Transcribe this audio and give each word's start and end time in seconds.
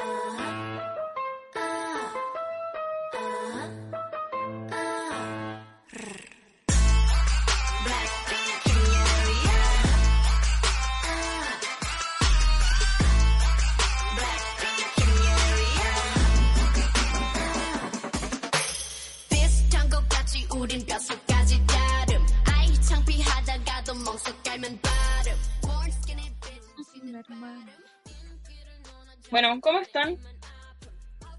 Uh-huh. 0.00 0.39
Bueno, 29.30 29.60
¿cómo 29.60 29.78
están? 29.80 30.16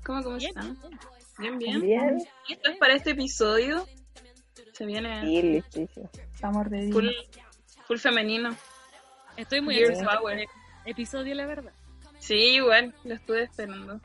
¿Cómo, 0.05 0.23
cómo 0.23 0.37
Bien. 0.37 0.49
están? 0.49 0.77
Bien, 1.37 1.57
bien. 1.57 1.81
Bien. 1.81 2.17
¿Listo 2.47 2.71
es 2.71 2.77
para 2.77 2.93
este 2.93 3.11
episodio? 3.11 3.85
Se 4.73 4.85
viene 4.85 5.21
Sí, 5.21 5.41
listísimo. 5.41 6.09
Estamos 6.33 6.67
ready. 6.67 6.91
full, 6.91 7.09
full 7.85 7.97
femenino. 7.97 8.55
Estoy 9.37 9.61
muy 9.61 9.77
el 9.77 9.95
episodio, 10.85 11.35
la 11.35 11.45
verdad. 11.45 11.71
Sí, 12.19 12.35
igual, 12.35 12.93
lo 13.03 13.15
estuve 13.15 13.43
esperando. 13.43 13.99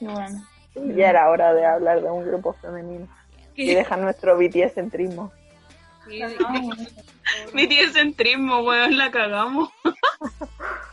Bueno. 0.00 0.46
Ya 0.74 1.10
era 1.10 1.30
hora 1.30 1.54
de 1.54 1.64
hablar 1.64 2.02
de 2.02 2.10
un 2.10 2.24
grupo 2.26 2.52
femenino. 2.54 3.08
Y 3.54 3.74
dejar 3.74 3.98
nuestro 4.00 4.36
BTS 4.36 4.74
centrismo. 4.74 5.32
Sí, 6.06 6.22
Mi 7.54 7.66
tío 7.66 7.90
centrismo, 7.90 8.60
weón, 8.60 8.96
la 8.96 9.10
cagamos. 9.10 9.70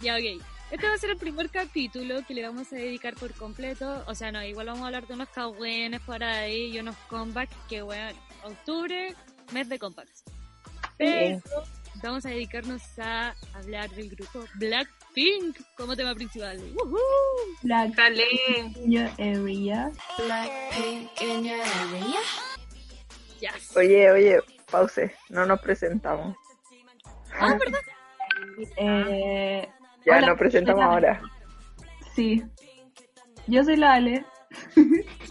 Ya, 0.00 0.16
ok. 0.16 0.42
Este 0.70 0.88
va 0.88 0.94
a 0.94 0.98
ser 0.98 1.10
el 1.10 1.16
primer 1.16 1.48
capítulo 1.48 2.26
que 2.26 2.34
le 2.34 2.42
vamos 2.42 2.72
a 2.72 2.76
dedicar 2.76 3.14
por 3.14 3.32
completo. 3.34 4.02
O 4.06 4.14
sea, 4.14 4.32
no, 4.32 4.42
igual 4.42 4.66
vamos 4.66 4.82
a 4.82 4.86
hablar 4.86 5.06
de 5.06 5.14
unos 5.14 5.28
cagüenes 5.28 6.00
por 6.00 6.22
ahí 6.24 6.74
y 6.74 6.78
unos 6.80 6.96
comebacks 7.08 7.54
que, 7.68 7.82
weón, 7.82 8.14
octubre, 8.42 9.14
mes 9.52 9.68
de 9.68 9.78
comebacks. 9.78 10.24
Pero 10.98 11.40
vamos 12.02 12.26
a 12.26 12.30
dedicarnos 12.30 12.82
a 12.98 13.34
hablar 13.54 13.90
del 13.90 14.10
grupo 14.10 14.44
Blackpink 14.54 15.56
como 15.76 15.94
tema 15.94 16.14
principal. 16.14 16.58
¡Woohoo! 16.74 16.98
Black 17.62 17.94
Calé. 17.94 18.26
in 18.84 18.92
your 18.92 19.10
area. 19.18 19.90
Yes. 23.40 23.76
Oye, 23.76 24.10
oye, 24.10 24.40
pause. 24.70 25.14
No 25.28 25.46
nos 25.46 25.60
presentamos. 25.60 26.36
Ah, 27.38 27.56
¿verdad? 27.58 27.80
Eh, 28.78 29.68
Ya 30.06 30.16
Hola, 30.18 30.26
nos 30.28 30.38
presentamos 30.38 30.82
ahora. 30.82 31.20
sí. 32.14 32.42
Yo 33.48 33.62
soy 33.64 33.76
la 33.76 33.94
Ale. 33.94 34.24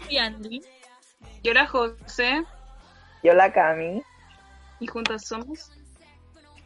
Y 0.08 0.16
Andy. 0.18 0.60
Yo 1.42 1.52
la 1.52 1.66
José 1.66 2.42
Yo 3.22 3.34
la 3.34 3.52
Cami. 3.52 4.02
y 4.80 4.86
juntas 4.86 5.26
somos. 5.26 5.72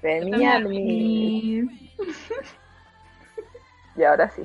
Femialmi. 0.01 1.63
Y... 3.97 4.03
Ahora 4.05 4.31
sí. 4.31 4.43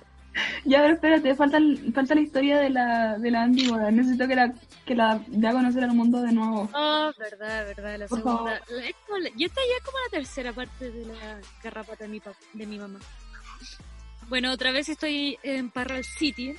Ya, 0.65 0.79
pero 0.81 0.95
espérate, 0.95 1.33
falta, 1.35 1.59
falta 1.93 2.13
la 2.15 2.21
historia 2.21 2.57
de 2.59 2.69
la, 2.69 3.17
de 3.17 3.31
la 3.31 3.43
Andy, 3.43 3.69
weón. 3.69 3.95
Necesito 3.95 4.27
que 4.27 4.35
la, 4.35 4.53
que 4.85 4.95
la 4.95 5.21
dé 5.27 5.47
a 5.47 5.51
conocer 5.53 5.83
al 5.85 5.93
mundo 5.93 6.21
de 6.21 6.33
nuevo. 6.33 6.67
Oh, 6.73 7.11
verdad, 7.17 7.65
verdad, 7.67 7.99
la 7.99 8.07
Por 8.07 8.17
segunda. 8.17 8.37
favor. 8.59 8.61
La- 8.71 8.85
es 8.85 8.95
como 9.05 9.17
la- 9.19 9.29
y 9.37 9.45
esta 9.45 9.61
ya 9.61 9.77
es 9.77 9.83
como 9.85 9.97
la 9.99 10.09
tercera 10.17 10.51
parte 10.51 10.91
de 10.91 11.05
la 11.05 11.39
garrapata 11.63 12.03
de 12.03 12.09
mi, 12.09 12.21
de 12.53 12.65
mi 12.65 12.77
mamá. 12.79 12.99
Bueno, 14.27 14.51
otra 14.51 14.71
vez 14.71 14.89
estoy 14.89 15.37
en 15.43 15.69
Parral 15.69 16.03
City, 16.03 16.55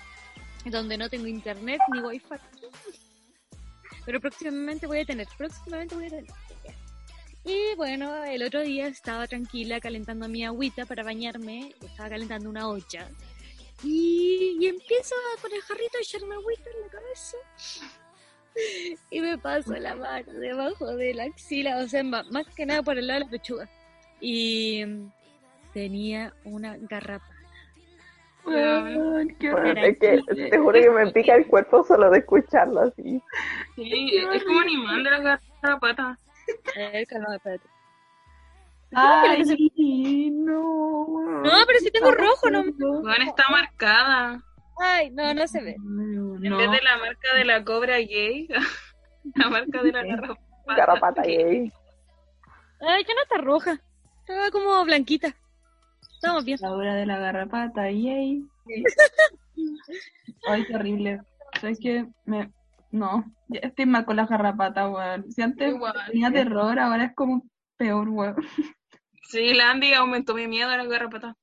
donde 0.64 0.96
no 0.96 1.08
tengo 1.08 1.26
internet 1.26 1.80
ni 1.92 2.00
wifi. 2.00 2.26
Pero 4.04 4.20
próximamente 4.20 4.86
voy 4.86 5.00
a 5.00 5.04
tener, 5.04 5.26
próximamente 5.36 5.94
voy 5.96 6.06
a 6.06 6.10
tener. 6.10 6.26
Y 7.44 7.74
bueno, 7.76 8.24
el 8.24 8.42
otro 8.42 8.60
día 8.62 8.88
estaba 8.88 9.26
tranquila 9.26 9.80
calentando 9.80 10.28
mi 10.28 10.44
agüita 10.44 10.84
para 10.84 11.02
bañarme, 11.04 11.74
estaba 11.80 12.08
calentando 12.08 12.48
una 12.48 12.68
olla. 12.68 13.08
Y, 13.84 14.56
y 14.60 14.66
empiezo 14.66 15.14
a- 15.14 15.40
con 15.40 15.52
el 15.52 15.60
jarrito 15.62 15.98
a 15.98 16.00
echarme 16.00 16.34
agüita 16.34 16.70
en 16.70 16.80
la 16.80 16.88
cabeza 16.88 17.36
y 19.10 19.20
me 19.20 19.36
paso 19.38 19.74
la 19.74 19.94
mano 19.94 20.32
debajo 20.32 20.86
de 20.96 21.14
la 21.14 21.24
axila, 21.24 21.78
o 21.78 21.86
sea, 21.88 22.02
más 22.02 22.24
que 22.56 22.64
nada 22.64 22.82
por 22.82 22.96
el 22.96 23.06
lado 23.06 23.20
de 23.20 23.24
la 23.26 23.30
pechuga. 23.30 23.68
Y 24.20 24.82
tenía 25.76 26.32
una 26.44 26.78
garrapa. 26.78 27.26
Weón, 28.46 29.28
qué 29.38 29.50
Bueno, 29.52 29.72
horror. 29.72 29.84
es 29.84 29.98
que 29.98 30.22
te 30.50 30.58
juro 30.58 30.72
que 30.80 30.88
me 30.90 31.12
pica 31.12 31.34
el 31.34 31.46
cuerpo 31.46 31.84
solo 31.84 32.08
de 32.08 32.20
escucharlo 32.20 32.80
así. 32.80 33.22
Sí, 33.74 34.10
es 34.32 34.44
como 34.44 34.60
animal 34.60 35.04
de 35.04 35.10
la 35.10 35.40
garrapata. 35.62 36.18
Eh, 36.76 37.04
calma, 37.06 37.36
espérate. 37.36 37.68
Ay, 38.92 40.30
no. 40.32 41.42
No, 41.42 41.50
pero 41.66 41.78
si 41.80 41.90
tengo 41.90 42.10
rojo, 42.12 42.48
no. 42.50 42.62
Weón, 42.62 43.22
está 43.22 43.50
marcada. 43.50 44.42
Ay, 44.80 45.10
no, 45.10 45.34
no 45.34 45.46
se 45.46 45.60
ve. 45.60 45.74
En 45.74 46.40
vez 46.56 46.70
de 46.70 46.80
la 46.82 46.96
marca 46.96 47.34
de 47.36 47.44
la 47.44 47.62
cobra 47.64 47.98
gay, 47.98 48.48
la 49.34 49.50
marca 49.50 49.82
de 49.82 49.92
la 49.92 50.04
garrapata. 50.04 50.40
Garrapata 50.74 51.22
gay. 51.22 51.70
Ay, 52.80 53.04
ya 53.06 53.14
no 53.14 53.22
está 53.24 53.38
roja. 53.42 53.78
Estaba 54.20 54.50
como 54.50 54.82
blanquita. 54.86 55.34
Estamos 56.16 56.44
bien. 56.44 56.58
La 56.60 56.72
hora 56.72 56.94
de 56.94 57.06
la 57.06 57.18
garrapata, 57.18 57.90
yay. 57.90 58.42
Ay, 60.48 60.64
qué 60.66 60.74
horrible. 60.74 61.20
¿Sabes 61.60 61.78
qué? 61.80 62.06
Me... 62.24 62.50
No, 62.90 63.24
ya 63.48 63.60
estoy 63.60 63.86
mal 63.86 64.04
con 64.04 64.16
las 64.16 64.28
garrapatas, 64.28 64.90
weón. 64.90 65.30
Si 65.30 65.42
antes 65.42 65.74
Igual. 65.74 65.94
tenía 66.10 66.30
terror, 66.30 66.78
ahora 66.78 67.04
es 67.06 67.14
como 67.14 67.42
peor, 67.76 68.08
weón. 68.08 68.36
Sí, 69.28 69.52
la 69.54 69.70
Andy 69.72 69.92
aumentó 69.92 70.34
mi 70.34 70.46
miedo 70.46 70.70
a 70.70 70.76
la 70.76 70.84
garrapata. 70.84 71.36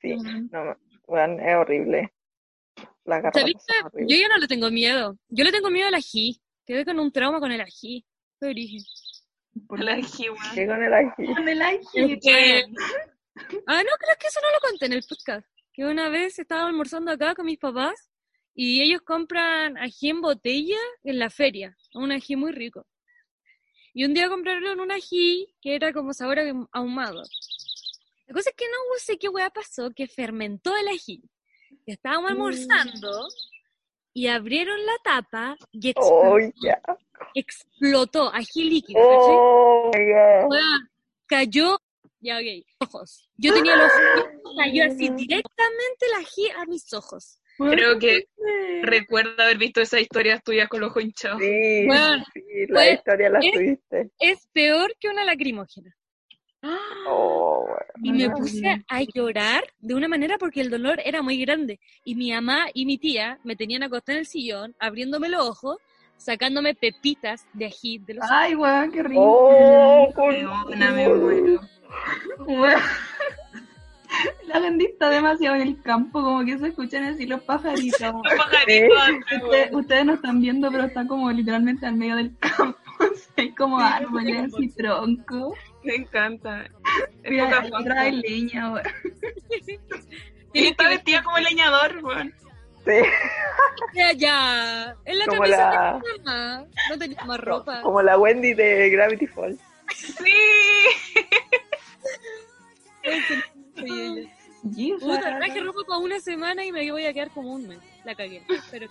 Sí, 0.00 0.16
no, 0.16 0.76
bueno, 1.06 1.42
es 1.42 1.54
horrible. 1.54 2.12
La 3.04 3.16
garrapata 3.16 3.40
¿Sabéis 3.40 3.56
son 3.58 3.66
que 3.66 3.82
Yo 3.82 3.86
horribles. 4.04 4.20
ya 4.20 4.28
no 4.28 4.36
le 4.38 4.48
tengo 4.48 4.70
miedo. 4.70 5.16
Yo 5.28 5.44
le 5.44 5.52
tengo 5.52 5.70
miedo 5.70 5.88
al 5.88 5.94
ají. 5.94 6.40
Quedé 6.66 6.84
con 6.84 6.98
un 6.98 7.12
trauma 7.12 7.40
con 7.40 7.52
el 7.52 7.60
ají. 7.60 8.04
Qué 8.40 8.46
origen. 8.46 8.80
Por- 9.68 9.80
La 9.84 9.92
ají, 9.94 10.30
weón. 10.30 10.54
¿Qué 10.54 10.66
con 10.66 10.82
el 10.82 10.94
ají? 10.94 11.34
Con 11.34 11.48
el 11.48 11.62
ají, 11.62 11.78
Es 11.94 12.18
que- 12.22 12.64
Ah, 13.66 13.82
no, 13.82 13.90
creo 13.98 14.16
que 14.18 14.26
eso 14.26 14.40
no 14.42 14.50
lo 14.52 14.60
conté 14.60 14.86
en 14.86 14.92
el 14.94 15.02
podcast. 15.08 15.46
Que 15.72 15.84
una 15.84 16.08
vez 16.08 16.38
estaba 16.38 16.66
almorzando 16.66 17.10
acá 17.12 17.34
con 17.34 17.46
mis 17.46 17.58
papás 17.58 18.10
y 18.54 18.82
ellos 18.82 19.02
compran 19.02 19.76
ají 19.78 20.10
en 20.10 20.20
botella 20.20 20.78
en 21.04 21.18
la 21.18 21.30
feria. 21.30 21.76
Un 21.94 22.12
ají 22.12 22.36
muy 22.36 22.52
rico. 22.52 22.86
Y 23.92 24.04
un 24.04 24.14
día 24.14 24.28
compraron 24.28 24.78
un 24.80 24.90
ají 24.92 25.54
que 25.60 25.74
era 25.74 25.92
como 25.92 26.12
sabor 26.12 26.38
ahum- 26.38 26.68
ahumado. 26.72 27.22
La 28.26 28.34
cosa 28.34 28.50
es 28.50 28.56
que 28.56 28.66
no 28.66 28.98
sé 28.98 29.18
qué 29.18 29.28
hueá 29.28 29.50
pasó, 29.50 29.90
que 29.94 30.06
fermentó 30.06 30.76
el 30.76 30.88
ají. 30.88 31.22
Estábamos 31.86 32.30
almorzando 32.30 33.26
y 34.12 34.28
abrieron 34.28 34.84
la 34.86 34.92
tapa 35.02 35.56
y 35.72 35.90
explotó. 35.90 36.30
Oh, 36.34 36.38
ya. 36.62 36.80
explotó 37.34 38.32
ají 38.32 38.64
líquido. 38.70 39.00
Oh. 39.02 39.90
Weón, 39.92 40.90
cayó, 41.26 41.80
ya 42.20 42.38
ok, 42.38 42.66
ojos. 42.80 43.28
Yo 43.36 43.52
tenía 43.54 43.76
los 43.76 43.90
ojos, 44.16 44.54
cayó 44.58 44.84
así 44.84 45.08
directamente 45.10 46.06
el 46.08 46.14
ají 46.24 46.48
a 46.56 46.64
mis 46.66 46.92
ojos. 46.92 47.40
Creo 47.58 47.98
que 47.98 48.24
recuerdo 48.82 49.42
haber 49.42 49.58
visto 49.58 49.80
esas 49.82 50.00
historias 50.00 50.42
tuyas 50.42 50.68
con 50.68 50.80
los 50.80 50.90
ojos 50.90 51.02
hinchados. 51.04 51.40
Sí, 51.40 51.84
Bueno, 51.86 52.24
sí, 52.32 52.40
la 52.68 52.74
pues, 52.74 52.94
historia 52.94 53.30
la 53.30 53.38
es- 53.40 53.52
tuviste. 53.52 54.10
Es 54.18 54.46
peor 54.52 54.94
que 54.98 55.08
una 55.08 55.24
lacrimógena. 55.24 55.94
Oh, 57.06 57.64
bueno. 57.66 57.84
Y 58.02 58.12
me 58.12 58.24
Ah, 58.26 58.34
puse 58.36 58.84
a 58.88 59.02
llorar 59.02 59.64
de 59.78 59.94
una 59.94 60.08
manera 60.08 60.36
porque 60.38 60.60
el 60.60 60.70
dolor 60.70 61.00
era 61.04 61.22
muy 61.22 61.38
grande. 61.38 61.80
Y 62.04 62.14
mi 62.14 62.32
mamá 62.32 62.68
y 62.74 62.86
mi 62.86 62.98
tía 62.98 63.38
me 63.44 63.56
tenían 63.56 63.82
acostada 63.82 64.16
en 64.16 64.20
el 64.20 64.26
sillón, 64.26 64.74
abriéndome 64.78 65.28
los 65.28 65.42
ojos, 65.48 65.78
sacándome 66.16 66.74
pepitas 66.74 67.46
de 67.54 67.66
ají 67.66 67.98
de 67.98 68.14
los 68.14 68.24
ojos. 68.24 68.36
Ay, 68.38 68.54
weón, 68.54 68.92
qué 68.92 69.02
rico. 69.02 69.20
Oh, 69.22 70.08
con- 70.14 70.78
me 70.78 70.90
muero. 71.08 71.60
La 74.48 74.60
gente 74.60 74.84
está 74.86 75.08
demasiado 75.08 75.54
en 75.56 75.62
el 75.62 75.80
campo, 75.82 76.20
como 76.22 76.44
que 76.44 76.58
se 76.58 76.68
escuchan 76.68 77.04
así 77.04 77.26
los 77.26 77.40
pajaritos. 77.42 78.00
Los 78.00 78.22
pajaritos, 78.36 78.98
Usted- 79.44 79.72
ustedes 79.72 80.04
no 80.04 80.14
están 80.14 80.40
viendo, 80.40 80.70
pero 80.70 80.84
está 80.84 81.06
como 81.06 81.30
literalmente 81.30 81.86
al 81.86 81.94
medio 81.94 82.16
del 82.16 82.36
campo. 82.38 82.78
Hay 83.36 83.52
como 83.54 83.78
árboles 83.78 84.50
y 84.58 84.68
troncos. 84.70 85.56
Me 85.84 85.94
encanta. 85.94 86.64
Es 87.22 87.30
Mira, 87.30 87.62
hay 87.96 88.12
leña. 88.20 88.72
Y 90.52 90.66
está 90.66 90.88
vestida 90.88 91.22
como 91.22 91.38
leñador, 91.38 92.00
weón. 92.02 92.34
Sí, 92.84 92.92
Ya, 93.94 94.12
ya. 94.12 94.96
En 95.04 95.18
la 95.20 95.26
Como 95.26 95.42
camisa 95.42 95.56
la- 95.70 95.92
de 95.92 96.18
mi 96.18 96.24
mamá. 96.24 96.64
No 96.90 96.98
tenía 96.98 97.24
más 97.24 97.38
ropa. 97.40 97.80
como 97.82 98.02
la 98.02 98.18
Wendy 98.18 98.52
de 98.54 98.90
Gravity 98.90 99.26
Falls. 99.28 99.60
Sí. 99.94 100.34
Puta, 105.00 105.38
traje 105.38 105.60
ropa 105.60 105.80
para 105.86 105.98
una 105.98 106.20
semana 106.20 106.64
y 106.64 106.72
me 106.72 106.90
voy 106.90 107.06
a 107.06 107.12
quedar 107.12 107.30
como 107.30 107.54
un 107.54 107.66
mes. 107.68 107.78
La 108.04 108.14
cagué. 108.14 108.42
Pero. 108.70 108.88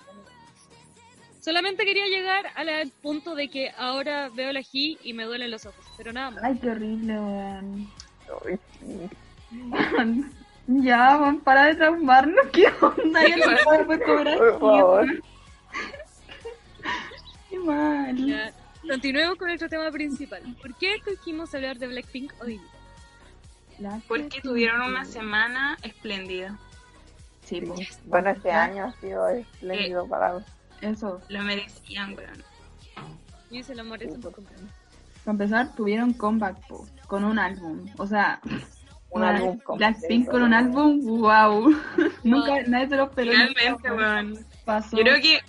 Solamente 1.39 1.85
quería 1.85 2.05
llegar 2.07 2.47
al 2.55 2.91
punto 3.01 3.33
de 3.33 3.49
que 3.49 3.71
ahora 3.77 4.29
veo 4.29 4.49
el 4.49 4.57
ají 4.57 4.97
y 5.03 5.13
me 5.13 5.23
duelen 5.23 5.51
los 5.51 5.65
ojos. 5.65 5.85
Pero 5.97 6.11
nada 6.11 6.31
más. 6.31 6.43
Ay, 6.43 6.57
qué 6.59 6.69
horrible, 6.69 7.19
weón. 7.19 7.87
Ya, 10.71 11.17
weón, 11.17 11.39
para 11.39 11.65
de 11.65 11.75
traumarnos. 11.75 12.45
¿Qué 12.53 12.67
onda? 12.79 13.27
Ya 13.27 13.37
no 13.37 13.57
puedo 13.63 14.03
comer 14.05 14.37
Por 14.37 14.59
favor. 14.59 15.23
Qué 17.49 17.57
mal. 17.57 18.15
Ya. 18.15 18.53
continuemos 18.87 19.37
con 19.39 19.47
nuestro 19.47 19.67
tema 19.67 19.89
principal. 19.89 20.43
¿Por 20.61 20.75
qué 20.75 20.93
escogimos 20.95 21.55
hablar 21.55 21.79
de 21.79 21.87
Blackpink 21.87 22.33
hoy? 22.43 22.57
La 22.57 22.78
Porque 24.07 24.29
que- 24.29 24.41
tuvieron 24.41 24.81
una 24.81 25.05
semana 25.05 25.77
espléndida. 25.83 26.57
Sí, 27.45 27.61
pues. 27.61 27.99
Bueno, 28.05 28.29
este 28.29 28.51
año 28.51 28.85
ha 28.85 28.91
sido 28.99 29.27
espléndido 29.29 30.07
para 30.07 30.45
Eso. 30.81 31.19
Lo 31.29 31.41
merecían, 31.41 32.15
weón. 32.15 32.43
Y 33.49 33.63
se 33.63 33.73
lo 33.75 33.83
merece 33.83 34.13
un 34.13 34.21
poco. 34.21 34.41
Para 34.43 35.31
empezar, 35.31 35.75
tuvieron 35.75 36.13
comeback 36.13 36.67
po, 36.67 36.87
con 37.07 37.23
un 37.23 37.39
álbum. 37.39 37.87
O 37.97 38.05
sea, 38.05 38.39
un 39.09 39.21
una- 39.21 39.29
álbum 39.35 39.57
completo. 39.59 39.97
Blackpink 39.97 40.29
con 40.29 40.43
un 40.43 40.53
álbum, 40.53 40.99
wow. 41.19 41.75
Nunca 42.23 42.61
nadie 42.67 42.87
se 42.89 42.95
lo 42.95 43.03
esperó. 43.05 43.31
Finalmente, 43.31 43.91
weón. 43.91 44.45
Pasó. 44.65 44.95
Yo 44.95 45.03
creo 45.03 45.19
que 45.21 45.39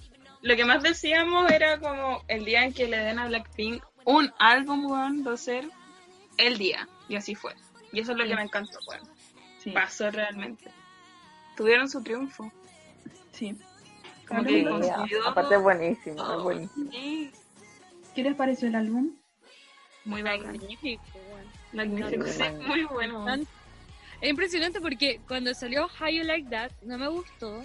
lo 0.43 0.57
que 0.57 0.65
más 0.65 0.83
decíamos 0.83 1.51
era 1.51 1.79
como 1.79 2.23
el 2.29 2.45
día 2.47 2.65
en 2.65 2.73
que 2.73 2.89
le 2.89 2.97
den 2.97 3.19
a 3.19 3.27
Blackpink 3.27 3.85
un 4.07 4.33
álbum, 4.39 4.87
weón, 4.91 5.25
va 5.27 5.35
a 5.35 5.37
ser 5.37 5.69
el 6.39 6.57
día. 6.57 6.89
Y 7.09 7.17
así 7.17 7.35
fue. 7.35 7.53
Y 7.93 8.01
eso 8.01 8.13
es 8.13 8.19
lo 8.19 8.25
que 8.25 8.35
me 8.35 8.43
encantó. 8.43 8.79
Sí, 9.59 9.71
Pasó 9.73 10.11
realmente. 10.11 10.71
Tuvieron 11.57 11.89
su 11.89 12.03
triunfo. 12.03 12.51
sí. 13.33 13.57
Como 14.27 14.45
que 14.45 14.65
consiguió... 14.65 15.27
aparte 15.27 15.57
es 15.57 15.63
buenísimo, 15.63 16.37
es 16.37 16.43
buenísimo. 16.45 16.91
Sí, 16.93 17.33
¿Qué 18.15 18.23
les 18.23 18.35
pareció 18.35 18.69
el 18.69 18.77
álbum? 18.77 19.17
muy. 20.05 20.23
Magnífico, 20.23 21.03
weón. 21.15 21.47
Magnífico, 21.73 22.27
sí, 22.27 22.43
muy 22.67 22.85
bueno. 22.85 23.27
Es 24.21 24.31
impresionante 24.31 24.81
porque 24.81 25.21
cuando 25.27 25.55
salió 25.55 25.87
How 25.87 26.09
You 26.09 26.25
Like 26.25 26.51
That 26.51 26.73
no 26.83 26.99
me 26.99 27.09
gustó. 27.09 27.63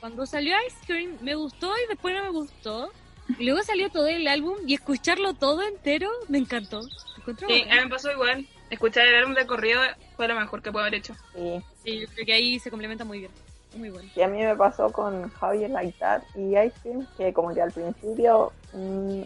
Cuando 0.00 0.26
salió 0.26 0.54
Ice 0.66 0.76
Cream 0.86 1.18
me 1.22 1.34
gustó 1.34 1.72
y 1.76 1.88
después 1.88 2.14
no 2.14 2.22
me 2.22 2.30
gustó. 2.30 2.92
Y 3.38 3.44
luego 3.44 3.62
salió 3.62 3.90
todo 3.90 4.06
el 4.06 4.26
álbum 4.28 4.56
y 4.66 4.74
escucharlo 4.74 5.34
todo 5.34 5.62
entero 5.62 6.08
me 6.28 6.38
encantó. 6.38 6.82
Me 7.26 7.34
Sí, 7.34 7.62
a 7.68 7.74
mí 7.74 7.80
me 7.82 7.88
pasó 7.88 8.12
igual. 8.12 8.46
Escuchar 8.70 9.06
el 9.06 9.16
álbum 9.16 9.34
de 9.34 9.46
corrido 9.46 9.80
fue 10.16 10.28
lo 10.28 10.34
mejor 10.34 10.62
que 10.62 10.70
puedo 10.70 10.84
haber 10.84 10.96
hecho. 10.98 11.14
Sí. 11.34 11.62
Sí, 11.82 12.06
creo 12.14 12.26
que 12.26 12.32
ahí 12.32 12.58
se 12.58 12.70
complementa 12.70 13.04
muy 13.04 13.20
bien. 13.20 13.30
Muy 13.76 13.90
bueno. 13.90 14.08
Y 14.14 14.22
a 14.22 14.28
mí 14.28 14.38
me 14.42 14.56
pasó 14.56 14.90
con 14.90 15.30
How 15.40 15.54
You 15.54 15.68
Like 15.68 15.98
That 15.98 16.22
y 16.34 16.56
Ice 16.58 16.74
Cream, 16.82 17.06
que 17.16 17.32
como 17.32 17.54
que 17.54 17.62
al 17.62 17.72
principio, 17.72 18.52
mm, 18.72 19.22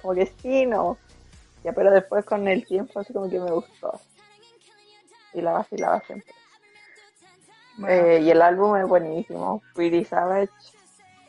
como 0.00 0.14
que 0.14 0.32
sí, 0.40 0.66
no. 0.66 0.96
Ya, 1.64 1.72
pero 1.72 1.90
después 1.90 2.24
con 2.24 2.46
el 2.48 2.64
tiempo 2.66 3.00
así 3.00 3.12
como 3.12 3.28
que 3.28 3.40
me 3.40 3.50
gustó. 3.50 4.00
Y 5.34 5.40
la 5.42 5.52
vacilaba 5.52 6.00
siempre. 6.06 6.32
Bueno, 7.76 7.94
Eh, 7.94 8.20
y 8.22 8.30
el 8.30 8.40
álbum 8.40 8.76
es 8.76 8.86
buenísimo. 8.86 9.62
Pretty 9.74 10.04
Savage, 10.04 10.50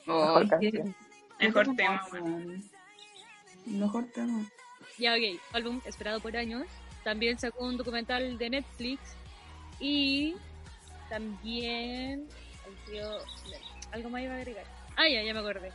mejor 0.05 0.47
canción. 0.47 0.95
mejor 1.39 1.65
¿qué 1.65 1.73
tema, 1.75 2.05
weón. 2.13 2.63
Mejor 3.65 4.05
tema. 4.13 4.45
Ya, 4.97 5.13
ok. 5.13 5.41
Álbum 5.53 5.81
esperado 5.85 6.19
por 6.21 6.37
años. 6.37 6.65
También 7.07 7.39
sacó 7.39 7.63
un 7.63 7.77
documental 7.77 8.37
de 8.37 8.49
Netflix. 8.49 8.99
Y 9.79 10.35
también. 11.07 12.27
tío, 12.85 13.07
algo 13.93 14.09
más 14.09 14.23
iba 14.23 14.33
a 14.33 14.37
agregar. 14.39 14.65
Ah, 14.97 15.07
ya, 15.07 15.23
ya 15.23 15.33
me 15.33 15.39
acordé. 15.39 15.71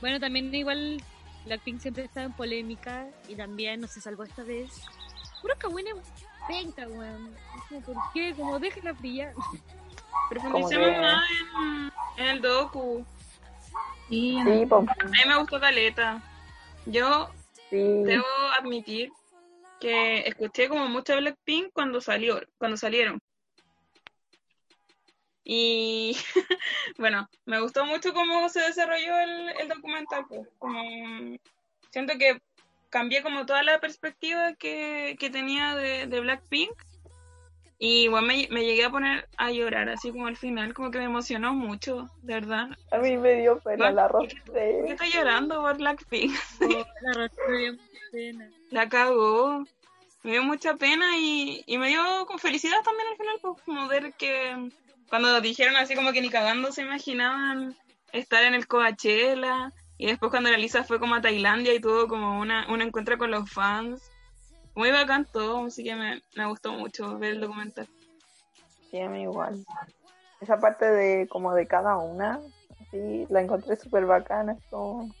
Bueno, 0.00 0.20
también 0.20 0.54
igual 0.54 1.02
Blackpink 1.44 1.80
siempre 1.80 2.04
está 2.04 2.22
en 2.22 2.32
polémica. 2.34 3.08
Y 3.26 3.34
también 3.34 3.80
no 3.80 3.88
se 3.88 4.00
salvó 4.00 4.22
esta 4.22 4.44
vez. 4.44 4.80
Puro 5.42 5.54
cagüines 5.58 5.94
penca, 6.46 6.86
weón. 6.86 7.34
Es 7.72 7.82
¿Por 7.82 7.96
qué? 8.14 8.32
Como 8.36 8.60
déjenla 8.60 8.92
brillar. 8.92 9.34
Profundicemos 10.30 10.88
que- 10.88 11.00
más 11.00 11.22
en, 12.16 12.22
en 12.22 12.28
el 12.30 12.40
docu. 12.42 13.04
Sí, 14.08 14.38
Sí, 14.38 14.38
A 14.38 14.44
mí 14.44 15.18
me 15.26 15.36
gustó 15.36 15.58
Caleta. 15.58 16.22
Yo 16.86 17.28
sí. 17.70 17.76
debo 18.04 18.24
admitir 18.56 19.10
que 19.80 20.18
escuché 20.28 20.68
como 20.68 20.88
mucho 20.88 21.16
Blackpink 21.16 21.72
cuando 21.72 22.00
salió, 22.00 22.40
cuando 22.58 22.76
salieron. 22.76 23.20
Y 25.44 26.16
bueno, 26.98 27.28
me 27.44 27.60
gustó 27.60 27.84
mucho 27.86 28.12
cómo 28.12 28.48
se 28.48 28.60
desarrolló 28.60 29.18
el, 29.20 29.48
el 29.60 29.68
documental. 29.68 30.24
pues, 30.28 30.48
Como, 30.58 30.82
siento 31.90 32.18
que 32.18 32.40
cambié 32.90 33.22
como 33.22 33.46
toda 33.46 33.62
la 33.62 33.78
perspectiva 33.78 34.54
que, 34.54 35.16
que 35.20 35.30
tenía 35.30 35.76
de, 35.76 36.06
de 36.06 36.20
Blackpink. 36.20 36.72
Y 37.78 38.04
igual 38.04 38.24
me, 38.24 38.48
me 38.50 38.64
llegué 38.64 38.86
a 38.86 38.90
poner 38.90 39.28
a 39.36 39.50
llorar, 39.50 39.90
así 39.90 40.10
como 40.10 40.26
al 40.26 40.36
final, 40.38 40.72
como 40.72 40.90
que 40.90 40.98
me 40.98 41.04
emocionó 41.04 41.52
mucho, 41.52 42.08
de 42.22 42.34
verdad. 42.34 42.70
A 42.90 42.96
mí 42.96 43.18
me 43.18 43.34
dio 43.34 43.60
pena 43.60 43.90
la 43.90 44.08
¿Por 44.08 44.26
qué 44.26 44.40
Rosé. 44.46 44.92
estoy 44.92 45.10
llorando 45.10 45.60
por 45.60 45.76
Blackpink? 45.76 46.32
La 47.02 47.10
arrastró 47.10 47.48
bien 47.54 47.78
pena. 48.16 48.50
La 48.70 48.88
cagó. 48.88 49.64
Me 50.22 50.32
dio 50.32 50.42
mucha 50.42 50.74
pena 50.74 51.16
y, 51.18 51.62
y 51.66 51.78
me 51.78 51.88
dio 51.88 52.26
con 52.26 52.38
felicidad 52.38 52.82
también 52.82 53.08
al 53.08 53.16
final, 53.16 53.36
pues, 53.40 53.62
como 53.64 53.86
ver 53.86 54.12
que 54.14 54.70
cuando 55.08 55.40
dijeron 55.40 55.76
así 55.76 55.94
como 55.94 56.12
que 56.12 56.20
ni 56.20 56.30
cagando 56.30 56.72
se 56.72 56.82
imaginaban 56.82 57.76
estar 58.12 58.42
en 58.42 58.54
el 58.54 58.66
Coachella 58.66 59.72
y 59.98 60.06
después 60.06 60.30
cuando 60.30 60.50
la 60.50 60.58
Lisa 60.58 60.82
fue 60.84 60.98
como 60.98 61.14
a 61.14 61.20
Tailandia 61.20 61.74
y 61.74 61.80
tuvo 61.80 62.08
como 62.08 62.40
una, 62.40 62.66
un 62.72 62.82
encuentro 62.82 63.18
con 63.18 63.30
los 63.30 63.50
fans. 63.50 64.10
Muy 64.74 64.90
bacán 64.90 65.26
todo, 65.32 65.66
así 65.66 65.84
que 65.84 65.94
me, 65.94 66.22
me 66.34 66.46
gustó 66.46 66.72
mucho 66.72 67.18
ver 67.18 67.34
el 67.34 67.40
documental. 67.40 67.88
Sí, 68.90 69.00
a 69.00 69.08
mí 69.08 69.22
igual. 69.22 69.64
Esa 70.40 70.58
parte 70.58 70.84
de 70.84 71.28
como 71.28 71.54
de 71.54 71.66
cada 71.66 71.96
una, 71.96 72.40
sí, 72.90 73.26
la 73.30 73.40
encontré 73.40 73.76
súper 73.76 74.04
bacana. 74.04 74.56
Como 74.70 75.14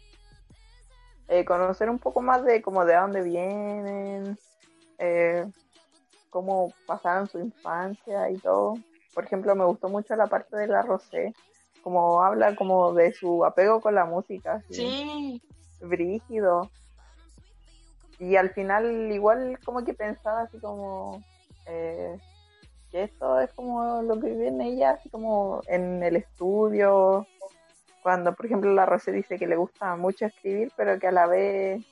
eh, 1.28 1.44
conocer 1.44 1.90
un 1.90 1.98
poco 1.98 2.22
más 2.22 2.44
de 2.44 2.62
como 2.62 2.84
de 2.84 2.94
dónde 2.94 3.22
vienen, 3.22 4.38
eh, 4.98 5.46
cómo 6.30 6.72
pasaron 6.86 7.28
su 7.28 7.38
infancia 7.38 8.30
y 8.30 8.36
todo. 8.36 8.74
Por 9.14 9.24
ejemplo, 9.24 9.54
me 9.54 9.64
gustó 9.64 9.88
mucho 9.88 10.14
la 10.16 10.26
parte 10.26 10.56
de 10.56 10.66
la 10.66 10.82
Rosé, 10.82 11.32
como 11.82 12.22
habla 12.22 12.54
como 12.54 12.92
de 12.92 13.12
su 13.12 13.44
apego 13.44 13.80
con 13.80 13.94
la 13.94 14.04
música, 14.04 14.54
así, 14.54 14.74
Sí, 14.74 15.42
brígido. 15.80 16.70
Y 18.18 18.36
al 18.36 18.50
final 18.50 19.12
igual 19.12 19.58
como 19.64 19.84
que 19.84 19.94
pensaba 19.94 20.42
así 20.42 20.58
como 20.58 21.22
eh, 21.66 22.18
que 22.90 23.04
esto 23.04 23.40
es 23.40 23.52
como 23.52 24.02
lo 24.02 24.20
que 24.20 24.28
vive 24.28 24.48
en 24.48 24.60
ella, 24.60 24.90
así 24.92 25.08
como 25.10 25.60
en 25.66 26.02
el 26.02 26.16
estudio, 26.16 27.26
cuando 28.06 28.32
por 28.36 28.46
ejemplo 28.46 28.72
la 28.72 28.86
Rosé 28.86 29.10
dice 29.10 29.36
que 29.36 29.48
le 29.48 29.56
gusta 29.56 29.96
mucho 29.96 30.26
escribir, 30.26 30.70
pero 30.76 30.96
que 31.00 31.08
a 31.08 31.10
la 31.10 31.26
vez 31.26 31.82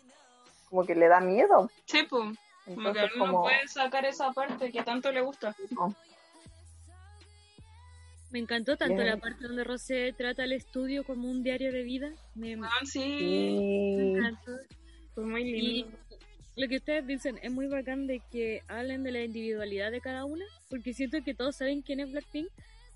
como 0.71 0.87
que 0.87 0.95
le 0.95 1.09
da 1.09 1.19
miedo. 1.19 1.69
sí, 1.87 2.05
pues. 2.09 2.39
Como 2.65 2.77
que 2.77 2.89
Entonces 3.01 3.11
uno 3.17 3.25
como 3.27 3.43
puede 3.43 3.67
sacar 3.67 4.05
esa 4.05 4.31
parte 4.31 4.71
que 4.71 4.85
tanto 4.85 5.11
le 5.11 5.23
gusta. 5.23 5.57
Me 8.31 8.39
encantó 8.39 8.77
tanto 8.77 8.95
Bien. 8.95 9.09
la 9.09 9.17
parte 9.17 9.45
donde 9.49 9.65
Rosé 9.65 10.13
trata 10.17 10.45
el 10.45 10.53
estudio 10.53 11.03
como 11.03 11.29
un 11.29 11.43
diario 11.43 11.73
de 11.73 11.83
vida. 11.83 12.13
Me, 12.37 12.55
me 12.57 12.69
Ah, 12.69 12.71
sí, 12.85 12.93
sí, 13.19 14.13
encantó. 14.17 14.53
fue 15.17 15.25
muy 15.25 15.43
Y 15.43 15.61
lindo. 15.83 15.99
lo 16.55 16.69
que 16.69 16.77
ustedes 16.77 17.05
dicen 17.09 17.41
es 17.43 17.51
muy 17.51 17.67
bacán 17.67 18.07
de 18.07 18.23
que 18.31 18.63
hablen 18.69 19.03
de 19.03 19.11
la 19.11 19.25
individualidad 19.25 19.91
de 19.91 20.01
cada 20.01 20.25
una, 20.27 20.45
porque 20.71 20.95
siento 20.95 21.19
que 21.25 21.35
todos 21.35 21.57
saben 21.57 21.83
quién 21.83 21.99
es 21.99 22.13
Blackpink, 22.13 22.47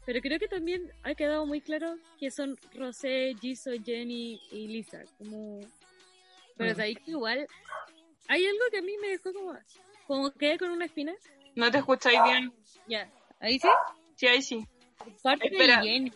pero 0.09 0.23
creo 0.23 0.38
que 0.38 0.49
también 0.49 0.91
ha 1.03 1.15
quedado 1.15 1.45
muy 1.45 1.61
claro 1.61 1.99
que 2.19 2.31
son 2.31 2.57
Rosé, 2.75 3.37
Jisoo, 3.43 3.75
Jenny 3.85 4.41
y 4.50 4.67
Lisa. 4.69 5.03
Como... 5.19 5.61
Pero 6.57 6.73
Mm. 6.73 6.77
de 6.79 6.83
ahí 6.83 6.95
que 6.97 7.11
igual 7.11 7.47
hay 8.27 8.47
algo 8.47 8.61
que 8.71 8.79
a 8.79 8.83
mí 8.83 8.97
me 9.03 9.09
dejó 9.09 9.35
como, 9.35 9.53
como 10.07 10.31
quedé 10.33 10.57
con 10.59 10.71
una 10.71 10.87
espina. 10.87 11.12
No 11.57 11.71
te 11.71 11.77
escucháis 11.77 12.23
bien. 12.25 12.50
Ya, 12.87 13.11
ahí 13.38 13.59
sí, 13.59 13.69
Sí, 14.17 14.27
ahí 14.29 14.41
sí. 14.41 14.67
parte 15.23 15.49
Espera. 15.49 15.83
de 15.83 15.88
Jenny. 15.88 16.12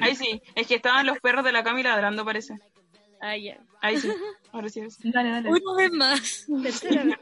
Ahí 0.00 0.14
sí. 0.14 0.40
Es 0.54 0.68
que 0.68 0.76
estaban 0.76 1.04
los 1.04 1.18
perros 1.18 1.44
de 1.44 1.50
la 1.50 1.64
Cami 1.64 1.82
ladrando, 1.82 2.24
parece. 2.24 2.54
Ah, 3.20 3.36
ya. 3.36 3.58
Ahí 3.80 3.98
sí. 3.98 4.08
Ahora 4.52 4.68
sí. 4.68 4.82
Dale, 5.02 5.30
dale. 5.30 5.50
Una 5.50 5.74
vez 5.76 5.90
más. 5.90 6.46
Tercera 6.62 7.02
vez. 7.02 7.18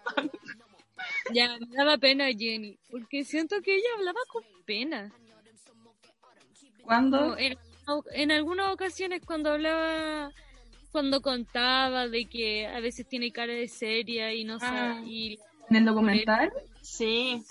Ya, 1.32 1.56
me 1.58 1.74
daba 1.76 1.96
pena 1.96 2.26
Jenny, 2.26 2.78
porque 2.90 3.24
siento 3.24 3.62
que 3.62 3.74
ella 3.76 3.88
hablaba 3.96 4.20
con 4.28 4.44
pena. 4.66 5.10
En, 7.38 7.56
en 8.14 8.30
algunas 8.32 8.72
ocasiones 8.72 9.22
cuando 9.24 9.52
hablaba, 9.52 10.30
cuando 10.92 11.20
contaba 11.20 12.08
de 12.08 12.26
que 12.26 12.66
a 12.66 12.80
veces 12.80 13.06
tiene 13.08 13.30
cara 13.32 13.52
de 13.52 13.68
seria 13.68 14.32
y 14.32 14.44
no 14.44 14.58
sé, 14.58 14.66
Ah. 14.68 15.00
y 15.04 15.38
¿En 15.70 15.76
el 15.76 15.84
documental? 15.84 16.52
Sí. 16.80 17.42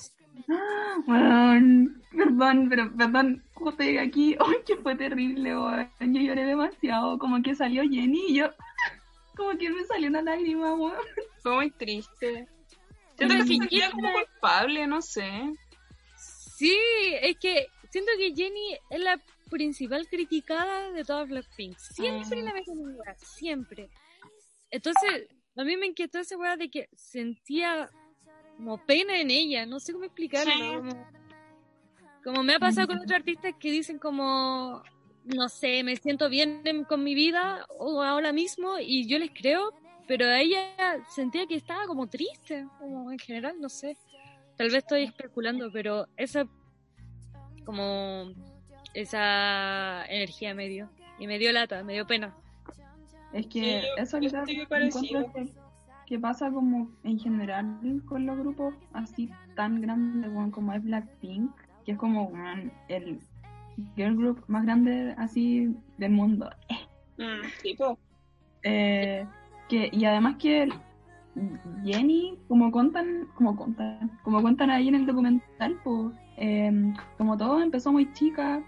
Bueno, 1.05 1.89
perdón, 2.15 2.67
pero 2.69 2.91
perdón, 2.95 3.43
justo 3.53 3.83
llegué 3.83 3.99
aquí. 3.99 4.35
¡Ay, 4.39 4.57
que 4.65 4.77
fue 4.77 4.95
terrible, 4.95 5.55
weón! 5.57 5.89
Yo 5.99 6.21
lloré 6.21 6.45
demasiado. 6.45 7.17
Como 7.19 7.41
que 7.41 7.55
salió 7.55 7.83
Jenny 7.83 8.25
y 8.29 8.35
yo. 8.35 8.49
Como 9.35 9.57
que 9.57 9.69
me 9.69 9.83
salió 9.83 10.07
una 10.09 10.21
lágrima, 10.21 10.73
weón. 10.75 10.95
Fue 11.43 11.55
muy 11.55 11.71
triste. 11.71 12.47
Que 13.17 13.29
se 13.29 13.43
sentía 13.45 13.91
como 13.91 14.11
culpable, 14.11 14.87
no 14.87 15.01
sé. 15.01 15.29
sí, 16.17 16.77
es 17.21 17.37
que 17.37 17.67
siento 17.95 18.11
que 18.17 18.33
Jenny 18.35 18.77
es 18.89 18.99
la 18.99 19.21
principal 19.49 20.05
criticada 20.09 20.91
de 20.91 21.05
todas 21.05 21.29
Blackpink. 21.29 21.77
Siempre 21.77 22.41
Ah. 22.41 22.43
la 22.43 22.73
lugar, 22.75 23.15
siempre. 23.19 23.89
Entonces, 24.69 25.27
a 25.55 25.63
mí 25.63 25.77
me 25.77 25.85
inquietó 25.87 26.19
esa 26.19 26.37
weá 26.37 26.57
de 26.57 26.69
que 26.69 26.89
sentía 26.93 27.89
como 28.57 28.77
pena 28.85 29.17
en 29.19 29.31
ella, 29.31 29.65
no 29.65 29.79
sé 29.79 29.93
cómo 29.93 30.03
explicarlo. 30.05 30.51
Sí. 30.53 30.61
Como, 30.75 31.07
como 32.23 32.43
me 32.43 32.55
ha 32.55 32.59
pasado 32.59 32.87
con 32.87 32.97
otros 32.97 33.11
artistas 33.13 33.53
que 33.59 33.71
dicen 33.71 33.97
como, 33.99 34.83
no 35.23 35.47
sé, 35.47 35.83
me 35.83 35.95
siento 35.95 36.27
bien 36.27 36.61
en- 36.65 36.83
con 36.83 37.01
mi 37.03 37.15
vida 37.15 37.65
o 37.79 38.01
ahora 38.01 38.33
mismo 38.33 38.77
y 38.79 39.07
yo 39.07 39.19
les 39.19 39.31
creo, 39.31 39.71
pero 40.07 40.25
a 40.25 40.39
ella 40.41 40.75
sentía 41.15 41.47
que 41.47 41.55
estaba 41.55 41.85
como 41.87 42.07
triste, 42.07 42.67
como 42.79 43.09
en 43.11 43.19
general, 43.19 43.55
no 43.61 43.69
sé. 43.69 43.95
Tal 44.57 44.67
vez 44.67 44.77
estoy 44.77 45.03
especulando, 45.03 45.71
pero 45.71 46.07
esa 46.17 46.45
como 47.65 48.31
esa 48.93 50.05
energía 50.05 50.53
me 50.53 50.67
dio 50.67 50.89
y 51.19 51.27
me 51.27 51.37
dio 51.39 51.51
lata, 51.51 51.83
me 51.83 51.93
dio 51.93 52.05
pena. 52.05 52.33
Es 53.33 53.47
que 53.47 53.81
Sí, 53.81 53.87
eso 53.97 54.19
quizás 54.19 54.45
que, 54.47 54.65
que 56.05 56.19
pasa 56.19 56.51
como 56.51 56.89
en 57.03 57.19
general 57.19 58.01
con 58.07 58.25
los 58.25 58.37
grupos 58.37 58.75
así 58.93 59.29
tan 59.55 59.81
grandes 59.81 60.31
como 60.51 60.73
es 60.73 60.83
Blackpink, 60.83 61.51
que 61.85 61.93
es 61.93 61.97
como 61.97 62.31
el 62.87 63.19
girl 63.95 64.15
group 64.15 64.43
más 64.47 64.63
grande 64.63 65.13
así 65.17 65.75
del 65.97 66.11
mundo. 66.11 66.49
Mm, 67.17 67.47
tipo. 67.61 67.97
Eh, 68.63 69.25
que, 69.69 69.89
y 69.91 70.05
además 70.05 70.35
que 70.37 70.69
Jenny, 71.83 72.37
como 72.47 72.71
contan, 72.71 73.27
como 73.35 73.55
contan, 73.55 74.19
como 74.23 74.41
cuentan 74.41 74.69
ahí 74.69 74.87
en 74.87 74.95
el 74.95 75.05
documental, 75.05 75.79
pues, 75.83 76.13
eh, 76.37 76.93
como 77.17 77.37
todo 77.37 77.61
empezó 77.61 77.91
muy 77.91 78.11
chica, 78.13 78.63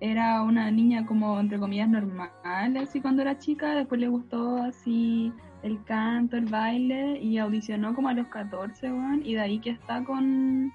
era 0.00 0.42
una 0.42 0.70
niña 0.70 1.06
como 1.06 1.38
entre 1.38 1.58
comillas 1.58 1.88
normal, 1.88 2.30
así 2.78 3.00
cuando 3.00 3.22
era 3.22 3.38
chica, 3.38 3.74
después 3.74 4.00
le 4.00 4.08
gustó 4.08 4.56
así 4.62 5.32
el 5.62 5.82
canto, 5.84 6.36
el 6.36 6.46
baile, 6.46 7.18
y 7.20 7.38
audicionó 7.38 7.94
como 7.94 8.08
a 8.08 8.14
los 8.14 8.28
14, 8.28 8.90
weón, 8.90 9.22
y 9.24 9.34
de 9.34 9.40
ahí 9.40 9.58
que 9.60 9.70
está 9.70 10.02
con, 10.04 10.72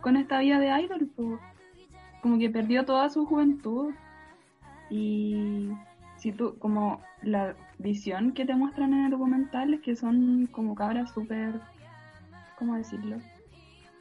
con 0.00 0.16
esta 0.16 0.38
vida 0.38 0.60
de 0.60 0.82
idol, 0.82 1.10
como 2.22 2.38
que 2.38 2.50
perdió 2.50 2.84
toda 2.84 3.10
su 3.10 3.26
juventud. 3.26 3.92
Y 4.88 5.68
si 6.16 6.32
tú, 6.32 6.56
como 6.58 7.00
la 7.22 7.56
visión 7.78 8.32
que 8.32 8.44
te 8.44 8.54
muestran 8.54 8.92
en 8.92 9.06
el 9.06 9.10
documental 9.10 9.74
es 9.74 9.80
que 9.80 9.96
son 9.96 10.46
como 10.52 10.74
cabras 10.74 11.12
súper, 11.12 11.60
¿cómo 12.58 12.76
decirlo? 12.76 13.18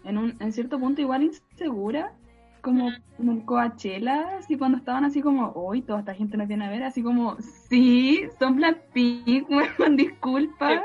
En, 0.03 0.17
un, 0.17 0.37
en 0.39 0.51
cierto 0.53 0.79
punto 0.79 1.01
igual 1.01 1.23
insegura, 1.23 2.13
como 2.61 2.89
en 3.19 3.29
el 3.29 3.45
Coachella, 3.45 4.37
así 4.37 4.57
cuando 4.57 4.77
estaban 4.77 5.05
así 5.05 5.21
como, 5.21 5.51
hoy 5.55 5.81
toda 5.81 5.99
esta 5.99 6.13
gente 6.13 6.37
nos 6.37 6.47
viene 6.47 6.65
a 6.65 6.69
ver, 6.69 6.83
así 6.83 7.01
como, 7.01 7.37
sí, 7.69 8.23
son 8.37 8.57
Blackpink, 8.57 9.49
weón, 9.79 9.95
disculpa, 9.95 10.83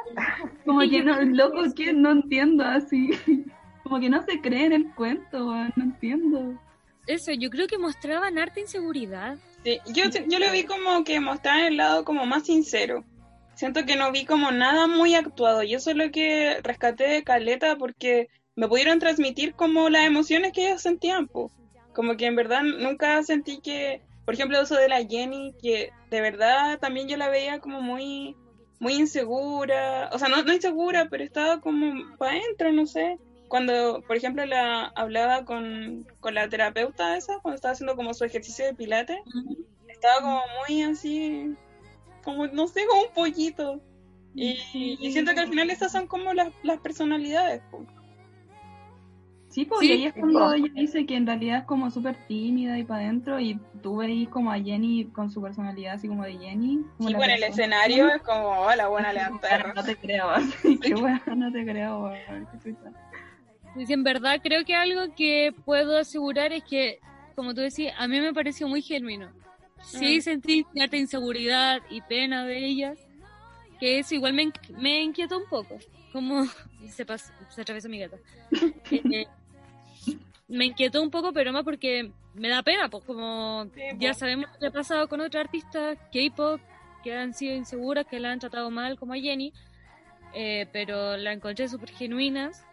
como 0.65 0.81
que 0.81 1.03
no, 1.03 1.21
loco, 1.23 1.63
que 1.75 1.93
no 1.93 2.13
entiendo, 2.13 2.65
así, 2.65 3.11
como 3.83 4.01
que 4.01 4.09
no 4.09 4.23
se 4.23 4.41
cree 4.41 4.67
en 4.67 4.73
el 4.73 4.95
cuento, 4.95 5.55
no 5.77 5.83
entiendo. 5.83 6.59
Eso, 7.07 7.33
yo 7.33 7.51
creo 7.51 7.67
que 7.67 7.79
mostraban 7.79 8.39
arte 8.39 8.61
inseguridad. 8.61 9.37
Sí, 9.63 9.79
yo, 9.95 10.05
yo 10.29 10.39
lo 10.39 10.51
vi 10.53 10.65
como 10.65 11.05
que 11.05 11.21
mostraban 11.21 11.65
el 11.65 11.77
lado 11.77 12.05
como 12.05 12.25
más 12.25 12.45
sincero. 12.45 13.05
Siento 13.55 13.85
que 13.85 13.97
no 13.97 14.11
vi 14.11 14.25
como 14.25 14.51
nada 14.51 14.87
muy 14.87 15.15
actuado. 15.15 15.63
Y 15.63 15.75
eso 15.75 15.91
es 15.91 15.97
lo 15.97 16.11
que 16.11 16.61
rescaté 16.63 17.05
de 17.05 17.23
Caleta 17.23 17.77
porque 17.77 18.29
me 18.57 18.69
pudieron 18.69 18.99
transmitir 18.99 19.55
como 19.55 19.89
las 19.89 20.07
emociones 20.07 20.53
que 20.53 20.69
ellos 20.69 20.83
sentían, 20.83 21.27
po. 21.27 21.51
Como 21.93 22.17
que 22.17 22.27
en 22.27 22.37
verdad 22.37 22.63
nunca 22.63 23.23
sentí 23.23 23.61
que, 23.61 24.03
por 24.25 24.35
ejemplo, 24.35 24.61
eso 24.61 24.77
de 24.77 24.89
la 24.89 25.05
Jenny, 25.05 25.55
que 25.61 25.91
de 26.11 26.21
verdad 26.21 26.79
también 26.79 27.09
yo 27.09 27.17
la 27.17 27.29
veía 27.29 27.61
como 27.61 27.81
muy, 27.81 28.37
muy 28.79 28.95
insegura, 28.95 30.11
o 30.13 30.19
sea, 30.19 30.29
no, 30.29 30.43
no 30.43 30.53
insegura, 30.53 31.09
pero 31.09 31.25
estaba 31.25 31.61
como 31.61 32.17
para 32.17 32.33
adentro, 32.33 32.73
no 32.73 32.87
sé. 32.87 33.19
Cuando, 33.49 34.03
por 34.07 34.17
ejemplo, 34.17 34.45
la 34.47 34.87
hablaba 34.97 35.45
con, 35.45 36.07
con 36.21 36.35
la 36.35 36.49
terapeuta 36.49 37.17
esa, 37.17 37.39
cuando 37.41 37.57
estaba 37.57 37.73
haciendo 37.73 37.95
como 37.95 38.15
su 38.15 38.25
ejercicio 38.25 38.65
de 38.65 38.75
pilates, 38.75 39.19
estaba 39.89 40.21
como 40.21 40.41
muy 40.67 40.83
así, 40.83 41.55
como, 42.25 42.47
no 42.49 42.67
sé, 42.67 42.85
como 42.87 43.03
un 43.03 43.13
pollito. 43.15 43.81
Y, 44.35 44.59
y 45.01 45.13
siento 45.13 45.33
que 45.35 45.41
al 45.41 45.49
final 45.49 45.71
esas 45.71 45.93
son 45.93 46.09
como 46.09 46.33
las, 46.33 46.49
las 46.65 46.81
personalidades. 46.81 47.63
po. 47.71 47.87
Sí, 49.55 49.65
pues 49.67 49.83
Sí, 49.83 49.87
y 49.87 49.93
ahí 49.93 50.07
es 50.07 50.15
cuando 50.15 50.53
ella 50.53 50.67
dice 50.75 51.07
que 51.07 51.15
en 51.15 51.29
realidad 51.29 51.59
es 51.59 51.65
como 51.65 51.89
súper 51.89 52.17
tímida 52.27 52.77
y 52.77 52.83
para 52.83 53.05
adentro 53.05 53.39
y 53.39 53.57
tú 53.85 53.99
veis 53.99 54.29
como 54.29 54.51
a 54.51 54.59
Jenny 54.59 55.05
con 55.13 55.31
su 55.31 55.41
personalidad 55.41 55.95
así 55.95 56.09
como 56.09 56.25
de 56.25 56.33
Jenny. 56.37 56.81
como 56.97 57.09
Sí, 57.09 57.15
pues 57.15 57.29
en 57.29 57.35
el 57.37 57.43
escenario 57.45 58.09
es 58.13 58.21
como, 58.23 58.49
hola, 58.49 58.89
buena 58.89 59.11
Así 59.11 59.19
como, 59.21 59.39
levantada. 59.41 59.73
No 59.73 59.85
te 59.85 59.95
creo, 59.95 60.29
así 60.31 60.77
que 60.81 60.95
bueno, 60.97 61.21
no 61.37 61.53
te 61.53 61.65
creo, 61.65 62.13
en 63.77 64.03
verdad 64.03 64.41
creo 64.43 64.65
que 64.65 64.75
algo 64.75 65.15
que 65.15 65.55
puedo 65.65 65.99
asegurar 65.99 66.53
es 66.53 66.65
que, 66.65 66.99
como 67.37 67.55
tú 67.55 67.61
decías, 67.61 67.95
a 67.97 68.09
mí 68.09 68.21
me 68.21 68.35
pareció 68.35 68.67
muy 68.67 68.83
genuino. 68.83 69.31
Sí 69.85 70.19
Mm. 70.19 70.21
sentí 70.23 70.67
cierta 70.73 70.97
inseguridad 70.97 71.81
y 71.91 72.01
pena 72.01 72.45
de 72.45 72.59
ellas, 72.59 72.99
que 73.79 74.01
eso 74.01 74.17
igual 74.17 74.33
me, 74.33 74.51
me 74.79 75.01
inquietó 75.01 75.39
un 75.39 75.49
poco. 75.49 75.79
Como 76.13 76.45
se, 76.89 77.07
pas- 77.07 77.31
se 77.51 77.61
atravesó 77.61 77.89
mi 77.89 78.01
gata. 78.01 78.17
Me 80.55 80.67
inquietó 80.67 81.03
un 81.03 81.11
poco, 81.11 81.33
pero 81.33 81.53
más 81.53 81.65
porque 81.65 82.11
me 82.35 82.49
da 82.49 82.63
pena, 82.63 82.89
pues 82.89 83.05
como 83.05 83.65
Sí, 83.75 83.81
ya 83.99 84.11
pues. 84.11 84.19
sabemos 84.19 84.47
lo 84.53 84.59
que 84.59 84.67
ha 84.67 84.71
pasado 84.71 85.09
con 85.09 85.21
otras 85.21 85.45
artistas 85.47 85.99
K-pop 86.13 86.61
que 87.03 87.15
han 87.15 87.35
sido 87.35 87.55
inseguras, 87.55 88.07
que 88.07 88.19
la 88.21 88.33
han 88.33 88.39
tratado 88.39 88.71
mal, 88.71 88.99
como 88.99 89.13
a 89.13 89.17
Jenny, 89.17 89.53
eh, 90.33 90.67
pero 90.73 91.17
la 91.17 91.33
encontré 91.33 91.69
súper 91.69 91.91
genuinas 91.91 92.65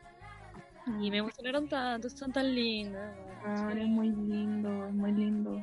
y 0.99 1.11
me 1.11 1.17
emocionaron 1.17 1.67
tanto, 1.67 2.09
son 2.09 2.31
tan 2.31 2.53
lindas. 2.55 3.15
Ah, 3.45 3.73
es 3.77 3.87
muy 3.87 4.09
lindo, 4.09 4.87
es 4.87 4.93
muy 4.93 5.11
lindo. 5.11 5.61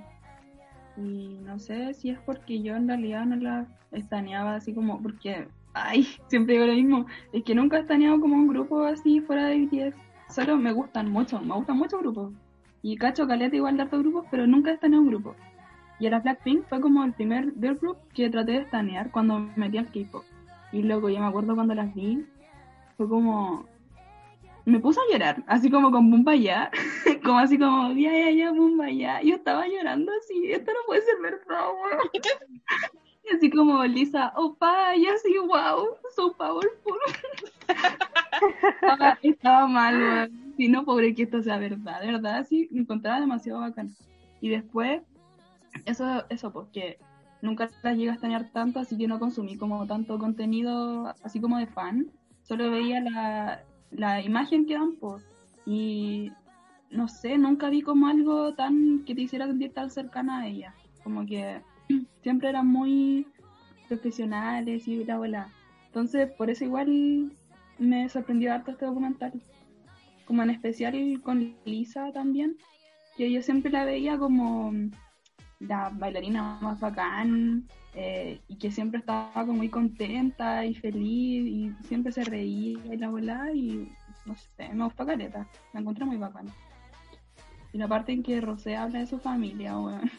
Y 0.96 1.38
no 1.44 1.58
sé 1.58 1.94
si 1.94 2.10
es 2.10 2.18
porque 2.20 2.60
yo 2.60 2.74
en 2.76 2.88
realidad 2.88 3.24
no 3.24 3.36
la 3.36 3.66
estaneaba 3.92 4.56
así 4.56 4.74
como, 4.74 5.00
porque, 5.02 5.46
ay, 5.72 6.02
siempre 6.28 6.54
digo 6.54 6.66
lo 6.66 6.74
mismo, 6.74 7.06
es 7.32 7.44
que 7.44 7.54
nunca 7.54 7.78
he 7.78 7.80
estaneado 7.80 8.20
como 8.20 8.34
un 8.34 8.48
grupo 8.48 8.82
así 8.82 9.20
fuera 9.20 9.46
de 9.46 9.58
BTS. 9.66 9.96
Solo 10.28 10.56
me 10.56 10.72
gustan 10.72 11.10
mucho, 11.10 11.40
me 11.40 11.54
gustan 11.54 11.78
muchos 11.78 12.00
grupos. 12.00 12.32
Y 12.82 12.96
cacho 12.96 13.26
caleta 13.26 13.56
igual 13.56 13.76
de 13.76 13.82
hartos 13.82 14.00
grupos, 14.00 14.26
pero 14.30 14.46
nunca 14.46 14.70
he 14.70 14.74
estaneado 14.74 15.02
un 15.02 15.08
grupo. 15.08 15.34
Y 15.98 16.06
a 16.06 16.10
la 16.10 16.20
Blackpink 16.20 16.64
fue 16.68 16.80
como 16.80 17.02
el 17.04 17.12
primer 17.12 17.52
girl 17.54 17.76
group 17.76 17.96
que 18.14 18.30
traté 18.30 18.52
de 18.52 18.58
estanear 18.58 19.10
cuando 19.10 19.40
me 19.40 19.52
metí 19.56 19.78
al 19.78 19.90
K-pop. 19.90 20.24
Y 20.70 20.82
luego 20.82 21.08
yo 21.08 21.18
me 21.18 21.26
acuerdo 21.26 21.54
cuando 21.54 21.74
las 21.74 21.92
vi, 21.94 22.24
fue 22.96 23.08
como, 23.08 23.64
me 24.64 24.78
puse 24.80 25.00
a 25.00 25.12
llorar, 25.12 25.42
así 25.46 25.70
como 25.70 25.90
con 25.90 26.10
Bumba 26.10 26.36
ya, 26.36 26.70
como 27.24 27.38
así 27.38 27.58
como, 27.58 27.92
ya, 27.94 28.12
ya, 28.12 28.30
ya, 28.30 28.52
Bumba 28.52 28.90
ya. 28.90 29.22
Yo 29.22 29.36
estaba 29.36 29.66
llorando 29.66 30.12
así, 30.20 30.52
esto 30.52 30.70
no 30.72 30.78
puede 30.86 31.02
ser 31.02 31.16
verdad, 31.20 31.68
así 33.36 33.50
como 33.50 33.84
Lisa, 33.84 34.32
opa, 34.36 34.96
y 34.96 35.06
así, 35.06 35.36
wow, 35.38 35.96
so 36.14 36.32
powerful. 36.32 36.98
estaba, 38.82 39.18
estaba 39.22 39.66
mal, 39.66 39.96
weón. 39.96 40.54
Si 40.56 40.68
no, 40.68 40.84
pobre 40.84 41.14
que 41.14 41.22
esto 41.24 41.42
sea 41.42 41.58
verdad, 41.58 42.00
de 42.00 42.12
verdad, 42.12 42.46
sí, 42.48 42.68
me 42.70 42.80
encontraba 42.80 43.20
demasiado 43.20 43.60
bacán. 43.60 43.94
Y 44.40 44.48
después, 44.48 45.02
eso, 45.84 46.24
eso, 46.28 46.52
porque 46.52 46.98
nunca 47.42 47.70
las 47.82 47.96
llegué 47.96 48.10
a 48.10 48.14
estanear 48.14 48.50
tanto, 48.52 48.80
así 48.80 48.96
que 48.96 49.06
no 49.06 49.18
consumí 49.18 49.56
como 49.56 49.86
tanto 49.86 50.18
contenido, 50.18 51.14
así 51.22 51.40
como 51.40 51.58
de 51.58 51.66
fan. 51.66 52.10
Solo 52.42 52.70
veía 52.70 53.00
la, 53.00 53.62
la 53.90 54.22
imagen 54.22 54.66
que 54.66 54.74
dan, 54.74 54.96
pues. 54.96 55.24
Y 55.66 56.32
no 56.90 57.08
sé, 57.08 57.36
nunca 57.38 57.68
vi 57.68 57.82
como 57.82 58.06
algo 58.06 58.54
tan 58.54 59.04
que 59.04 59.14
te 59.14 59.22
hiciera 59.22 59.46
sentir 59.46 59.72
tan 59.72 59.90
cercana 59.90 60.40
a 60.40 60.46
ella. 60.46 60.74
Como 61.04 61.26
que 61.26 61.60
siempre 62.22 62.48
eran 62.48 62.66
muy 62.66 63.26
profesionales 63.88 64.86
y 64.86 65.02
bla, 65.04 65.18
bla. 65.18 65.48
Entonces, 65.86 66.30
por 66.32 66.50
eso 66.50 66.64
igual 66.64 67.32
me 67.78 68.08
sorprendió 68.08 68.52
harto 68.52 68.70
este 68.70 68.86
documental. 68.86 69.32
Como 70.26 70.42
en 70.42 70.50
especial 70.50 71.20
con 71.22 71.56
Lisa 71.64 72.12
también, 72.12 72.56
que 73.16 73.32
yo 73.32 73.42
siempre 73.42 73.70
la 73.70 73.84
veía 73.84 74.18
como 74.18 74.72
la 75.60 75.90
bailarina 75.90 76.58
más 76.60 76.78
bacán 76.78 77.66
eh, 77.94 78.40
y 78.46 78.56
que 78.56 78.70
siempre 78.70 79.00
estaba 79.00 79.32
como 79.32 79.54
muy 79.54 79.70
contenta 79.70 80.64
y 80.64 80.74
feliz 80.74 81.46
y 81.46 81.72
siempre 81.86 82.12
se 82.12 82.24
reía 82.24 82.78
y 82.84 82.96
la 82.96 83.08
volá 83.08 83.50
y 83.52 83.88
no 84.24 84.36
sé, 84.36 84.68
me 84.72 84.84
gustó 84.84 85.06
Caleta, 85.06 85.48
la 85.72 85.80
encontré 85.80 86.04
muy 86.04 86.16
bacana. 86.16 86.52
Y 87.72 87.78
la 87.78 87.88
parte 87.88 88.12
en 88.12 88.22
que 88.22 88.40
Rosé 88.40 88.76
habla 88.76 89.00
de 89.00 89.06
su 89.06 89.18
familia, 89.18 89.78
weón. 89.78 90.10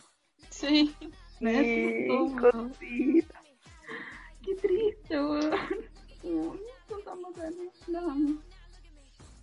Sí. 0.50 0.96
Me 1.40 1.64
Sí, 1.64 2.08
asustó. 2.10 2.70
Qué 4.44 4.56
triste, 4.56 5.20
weón. 5.22 5.52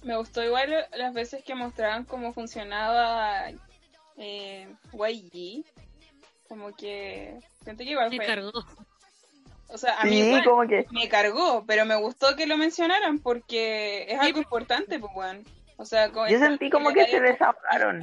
Me 0.03 0.17
gustó 0.17 0.45
igual 0.45 0.87
las 0.97 1.15
veces 1.15 1.43
que 1.45 1.55
mostraban 1.55 2.05
cómo 2.05 2.33
funcionaba 2.33 3.50
eh, 4.17 4.69
YG. 4.93 5.65
Como 6.49 6.75
que 6.76 7.41
siento 7.65 7.83
que 7.83 7.91
igual 7.91 8.11
Me 8.11 8.17
fue, 8.17 8.26
cargó. 8.26 8.53
O 9.69 9.79
sea, 9.79 10.00
a 10.00 10.05
mí 10.05 10.12
Sí, 10.12 10.29
igual 10.29 10.45
como 10.45 10.67
que. 10.69 10.87
me 10.93 11.09
cargó, 11.09 11.65
pero 11.67 11.85
me 11.85 11.97
gustó 11.97 12.37
que 12.37 12.47
lo 12.47 12.57
mencionaran 12.57 13.19
porque 13.19 14.07
es 14.09 14.21
algo 14.21 14.38
importante, 14.38 14.99
pues, 15.00 15.12
weón. 15.15 15.45
O 15.76 15.85
sea, 15.85 16.11
Yo 16.29 16.38
sentí 16.38 16.71
como 16.71 16.93
que 16.93 17.07
se 17.07 17.21
desahogaron. 17.21 18.00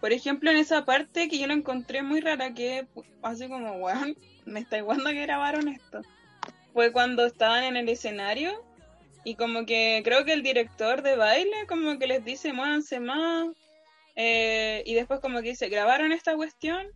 Por 0.00 0.12
ejemplo, 0.12 0.50
en 0.50 0.56
esa 0.56 0.84
parte 0.84 1.28
que 1.28 1.38
yo 1.38 1.46
la 1.46 1.54
encontré 1.54 2.02
muy 2.02 2.20
rara, 2.20 2.54
que 2.54 2.86
así 3.22 3.48
como, 3.48 3.72
weón, 3.74 4.16
me 4.46 4.60
está 4.60 4.78
igual 4.78 5.02
que 5.04 5.22
grabaron 5.22 5.68
esto. 5.68 6.02
Fue 6.72 6.92
cuando 6.92 7.26
estaban 7.26 7.64
en 7.64 7.76
el 7.76 7.88
escenario 7.88 8.64
y 9.24 9.34
como 9.34 9.66
que 9.66 10.00
creo 10.04 10.24
que 10.24 10.32
el 10.32 10.42
director 10.42 11.02
de 11.02 11.16
baile 11.16 11.66
como 11.68 11.98
que 11.98 12.06
les 12.06 12.24
dice, 12.24 12.52
muévanse 12.52 13.00
más. 13.00 13.48
eh, 14.14 14.82
y 14.86 14.94
después 14.94 15.20
como 15.20 15.42
que 15.42 15.50
dice, 15.50 15.68
grabaron 15.68 16.12
esta 16.12 16.34
cuestión 16.36 16.86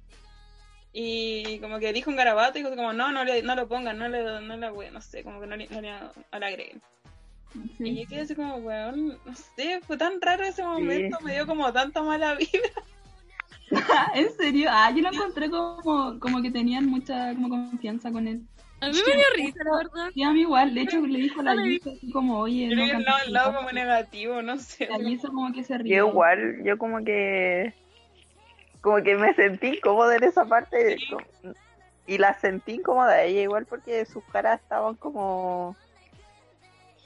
y 0.92 1.58
como 1.60 1.78
que 1.78 1.92
dijo 1.92 2.10
un 2.10 2.16
garabato 2.16 2.58
y 2.58 2.62
dijo 2.62 2.76
como, 2.76 2.92
no, 2.92 3.10
no, 3.12 3.24
le, 3.24 3.42
no 3.42 3.54
lo 3.54 3.66
pongan, 3.66 3.98
no 3.98 4.08
le, 4.08 4.22
no 4.22 4.56
le, 4.56 4.90
no 4.90 5.00
sé, 5.00 5.24
como 5.24 5.40
que 5.40 5.46
no 5.46 5.56
le, 5.56 5.66
no 5.68 5.80
le, 5.80 5.90
no 5.90 6.38
le 6.38 6.46
agreguen. 6.46 6.82
Y 7.54 7.68
Sí. 7.76 8.02
yo 8.02 8.08
quedé 8.08 8.20
así 8.22 8.34
como, 8.34 8.56
weón, 8.56 9.08
no 9.24 9.34
sé, 9.56 9.80
fue 9.86 9.96
tan 9.96 10.20
raro 10.20 10.44
ese 10.44 10.62
momento, 10.62 11.18
me 11.22 11.32
dio 11.34 11.46
como 11.46 11.72
tanta 11.72 12.02
mala 12.02 12.34
vida. 12.36 12.68
¿En 14.14 14.30
serio? 14.36 14.68
Ah, 14.70 14.90
yo 14.94 15.02
lo 15.02 15.12
encontré 15.12 15.48
como, 15.50 16.18
como 16.20 16.42
que 16.42 16.50
tenían 16.50 16.86
mucha 16.86 17.34
como 17.34 17.48
confianza 17.48 18.10
con 18.12 18.26
él. 18.28 18.42
A 18.80 18.88
mí 18.88 18.94
me 19.06 19.12
dio 19.14 19.24
risa, 19.36 19.60
la 19.64 19.76
verdad. 19.76 20.10
Y 20.14 20.22
a 20.24 20.30
mí 20.32 20.40
igual, 20.40 20.74
de 20.74 20.80
hecho 20.82 21.00
le 21.06 21.18
dijo 21.20 21.40
a 21.40 21.44
la. 21.44 21.54
Lisa 21.54 21.90
así 21.90 22.10
como, 22.10 22.38
oye, 22.40 22.68
Creo 22.68 22.86
no 22.86 22.98
el 22.98 23.04
lado, 23.04 23.18
el 23.26 23.32
lado 23.32 23.46
tanto. 23.46 23.60
como 23.60 23.72
negativo, 23.72 24.42
no 24.42 24.58
sé. 24.58 24.88
La 24.90 24.98
Lisa 24.98 25.28
como 25.28 25.52
que 25.52 25.62
se 25.62 25.78
rió. 25.78 25.96
Yo 25.96 26.08
igual, 26.08 26.64
yo 26.64 26.78
como 26.78 27.04
que. 27.04 27.72
Como 28.80 28.96
que 29.04 29.14
me 29.16 29.32
sentí 29.34 29.68
incómoda 29.68 30.16
en 30.16 30.24
esa 30.24 30.44
parte. 30.46 30.98
Sí. 30.98 31.06
como- 31.10 31.54
Y 32.08 32.18
la 32.18 32.34
sentí 32.40 32.72
incómoda 32.72 33.12
a 33.12 33.22
ella 33.22 33.42
igual 33.42 33.64
porque 33.66 34.04
sus 34.04 34.24
caras 34.24 34.60
estaban 34.60 34.96
como. 34.96 35.76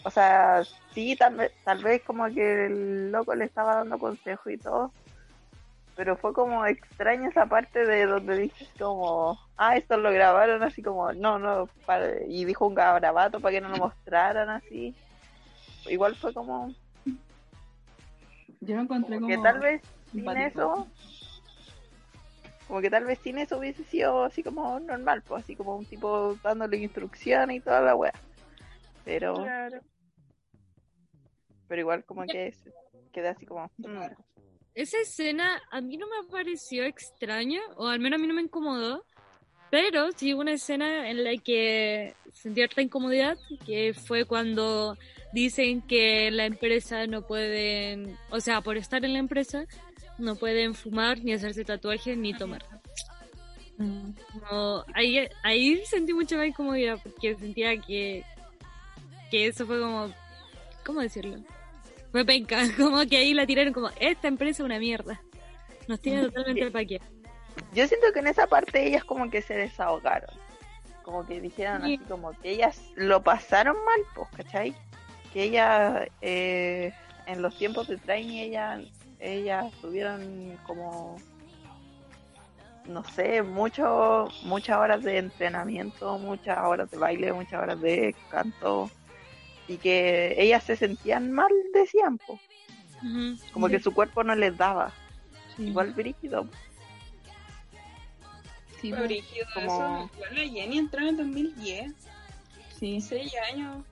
O 0.07 0.11
sea, 0.13 0.63
sí, 0.95 1.17
tal 1.17 1.35
vez, 1.35 1.53
tal 1.65 1.83
vez 1.83 2.01
como 2.05 2.27
que 2.27 2.67
el 2.67 3.11
loco 3.11 3.35
le 3.35 3.45
estaba 3.45 3.75
dando 3.75 3.99
consejo 3.99 4.49
y 4.51 4.57
todo. 4.57 4.93
Pero 5.97 6.17
fue 6.17 6.33
como 6.33 6.65
extraña 6.65 7.29
esa 7.29 7.47
parte 7.47 7.85
de 7.85 8.07
donde 8.07 8.37
dices 8.37 8.69
como, 8.79 9.37
ah, 9.57 9.77
esto 9.77 9.97
lo 9.97 10.13
grabaron 10.13 10.63
así 10.63 10.81
como, 10.81 11.13
no, 11.13 11.41
no, 11.41 11.69
para- 11.87 12.23
y 12.25 12.45
dijo 12.45 12.69
un 12.69 12.77
garabato 12.77 13.41
para 13.41 13.51
que 13.57 13.61
no 13.61 13.69
lo 13.69 13.79
mostraran 13.79 14.49
así. 14.49 14.95
Igual 15.89 16.15
fue 16.15 16.33
como, 16.33 16.73
Yo 18.61 18.77
lo 18.77 18.83
encontré 18.83 19.17
como 19.17 19.27
como... 19.27 19.27
que 19.27 19.39
tal 19.39 19.59
vez 19.59 19.83
sin 20.13 20.37
eso, 20.37 20.87
como 22.69 22.81
que 22.81 22.91
tal 22.91 23.07
vez 23.07 23.19
sin 23.25 23.39
eso 23.39 23.59
hubiese 23.59 23.83
sido 23.83 24.23
así 24.23 24.45
como 24.45 24.79
normal, 24.79 25.25
pues 25.27 25.43
así 25.43 25.57
como 25.57 25.75
un 25.75 25.85
tipo 25.85 26.37
dándole 26.45 26.77
instrucciones 26.77 27.57
y 27.57 27.61
toda 27.61 27.81
la 27.81 27.97
wea. 27.97 28.13
Pero, 29.05 29.35
Claro. 29.35 29.81
Pero 31.69 31.81
igual 31.81 32.05
como 32.05 32.25
que 32.27 32.53
se- 32.53 32.73
quedé 33.13 33.29
así 33.29 33.47
como, 33.47 33.71
mm. 33.79 34.01
Esa 34.75 35.01
escena 35.01 35.63
a 35.71 35.81
mí 35.81 35.97
no 35.97 36.07
me 36.07 36.29
pareció 36.31 36.85
extraña, 36.85 37.61
o 37.77 37.87
al 37.87 37.99
menos 37.99 38.19
a 38.19 38.21
mí 38.21 38.29
no 38.29 38.35
me 38.35 38.43
incomodó, 38.43 39.05
pero 39.71 40.13
sí 40.13 40.35
hubo 40.35 40.43
una 40.43 40.53
escena 40.53 41.09
en 41.09 41.25
la 41.25 41.35
que 41.39 42.15
sentí 42.35 42.63
harta 42.63 42.83
incomodidad, 42.83 43.39
que 43.65 43.95
fue 43.95 44.27
cuando 44.27 44.99
dicen 45.33 45.81
que 45.81 46.31
la 46.31 46.45
empresa 46.45 47.07
no 47.07 47.23
pueden, 47.23 48.19
o 48.31 48.41
sea, 48.41 48.61
por 48.61 48.77
estar 48.77 49.03
en 49.05 49.15
la 49.15 49.19
empresa, 49.19 49.65
no 50.19 50.37
pueden 50.37 50.75
fumar, 50.75 51.25
ni 51.25 51.33
hacerse 51.33 51.65
tatuajes, 51.65 52.17
ni 52.19 52.35
tomar. 52.35 52.63
Mm. 53.79 54.11
Ahí, 54.95 55.27
ahí 55.43 55.83
sentí 55.87 56.13
mucha 56.13 56.37
más 56.37 56.47
incomodidad, 56.49 56.99
porque 57.03 57.35
sentía 57.35 57.77
que, 57.81 58.25
que 59.31 59.47
eso 59.47 59.67
fue 59.67 59.81
como, 59.81 60.13
¿cómo 60.85 61.01
decirlo? 61.01 61.39
Fue 62.17 62.25
penca, 62.25 62.57
como 62.79 63.05
que 63.05 63.19
ahí 63.19 63.35
la 63.35 63.45
tiraron 63.45 63.75
como, 63.75 63.91
esta 64.01 64.27
empresa 64.27 64.63
es 64.63 64.65
una 64.65 64.79
mierda. 64.79 65.21
Nos 65.87 66.01
tiene 66.01 66.23
totalmente 66.23 66.63
el 66.63 66.73
paquete. 66.73 67.05
Yo 67.75 67.87
siento 67.87 68.07
que 68.15 68.21
en 68.21 68.29
esa 68.29 68.47
parte 68.47 68.87
ellas 68.87 69.05
como 69.05 69.29
que 69.29 69.43
se 69.43 69.53
desahogaron. 69.53 70.31
Como 71.03 71.27
que 71.27 71.43
dijeron 71.43 71.83
Sí. 71.85 71.97
así 71.97 72.05
como 72.09 72.33
que 72.41 72.53
ellas 72.53 72.81
lo 72.95 73.23
pasaron 73.23 73.77
mal, 73.85 74.01
pues, 74.15 74.29
¿cachai? 74.35 74.75
Que 75.35 75.43
ellas 75.43 76.09
eh, 76.23 76.91
en 77.27 77.43
los 77.43 77.55
tiempos 77.59 77.87
de 77.87 77.99
training 77.99 78.39
ellas, 78.39 78.83
ellas 79.21 79.71
tuvieron 79.83 80.59
como 80.67 81.17
no 82.87 83.05
sé, 83.05 83.43
mucho, 83.43 84.29
muchas 84.45 84.79
horas 84.79 85.03
de 85.03 85.19
entrenamiento, 85.19 86.17
muchas 86.19 86.57
horas 86.61 86.91
de 86.91 86.97
baile, 86.97 87.31
muchas 87.35 87.61
horas 87.63 87.79
de 87.83 88.15
canto 88.31 88.91
y 89.69 89.77
que 89.79 90.35
ellas 90.41 90.63
se 90.65 90.77
sentían 90.77 91.33
mal, 91.33 91.51
decían, 91.75 92.19
pues, 92.27 92.41
Ujú. 93.03 93.37
como 93.53 93.69
que 93.69 93.81
su 93.81 93.93
cuerpo 93.93 94.23
no 94.25 94.35
les 94.35 94.57
daba. 94.57 94.93
Sí. 95.57 95.65
Igual 95.69 95.93
brígido. 95.93 96.49
Sí, 98.81 98.91
Fue 98.93 99.03
brígido 99.07 99.47
como- 99.55 100.09
eso. 100.09 100.11
La 100.35 100.41
Jenny 100.43 100.79
entró 100.79 101.01
en 101.01 101.09
el 101.09 101.17
2010, 101.17 101.93
sí. 102.79 102.87
16 102.93 103.33
años. 103.53 103.85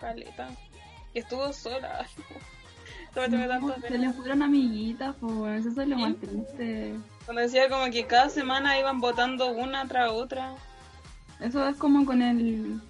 Caleta. 0.00 0.48
Y 1.14 1.18
estuvo 1.20 1.52
sola. 1.52 2.06
No, 3.16 3.22
se 3.74 3.80
pena. 3.80 4.06
le 4.06 4.12
fueron 4.12 4.42
amiguitas, 4.44 5.16
pues 5.18 5.66
eso 5.66 5.80
es 5.82 5.88
lo 5.88 5.96
Sí. 5.96 6.02
más 6.02 6.16
triste. 6.20 6.94
Cuando 7.24 7.42
decía 7.42 7.68
como 7.68 7.90
que 7.90 8.06
cada 8.06 8.28
semana 8.28 8.78
iban 8.78 9.00
votando 9.00 9.48
una 9.50 9.88
tras 9.88 10.10
otra. 10.12 10.54
Eso 11.40 11.66
es 11.68 11.76
como 11.78 12.04
con 12.06 12.22
el... 12.22 12.80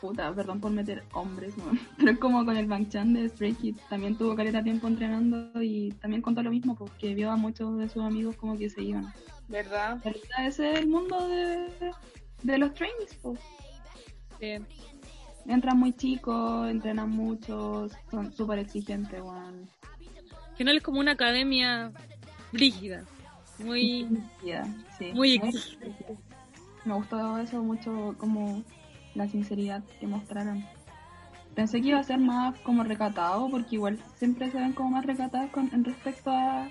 Puta, 0.00 0.32
perdón 0.32 0.60
por 0.60 0.70
meter 0.70 1.02
hombres, 1.12 1.56
¿no? 1.58 1.64
pero 1.98 2.12
es 2.12 2.18
como 2.18 2.44
con 2.44 2.56
el 2.56 2.66
Bang 2.66 2.88
Chan 2.88 3.12
de 3.14 3.28
Stray 3.28 3.54
Kids. 3.54 3.80
También 3.88 4.16
tuvo 4.16 4.36
caleta 4.36 4.62
tiempo 4.62 4.86
entrenando 4.86 5.50
y 5.62 5.90
también 6.00 6.22
contó 6.22 6.42
lo 6.42 6.50
mismo, 6.50 6.76
porque 6.76 7.14
vio 7.14 7.30
a 7.30 7.36
muchos 7.36 7.76
de 7.78 7.88
sus 7.88 8.02
amigos 8.04 8.36
como 8.36 8.56
que 8.56 8.70
se 8.70 8.82
iban. 8.82 9.12
¿Verdad? 9.48 10.00
Ese 10.38 10.72
es 10.72 10.78
el 10.80 10.88
mundo 10.88 11.26
de, 11.28 11.68
de 12.42 12.58
los 12.58 12.74
trainees, 12.74 13.14
pues. 13.22 13.40
Sí. 14.40 14.56
Entran 15.46 15.78
muy 15.78 15.92
chicos, 15.94 16.70
entrenan 16.70 17.10
mucho, 17.10 17.88
son 18.10 18.32
súper 18.32 18.58
exigentes, 18.60 19.20
weón. 19.20 19.68
Al 20.50 20.56
final 20.56 20.76
es 20.76 20.82
como 20.82 21.00
una 21.00 21.12
academia 21.12 21.90
rígida. 22.52 23.04
Muy, 23.58 24.06
Yeah, 24.44 24.64
sí. 24.98 25.10
muy 25.12 25.34
exigente. 25.34 26.16
Me 26.84 26.94
gustó 26.94 27.38
eso 27.38 27.62
mucho, 27.62 28.14
como 28.18 28.62
la 29.18 29.28
sinceridad 29.28 29.82
que 30.00 30.06
mostraron. 30.06 30.64
Pensé 31.54 31.82
que 31.82 31.88
iba 31.88 31.98
a 31.98 32.04
ser 32.04 32.18
más 32.18 32.58
como 32.60 32.84
recatado, 32.84 33.50
porque 33.50 33.74
igual 33.74 33.98
siempre 34.16 34.50
se 34.50 34.58
ven 34.58 34.72
como 34.72 34.90
más 34.90 35.04
recatadas 35.04 35.50
con, 35.50 35.68
en 35.74 35.84
respecto 35.84 36.30
a, 36.30 36.68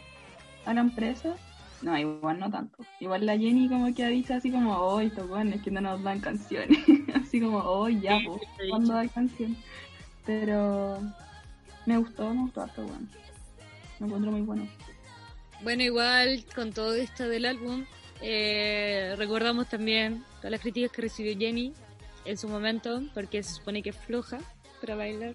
a 0.65 0.73
la 0.73 0.81
empresa. 0.81 1.35
No, 1.81 1.95
igual 1.97 2.39
no 2.39 2.49
tanto. 2.49 2.77
Igual 2.99 3.25
la 3.25 3.37
Jenny 3.37 3.67
como 3.67 3.93
que 3.93 4.05
ha 4.05 4.07
dicho 4.07 4.33
así 4.33 4.49
como, 4.49 4.75
oh, 4.77 4.99
estos 4.99 5.29
weones 5.29 5.61
que 5.61 5.71
no 5.71 5.81
nos 5.81 6.01
dan 6.01 6.21
canciones. 6.21 6.79
así 7.21 7.41
como, 7.41 7.57
oh, 7.57 7.89
ya, 7.89 8.17
pues. 8.25 8.41
¿cuándo 8.69 8.97
hay 8.97 9.09
canción? 9.09 9.57
Pero 10.25 10.99
me 11.85 11.97
gustó, 11.97 12.33
me 12.33 12.41
gustó 12.43 12.61
harto, 12.61 12.85
weón. 12.85 13.09
Me 13.99 14.07
encuentro 14.07 14.31
muy 14.31 14.41
bueno. 14.41 14.67
Bueno, 15.63 15.83
igual 15.83 16.45
con 16.55 16.71
todo 16.71 16.93
esto 16.95 17.27
del 17.27 17.45
álbum, 17.45 17.83
eh, 18.21 19.15
recordamos 19.17 19.67
también 19.67 20.23
todas 20.37 20.51
las 20.51 20.61
críticas 20.61 20.91
que 20.91 21.01
recibió 21.01 21.37
Jenny 21.37 21.73
en 22.27 22.37
su 22.37 22.47
momento, 22.47 23.01
porque 23.13 23.41
se 23.41 23.55
supone 23.55 23.81
que 23.81 23.89
es 23.91 23.97
floja 23.97 24.39
para 24.81 24.95
bailar, 24.95 25.33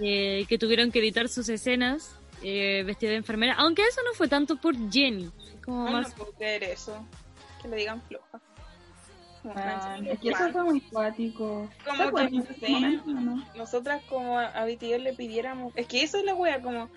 eh, 0.00 0.44
que 0.48 0.58
tuvieron 0.58 0.92
que 0.92 0.98
editar 1.00 1.28
sus 1.28 1.48
escenas 1.48 2.18
eh, 2.42 2.82
vestida 2.84 3.10
de 3.10 3.16
enfermera, 3.16 3.54
aunque 3.54 3.82
eso 3.82 4.00
no 4.04 4.14
fue 4.14 4.28
tanto 4.28 4.56
por 4.56 4.74
Jenny, 4.90 5.30
como 5.64 5.84
No, 5.84 5.90
no 5.90 6.02
más 6.02 6.14
puedo 6.14 6.32
creer 6.32 6.64
eso. 6.64 7.04
Que 7.62 7.68
le 7.68 7.76
digan 7.76 8.02
floja. 8.02 8.40
Ah, 9.54 9.98
es 10.04 10.18
que 10.18 10.30
eso 10.30 10.50
fue 10.50 10.64
muy 10.64 10.80
cuático. 10.80 11.68
Como 11.84 11.96
¿Se 11.96 12.26
que 12.26 12.30
no 12.30 12.42
sé. 12.42 12.68
momento, 12.68 13.10
no? 13.10 13.44
nosotras 13.54 14.02
como 14.08 14.38
a, 14.38 14.64
BTS 14.64 15.00
le 15.00 15.12
pidiéramos, 15.12 15.72
es 15.76 15.86
que 15.86 16.02
eso 16.02 16.18
es 16.18 16.24
la 16.24 16.34
wea, 16.34 16.60
como, 16.60 16.88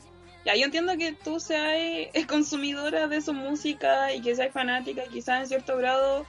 ya 0.46 0.56
yo 0.56 0.66
entiendo 0.66 0.98
que 0.98 1.14
tú 1.14 1.40
seas 1.40 1.74
eh, 1.76 2.12
consumidora 2.28 3.08
de 3.08 3.22
su 3.22 3.34
música 3.34 4.14
y 4.14 4.22
que 4.22 4.36
seas 4.36 4.52
fanática, 4.52 5.06
y 5.06 5.10
quizás 5.10 5.42
en 5.42 5.48
cierto 5.48 5.78
grado 5.78 6.26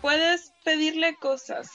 puedes 0.00 0.52
pedirle 0.64 1.16
cosas, 1.16 1.72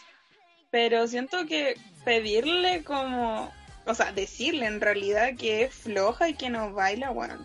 pero 0.73 1.07
siento 1.07 1.45
que 1.45 1.75
pedirle 2.03 2.83
como, 2.83 3.51
o 3.85 3.93
sea, 3.93 4.11
decirle 4.11 4.65
en 4.65 4.81
realidad 4.81 5.35
que 5.37 5.65
es 5.65 5.71
floja 5.71 6.29
y 6.29 6.33
que 6.33 6.49
no 6.49 6.73
baila, 6.73 7.11
bueno, 7.11 7.35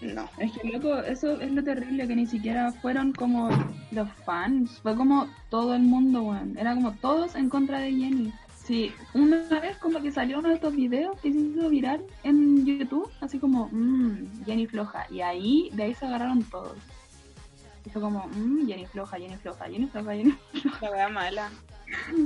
no. 0.00 0.28
Es 0.38 0.50
que 0.50 0.68
loco, 0.68 0.98
eso 0.98 1.40
es 1.40 1.52
lo 1.52 1.62
terrible, 1.62 2.08
que 2.08 2.16
ni 2.16 2.26
siquiera 2.26 2.72
fueron 2.72 3.12
como 3.12 3.50
los 3.92 4.08
fans, 4.24 4.80
fue 4.82 4.96
como 4.96 5.28
todo 5.48 5.76
el 5.76 5.82
mundo, 5.82 6.22
weón. 6.22 6.58
Era 6.58 6.74
como 6.74 6.90
todos 6.96 7.36
en 7.36 7.48
contra 7.48 7.78
de 7.78 7.92
Jenny. 7.92 8.32
Sí, 8.64 8.92
una 9.12 9.60
vez 9.60 9.76
como 9.76 10.02
que 10.02 10.10
salió 10.10 10.40
uno 10.40 10.48
de 10.48 10.56
estos 10.56 10.74
videos 10.74 11.16
que 11.20 11.32
se 11.32 11.38
hizo 11.38 11.70
viral 11.70 12.04
en 12.24 12.66
YouTube, 12.66 13.12
así 13.20 13.38
como, 13.38 13.68
mmm, 13.70 14.44
Jenny 14.44 14.66
floja. 14.66 15.06
Y 15.08 15.20
ahí, 15.20 15.70
de 15.72 15.84
ahí 15.84 15.94
se 15.94 16.04
agarraron 16.04 16.42
todos. 16.42 16.78
Y 17.86 17.90
fue 17.90 18.02
como, 18.02 18.26
mmm, 18.26 18.66
Jenny 18.66 18.86
floja, 18.86 19.18
Jenny 19.18 19.36
floja, 19.36 19.66
Jenny 19.66 19.86
floja, 19.86 20.16
Jenny 20.16 20.34
La 20.80 20.90
wea 20.90 21.08
mala. 21.08 21.52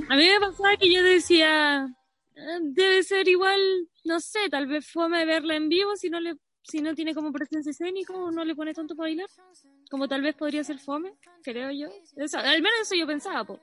A 0.09 0.15
mí 0.15 0.27
me 0.27 0.39
pasaba 0.39 0.75
que 0.77 0.91
yo 0.93 1.03
decía, 1.03 1.83
"Ah, 1.83 2.57
debe 2.61 3.03
ser 3.03 3.27
igual, 3.27 3.59
no 4.05 4.19
sé, 4.19 4.49
tal 4.49 4.67
vez 4.67 4.89
fome 4.89 5.25
verla 5.25 5.55
en 5.55 5.69
vivo 5.69 5.95
si 5.95 6.09
no 6.09 6.19
le 6.19 6.35
si 6.61 6.81
no 6.81 6.93
tiene 6.93 7.15
como 7.15 7.31
presencia 7.31 7.71
escénica 7.71 8.13
o 8.13 8.29
no 8.31 8.45
le 8.45 8.55
pone 8.55 8.73
tanto 8.75 8.95
para 8.95 9.05
bailar. 9.07 9.27
Como 9.89 10.07
tal 10.07 10.21
vez 10.21 10.35
podría 10.35 10.63
ser 10.63 10.77
fome, 10.77 11.13
creo 11.41 11.71
yo. 11.71 11.87
Al 12.37 12.61
menos 12.61 12.79
eso 12.83 12.93
yo 12.95 13.07
pensaba, 13.07 13.43
po. 13.43 13.59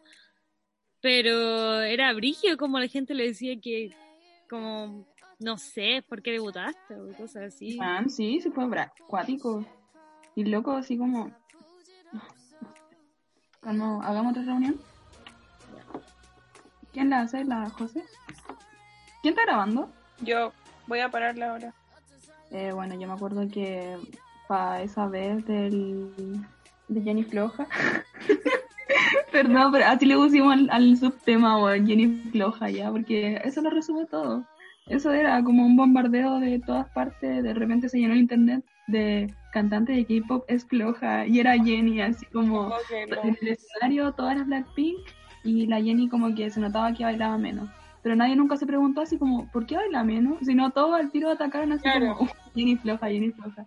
Pero 1.00 1.82
era 1.82 2.12
brigio 2.14 2.56
como 2.56 2.80
la 2.80 2.88
gente 2.88 3.14
le 3.14 3.28
decía 3.28 3.54
que, 3.62 3.94
como, 4.50 5.06
no 5.38 5.56
sé, 5.56 6.02
¿por 6.09 6.20
qué 6.20 6.32
debutaste? 6.32 6.94
O 6.98 7.12
cosas 7.16 7.54
así. 7.54 7.78
Ah, 7.80 8.02
sí, 8.09 8.40
se 8.40 8.50
fue 8.50 8.64
bra- 8.64 8.92
cuático. 9.06 9.64
Y 10.35 10.44
loco, 10.44 10.72
así 10.72 10.98
como. 10.98 11.30
Cuando 13.61 14.00
hagamos 14.02 14.32
otra 14.32 14.42
reunión. 14.44 14.80
¿Quién 16.96 17.11
la 17.11 17.20
hace? 17.20 17.44
¿La 17.44 17.68
José? 17.68 18.02
¿Quién 19.20 19.35
está 19.35 19.44
grabando? 19.44 19.90
Yo 20.22 20.50
voy 20.87 21.00
a 21.00 21.11
pararla 21.11 21.50
ahora. 21.50 21.74
Eh, 22.50 22.72
bueno, 22.72 22.98
yo 22.98 23.06
me 23.06 23.12
acuerdo 23.12 23.46
que 23.50 23.98
para 24.48 24.80
esa 24.80 25.06
vez 25.06 25.44
del, 25.44 26.11
de 26.88 27.02
Jenny 27.02 27.22
Floja. 27.22 27.66
Perdón, 29.30 29.72
pero 29.72 29.85
así 29.85 30.06
le 30.06 30.16
pusimos 30.16 30.54
al, 30.54 30.70
al 30.70 30.96
subtema, 30.96 31.62
weón, 31.62 31.87
Jenny 31.87 32.30
Floja 32.32 32.70
ya, 32.70 32.90
porque 32.90 33.42
eso 33.44 33.61
lo 33.61 33.68
resume 33.68 34.06
todo. 34.06 34.46
Eso 34.87 35.12
era 35.12 35.44
como 35.44 35.66
un 35.66 35.76
bombardeo 35.76 36.40
de 36.40 36.61
todas 36.61 36.88
partes, 36.92 37.42
de 37.42 37.52
repente 37.52 37.90
se 37.90 37.98
llenó 37.98 38.14
el 38.14 38.20
internet 38.20 38.64
de 38.87 39.35
cantante 39.52 39.92
de 39.92 40.06
K-pop 40.06 40.44
es 40.48 40.64
floja 40.64 41.26
y 41.26 41.40
era 41.40 41.62
Jenny, 41.62 42.00
así 42.00 42.24
como 42.26 42.70
no. 42.70 42.76
en 42.90 43.37
el 43.42 43.48
escenario 43.48 44.12
todas 44.12 44.38
las 44.38 44.46
Blackpink 44.46 44.98
y 45.46 45.66
la 45.66 45.80
Jenny 45.80 46.09
como 46.09 46.35
que 46.35 46.50
se 46.50 46.61
notaba 46.61 46.92
que 46.92 47.04
bailaba 47.04 47.38
menos. 47.38 47.70
Pero 48.02 48.14
nadie 48.16 48.37
nunca 48.37 48.56
se 48.56 48.66
preguntó 48.66 49.00
así 49.00 49.18
como, 49.18 49.50
¿por 49.50 49.66
qué 49.66 49.76
baila 49.76 50.04
menos? 50.04 50.38
Sino 50.42 50.70
todos 50.70 50.94
al 50.94 51.11
tiro 51.11 51.30
atacaron 51.30 51.72
así 51.72 51.82
Claro. 51.82 52.16
como, 52.16 52.30
"Uh, 52.30 52.35
Jenny 52.54 52.76
floja, 52.76 53.09
Jenny 53.09 53.30
floja. 53.32 53.66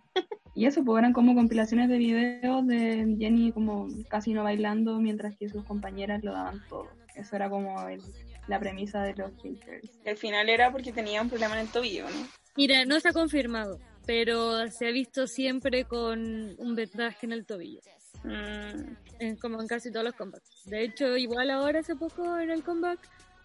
Y 0.56 0.66
eso, 0.66 0.84
pues 0.84 1.00
eran 1.00 1.14
como 1.14 1.36
compilaciones 1.36 1.90
de 1.90 1.98
videos 1.98 2.66
de 2.68 3.16
Jenny 3.20 3.52
como 3.52 3.88
casi 4.10 4.34
no 4.34 4.44
bailando 4.44 5.00
mientras 5.00 5.36
que 5.38 5.50
sus 5.50 5.64
compañeras 5.66 6.24
lo 6.24 6.34
daban 6.34 6.62
todo. 6.70 6.88
Eso 7.16 7.36
era 7.36 7.50
como 7.50 7.88
el- 7.88 8.02
la 8.48 8.60
premisa 8.60 9.04
de 9.04 9.14
los 9.16 9.32
haters. 9.42 9.90
El 10.06 10.18
final 10.18 10.50
era 10.50 10.72
porque 10.72 10.92
tenía 10.92 11.22
un 11.22 11.30
problema 11.30 11.56
en 11.56 11.62
el 11.62 11.72
tobillo, 11.72 12.06
¿no? 12.06 12.26
Mira, 12.58 12.84
no 12.86 12.96
está 12.96 13.14
confirmado, 13.14 13.78
pero 14.06 14.68
se 14.70 14.88
ha 14.88 14.92
visto 14.92 15.28
siempre 15.28 15.84
con 15.86 16.56
un 16.58 16.76
vendaje 16.76 17.26
en 17.26 17.34
el 17.34 17.46
tobillo. 17.46 17.80
Mm, 18.24 18.96
en- 19.20 19.36
como 19.38 19.62
en 19.62 19.68
casi 19.68 19.92
todos 19.92 20.06
los 20.06 20.16
comebacks. 20.16 20.66
De 20.66 20.84
hecho, 20.84 21.16
igual 21.18 21.50
ahora 21.52 21.80
hace 21.80 21.96
poco 21.96 22.38
en 22.38 22.52
el 22.52 22.64
comeback 22.64 23.00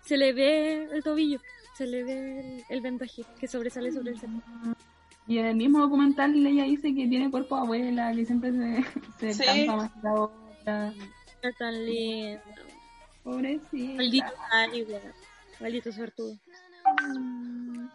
se 0.05 0.16
le 0.16 0.33
ve 0.33 0.85
el 0.92 1.03
tobillo, 1.03 1.40
se 1.77 1.87
le 1.87 2.03
ve 2.05 2.40
el, 2.40 2.64
el 2.68 2.81
vendaje 2.81 3.24
que 3.38 3.46
sobresale 3.48 3.92
sobre 3.92 4.11
el 4.12 4.18
centro. 4.20 4.42
Y 5.27 5.38
en 5.38 5.46
el 5.46 5.57
mismo 5.57 5.79
documental 5.79 6.35
ella 6.35 6.64
dice 6.64 6.94
que 6.94 7.07
tiene 7.09 7.31
cuerpo 7.31 7.57
de 7.57 7.62
abuela, 7.62 8.12
que 8.14 8.27
siempre 8.27 8.53
se, 8.53 9.33
se 9.33 9.44
Sí. 9.44 9.66
más 9.66 9.90
la 10.03 10.12
otra. 10.12 10.92
Es 11.42 11.57
tan 11.57 11.85
lindo. 11.87 12.40
Pobrecita. 13.22 13.96
Maldito 13.96 14.27
weón. 14.72 15.12
Maldito 15.61 15.92
suertudo. 15.92 16.37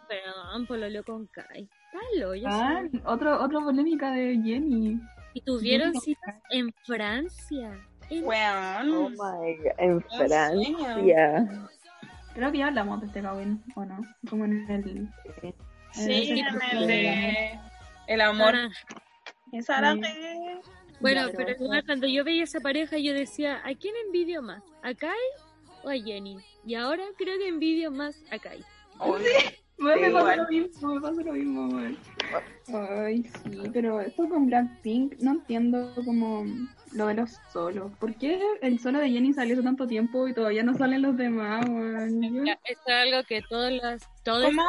Perdón, 0.08 0.66
pololeo 0.66 1.04
con 1.04 1.26
Kai. 1.28 1.68
Ah, 2.46 2.82
otro, 3.04 3.42
otra 3.42 3.60
polémica 3.60 4.10
de 4.12 4.40
Jenny. 4.42 5.00
Y 5.34 5.40
tuvieron 5.42 5.94
citas 6.00 6.36
en 6.50 6.72
Francia. 6.84 7.78
En- 8.08 8.24
weón. 8.24 8.94
Oh 8.94 9.08
my 9.10 9.16
god, 9.16 9.66
en 9.78 9.90
¿En 9.90 10.02
Francia. 10.02 11.48
Creo 12.34 12.52
que 12.52 12.58
ya 12.58 12.68
hablamos 12.68 13.00
de 13.00 13.06
este 13.08 13.22
Kawin, 13.22 13.62
¿o 13.74 13.84
no? 13.84 14.00
Como 14.28 14.44
en 14.44 14.70
el... 14.70 15.08
Sí, 15.92 16.30
en 16.30 16.38
en 16.38 16.62
el 16.72 16.86
de 16.86 17.58
El 18.06 18.20
amor. 18.20 18.54
Esa 19.52 19.78
era 19.78 19.94
de- 19.94 20.60
Bueno, 21.00 21.26
Ya, 21.28 21.32
pero 21.36 21.50
igual 21.52 21.84
cuando 21.84 22.06
yo 22.06 22.24
veía 22.24 22.44
esa 22.44 22.60
pareja 22.60 22.98
yo 22.98 23.12
decía, 23.14 23.60
¿a 23.64 23.74
quién 23.74 23.94
envidio 24.06 24.42
más? 24.42 24.62
¿A 24.82 24.94
Kai 24.94 25.10
o 25.82 25.88
a 25.90 25.94
Jenny? 25.94 26.36
Y 26.64 26.74
ahora 26.76 27.02
creo 27.18 27.36
que 27.38 27.48
envidio 27.48 27.90
más 27.90 28.22
a 28.30 28.38
Kai. 28.38 28.64
Uy, 29.00 29.22
Bueno, 29.80 30.08
me 30.08 30.12
pasa 30.12 30.36
lo 30.36 30.48
mismo, 30.48 30.94
me 30.94 31.00
pasa 31.00 31.22
lo 31.22 31.32
mismo, 31.32 31.68
weón. 31.68 31.98
Ay, 32.72 33.22
sí, 33.22 33.62
pero 33.72 34.00
esto 34.00 34.28
con 34.28 34.46
Blackpink 34.46 35.14
no 35.20 35.32
entiendo 35.32 35.92
como 36.04 36.44
lo 36.92 37.06
de 37.06 37.14
los 37.14 37.38
solos. 37.52 37.90
¿Por 37.98 38.14
qué 38.16 38.40
el 38.60 38.78
solo 38.78 38.98
de 38.98 39.10
Jenny 39.10 39.32
salió 39.32 39.54
hace 39.54 39.62
tanto 39.62 39.86
tiempo 39.86 40.28
y 40.28 40.34
todavía 40.34 40.62
no 40.62 40.76
salen 40.76 41.02
los 41.02 41.16
demás, 41.16 41.64
Esto 41.64 42.60
es 42.64 42.78
algo 42.88 43.24
que 43.26 43.42
todas 43.48 43.72
las, 43.72 44.02
todos 44.22 44.44
¿Cómo? 44.44 44.62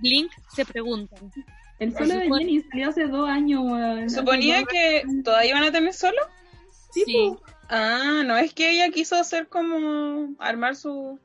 Blink 0.00 0.32
se 0.54 0.64
preguntan. 0.64 1.30
El 1.78 1.92
solo 1.92 2.14
de 2.14 2.28
Jenny 2.28 2.62
salió 2.62 2.88
hace 2.88 3.06
dos 3.06 3.28
años, 3.28 3.62
weón. 3.62 4.10
Suponía 4.10 4.64
que 4.64 5.04
todavía 5.24 5.50
iban 5.50 5.64
a 5.64 5.72
tener 5.72 5.92
solo. 5.92 6.20
Sí, 6.90 7.04
Sí. 7.06 7.36
Ah, 7.68 8.22
no 8.26 8.36
es 8.36 8.52
que 8.52 8.70
ella 8.70 8.90
quiso 8.90 9.16
hacer 9.16 9.48
como 9.48 10.34
armar 10.38 10.76
su, 10.76 11.18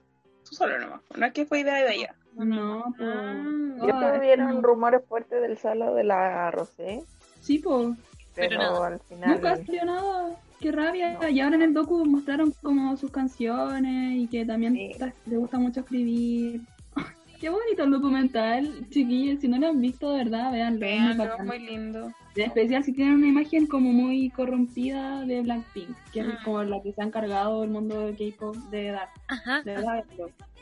su 0.44 0.56
solo 0.56 0.80
nomás. 0.80 1.02
No 1.16 1.26
es 1.26 1.34
que 1.34 1.46
fue 1.46 1.60
idea 1.60 1.84
de 1.84 1.96
ella. 1.96 2.16
No. 2.38 2.84
Ah. 3.00 3.44
¿Ya 3.86 4.00
Ah, 4.00 4.14
tuvieron 4.16 4.56
no. 4.56 4.62
rumores 4.62 5.02
fuertes 5.08 5.42
del 5.42 5.58
solo 5.58 5.94
de 5.96 6.04
la 6.04 6.52
Rosé? 6.52 7.04
Sí, 7.42 7.60
po. 7.60 7.96
Pero, 8.36 8.50
Pero 8.50 8.58
nada. 8.60 8.88
al 8.88 9.00
final. 9.02 9.30
Nunca 9.32 9.56
salió 9.58 9.86
nada. 9.86 10.36
Qué 10.60 10.72
rabia. 10.72 11.30
Y 11.30 11.40
ahora 11.40 11.56
en 11.56 11.62
el 11.62 11.74
docu 11.74 12.06
mostraron 12.06 12.54
como 12.64 12.96
sus 12.98 13.12
canciones 13.12 14.16
y 14.18 14.28
que 14.28 14.46
también 14.46 14.74
Sí. 14.76 14.92
le 15.28 15.38
gusta 15.38 15.58
mucho 15.60 15.82
escribir. 15.82 16.62
Qué 17.40 17.50
bonito 17.50 17.84
el 17.84 17.92
documental, 17.92 18.86
chiquillos. 18.90 19.40
Si 19.42 19.48
no 19.48 19.60
lo 19.60 19.68
han 19.68 19.80
visto, 19.82 20.12
de 20.12 20.24
verdad, 20.24 20.52
veanlo. 20.52 20.86
es 20.86 21.16
muy 21.40 21.46
muy 21.48 21.60
lindo. 21.60 22.12
En 22.36 22.44
especial 22.46 22.84
si 22.84 22.94
tienen 22.94 23.16
una 23.16 23.28
imagen 23.28 23.68
como 23.68 23.92
muy 23.92 24.30
corrompida 24.32 25.22
de 25.26 25.42
Blackpink, 25.42 25.96
que 26.12 26.20
es 26.22 26.28
como 26.44 26.64
la 26.64 26.82
que 26.82 26.94
se 26.94 27.02
ha 27.02 27.06
encargado 27.06 27.64
el 27.64 27.70
mundo 27.72 28.08
de 28.08 28.14
K-pop 28.32 28.56
de 28.72 28.92
dar. 28.92 29.10
Ajá. 29.28 29.62
De 29.64 29.74
verdad, 29.76 30.04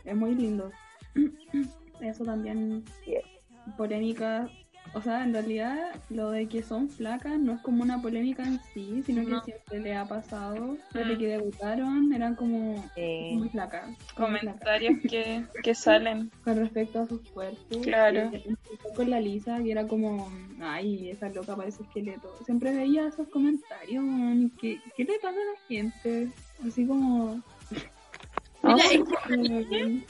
es 0.06 0.16
muy 0.16 0.36
lindo. 0.36 0.72
Eso 2.02 2.24
también, 2.26 2.84
Sí. 3.04 3.16
polémica. 3.78 4.50
O 4.94 5.02
sea, 5.02 5.24
en 5.24 5.34
realidad, 5.34 5.96
lo 6.12 6.30
de 6.30 6.48
que 6.48 6.62
son 6.62 6.90
flacas 6.90 7.40
no 7.40 7.54
es 7.54 7.62
como 7.62 7.82
una 7.82 8.02
polémica 8.02 8.44
en 8.44 8.60
sí, 8.74 9.02
sino 9.04 9.26
que 9.26 9.42
siempre 9.52 9.80
le 9.80 9.96
ha 9.96 10.06
pasado. 10.06 10.78
Desde 10.94 11.16
Mm. 11.16 11.18
que 11.18 11.28
debutaron, 11.28 12.14
eran 12.14 12.36
como 12.36 12.86
Eh, 12.96 13.32
muy 13.36 13.50
flacas. 13.50 13.90
Comentarios 14.16 15.00
que, 15.10 15.44
que 15.64 15.74
salen. 15.74 16.30
Con 16.44 16.58
respecto 16.58 17.00
a 17.02 17.08
sus 17.08 17.20
cuerpos. 17.32 17.78
Claro. 17.82 18.32
Con 18.96 19.10
la 19.10 19.20
Lisa, 19.20 19.58
que 19.64 19.72
era 19.72 19.88
como, 19.88 20.32
ay, 20.62 21.10
esa 21.10 21.30
loca 21.30 21.56
parece 21.56 21.82
esqueleto. 21.84 22.32
Siempre 22.46 22.74
veía 22.76 23.08
esos 23.08 23.28
comentarios, 23.30 24.04
man, 24.04 24.52
¿Qué, 24.62 24.80
¿Qué 24.96 25.04
le 25.04 25.16
pasa 25.20 25.30
a 25.40 25.52
la 25.52 25.60
gente? 25.68 26.30
Así 26.66 26.86
como... 26.86 27.42
Mira. 28.64 30.06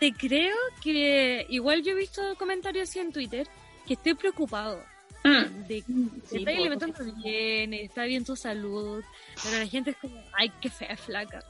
Te 0.00 0.12
creo 0.12 0.56
que 0.82 1.46
igual 1.50 1.82
yo 1.82 1.92
he 1.92 1.94
visto 1.96 2.22
comentarios 2.38 2.88
así 2.88 2.98
en 2.98 3.12
Twitter 3.12 3.46
que 3.86 3.94
estoy 3.94 4.14
preocupado 4.14 4.82
Mm. 5.22 5.66
de 5.68 5.82
que 5.82 5.92
Sí, 6.24 6.38
po, 6.46 6.50
alimentando 6.50 6.98
bien, 7.22 7.74
está 7.74 8.04
bien 8.04 8.24
tu 8.24 8.34
salud, 8.36 9.04
pero 9.44 9.58
la 9.58 9.66
gente 9.66 9.90
es 9.90 9.96
como, 9.98 10.14
ay, 10.32 10.50
qué 10.62 10.70
fea 10.70 10.96
flaca. 10.96 11.44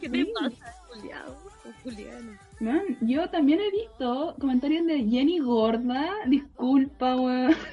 ¿Qué 0.00 0.06
sí. 0.06 0.10
te 0.10 0.26
pasa, 0.32 0.74
Juliado? 0.88 1.36
Juliano? 1.82 2.38
Man, 2.60 2.96
yo 3.02 3.28
también 3.28 3.60
he 3.60 3.70
visto 3.70 4.34
comentarios 4.40 4.86
de 4.86 5.04
Jenny 5.04 5.38
gorda. 5.40 6.10
Disculpa, 6.26 7.16
weón. 7.16 7.54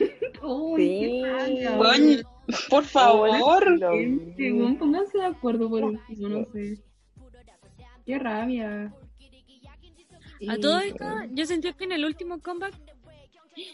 Sí. 0.78 1.00
qué 1.00 1.22
rabia, 1.26 1.78
Weón, 1.78 2.24
por 2.70 2.84
favor. 2.86 3.80
Gente, 3.80 4.52
weón, 4.54 4.78
pónganse 4.78 5.18
de 5.18 5.26
acuerdo 5.26 5.70
por 5.70 5.84
último, 5.84 6.28
no 6.30 6.46
sé. 6.52 6.78
Qué 8.06 8.18
rabia. 8.20 8.94
A 10.47 10.58
todo 10.58 10.80
esto, 10.80 11.06
yo 11.32 11.45
sentí 11.45 11.73
que 11.73 11.84
en 11.84 11.91
el 11.91 12.06
último 12.06 12.39
comeback, 12.39 12.73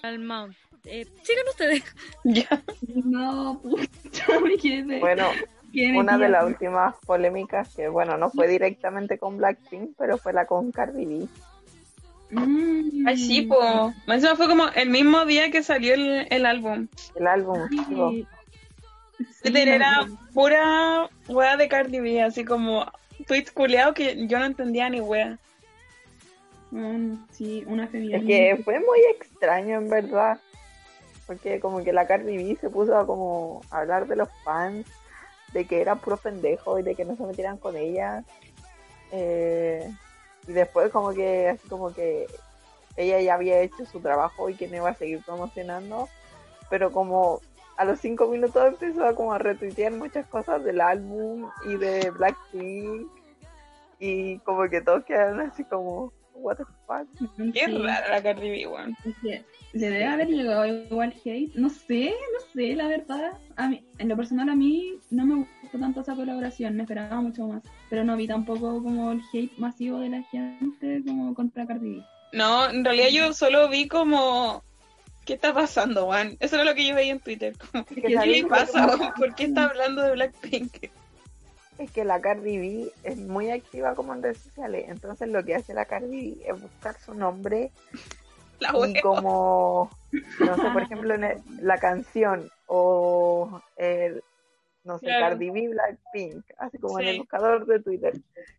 al 0.02 0.20
Mount. 0.20 0.56
Eh, 0.86 1.06
sigan 1.24 1.46
ustedes. 1.50 1.84
Ya. 2.24 2.64
No, 3.04 3.60
pucha, 3.62 4.28
me. 4.86 5.00
Bueno, 5.00 5.30
una 5.96 6.18
de 6.18 6.30
las 6.30 6.46
últimas 6.46 6.96
polémicas 7.06 7.74
que, 7.76 7.88
bueno, 7.88 8.18
no 8.18 8.30
fue 8.30 8.48
directamente 8.48 9.18
con 9.18 9.38
Blackpink, 9.38 9.92
pero 9.98 10.18
fue 10.18 10.34
la 10.34 10.46
con 10.46 10.72
Cardi 10.72 11.06
B. 11.06 11.28
Mm. 12.32 13.08
Ay, 13.08 13.18
sí, 13.18 13.42
po. 13.44 13.94
Más 14.08 14.18
encima 14.18 14.36
fue 14.36 14.48
como 14.48 14.68
el 14.70 14.90
mismo 14.90 15.26
día 15.26 15.52
que 15.52 15.64
salió 15.64 15.94
el, 15.94 16.28
el 16.30 16.46
álbum. 16.46 16.88
El 17.16 17.28
álbum. 17.28 17.60
Sí. 17.70 18.28
Sí, 19.44 19.52
era 19.56 20.08
pura 20.34 21.10
wea 21.28 21.56
de 21.56 21.68
Cardi 21.70 22.00
B, 22.00 22.22
así 22.22 22.44
como 22.44 22.86
tweets 23.28 23.52
culeados 23.52 23.96
que 23.96 24.28
yo 24.28 24.40
no 24.40 24.46
entendía 24.46 24.90
ni 24.90 25.00
wea. 25.00 25.40
Sí, 27.32 27.64
una 27.68 27.86
Es 27.86 27.92
feminina. 27.92 28.20
que 28.26 28.62
fue 28.64 28.80
muy 28.80 29.00
extraño, 29.18 29.78
en 29.78 29.90
verdad. 29.90 30.40
Porque 31.28 31.60
como 31.60 31.84
que 31.84 31.94
la 31.94 32.06
Cardi 32.08 32.38
B 32.38 32.58
se 32.60 32.70
puso 32.70 32.98
a 32.98 33.06
como 33.08 33.62
hablar 33.72 34.08
de 34.08 34.16
los 34.16 34.30
fans, 34.44 34.86
de 35.54 35.66
que 35.66 35.82
eran 35.82 36.00
puro 36.00 36.18
pendejos 36.18 36.80
y 36.80 36.84
de 36.84 36.96
que 36.96 37.06
no 37.06 37.16
se 37.16 37.24
metieran 37.24 37.58
con 37.58 37.76
ella. 37.76 38.24
Eh, 39.12 39.90
y 40.48 40.52
después 40.54 40.92
como 40.92 41.14
que, 41.14 41.50
así 41.50 41.68
como 41.68 41.94
que 41.94 42.28
ella 42.98 43.20
ya 43.22 43.34
había 43.34 43.60
hecho 43.62 43.86
su 43.86 44.00
trabajo 44.00 44.50
y 44.50 44.56
que 44.56 44.68
no 44.68 44.76
iba 44.78 44.90
a 44.90 44.96
seguir 44.96 45.22
promocionando, 45.26 46.08
pero 46.70 46.92
como 46.92 47.42
a 47.78 47.86
los 47.86 48.00
cinco 48.00 48.28
minutos 48.28 48.64
empezó 48.68 49.06
a 49.06 49.16
como 49.16 49.34
a 49.34 49.38
retuitear 49.38 49.92
muchas 49.92 50.26
cosas 50.28 50.64
del 50.64 50.80
álbum 50.80 51.50
y 51.68 51.76
de 51.76 52.10
Blackpink 52.12 53.08
y 54.00 54.38
como 54.40 54.70
que 54.70 54.82
todos 54.82 55.04
quedaron 55.04 55.42
así 55.42 55.64
como 55.66 56.14
what 56.36 56.58
the 56.58 56.64
fuck 56.86 57.08
Qué 57.54 57.66
Sí. 57.66 57.78
rara 57.78 58.10
la 58.10 58.22
Cardi 58.24 58.50
B, 58.50 58.68
weón. 58.68 58.96
Le 59.74 59.90
debe 59.90 60.06
haber 60.06 60.28
llegado 60.28 60.66
igual 60.66 61.14
hate. 61.26 61.52
No 61.56 61.70
sé, 61.70 62.14
no 62.34 62.40
sé, 62.54 62.76
la 62.76 62.88
verdad. 62.88 63.34
A 63.58 63.68
mí, 63.68 63.86
en 63.98 64.08
lo 64.10 64.16
personal, 64.16 64.50
a 64.50 64.56
mí 64.56 65.00
no 65.10 65.26
me 65.26 65.46
gustó 65.62 65.80
tanto 65.80 66.02
esa 66.02 66.16
colaboración. 66.16 66.76
Me 66.76 66.84
esperaba 66.84 67.20
mucho 67.20 67.48
más. 67.48 67.64
Pero 67.90 68.04
no 68.04 68.16
vi 68.16 68.28
tampoco 68.28 68.82
como 68.82 69.12
el 69.12 69.22
hate 69.34 69.58
masivo 69.58 70.00
de 70.00 70.10
la 70.10 70.24
gente 70.24 71.04
como 71.06 71.34
contra 71.34 71.66
Cardi 71.66 71.96
B. 71.98 72.04
No, 72.34 72.70
en 72.70 72.86
realidad 72.86 73.10
yo 73.12 73.34
solo 73.34 73.70
vi 73.70 73.88
como... 73.88 74.64
¿Qué 75.26 75.34
está 75.34 75.54
pasando, 75.54 76.06
weón? 76.06 76.38
Eso 76.40 76.56
era 76.56 76.66
lo 76.66 76.76
que 76.76 76.88
yo 76.88 76.94
veía 76.96 77.12
en 77.14 77.20
Twitter. 77.20 77.56
Como, 77.58 77.84
¿Qué 77.86 78.02
le 78.10 78.42
lo 78.44 78.48
pasa? 78.48 78.88
¿Por 79.18 79.34
qué 79.34 79.46
está 79.46 79.66
hablando 79.66 80.04
de 80.04 80.12
Blackpink? 80.12 80.90
Es 81.78 81.92
que 81.92 82.06
la 82.06 82.22
Cardi 82.22 82.58
B 82.58 82.92
es 83.04 83.18
muy 83.18 83.50
activa 83.52 83.96
como 83.96 84.14
en 84.14 84.24
redes 84.24 84.38
sociales 84.40 84.86
entonces 84.88 85.28
lo 85.30 85.44
que 85.44 85.56
hace 85.56 85.74
la 85.74 85.86
Cardi 85.86 86.36
B 86.36 86.44
es 86.50 86.62
buscar 86.62 86.98
su 87.00 87.14
nombre 87.14 87.72
La 88.60 88.72
y 88.88 89.02
como 89.02 89.90
no 90.40 90.56
sé 90.56 90.70
por 90.72 90.82
ejemplo 90.84 91.14
en 91.16 91.24
el- 91.26 91.42
la 91.62 91.78
canción 91.78 92.50
o 92.68 93.62
el 93.76 94.24
no 94.86 94.98
sé 95.00 95.08
Claro. 95.08 95.26
Cardi 95.32 95.50
B 95.50 95.68
Blackpink 95.70 96.46
así 96.60 96.78
como 96.78 97.00
en 97.00 97.08
el 97.08 97.18
buscador 97.18 97.66
de 97.66 97.82
Twitter 97.82 98.14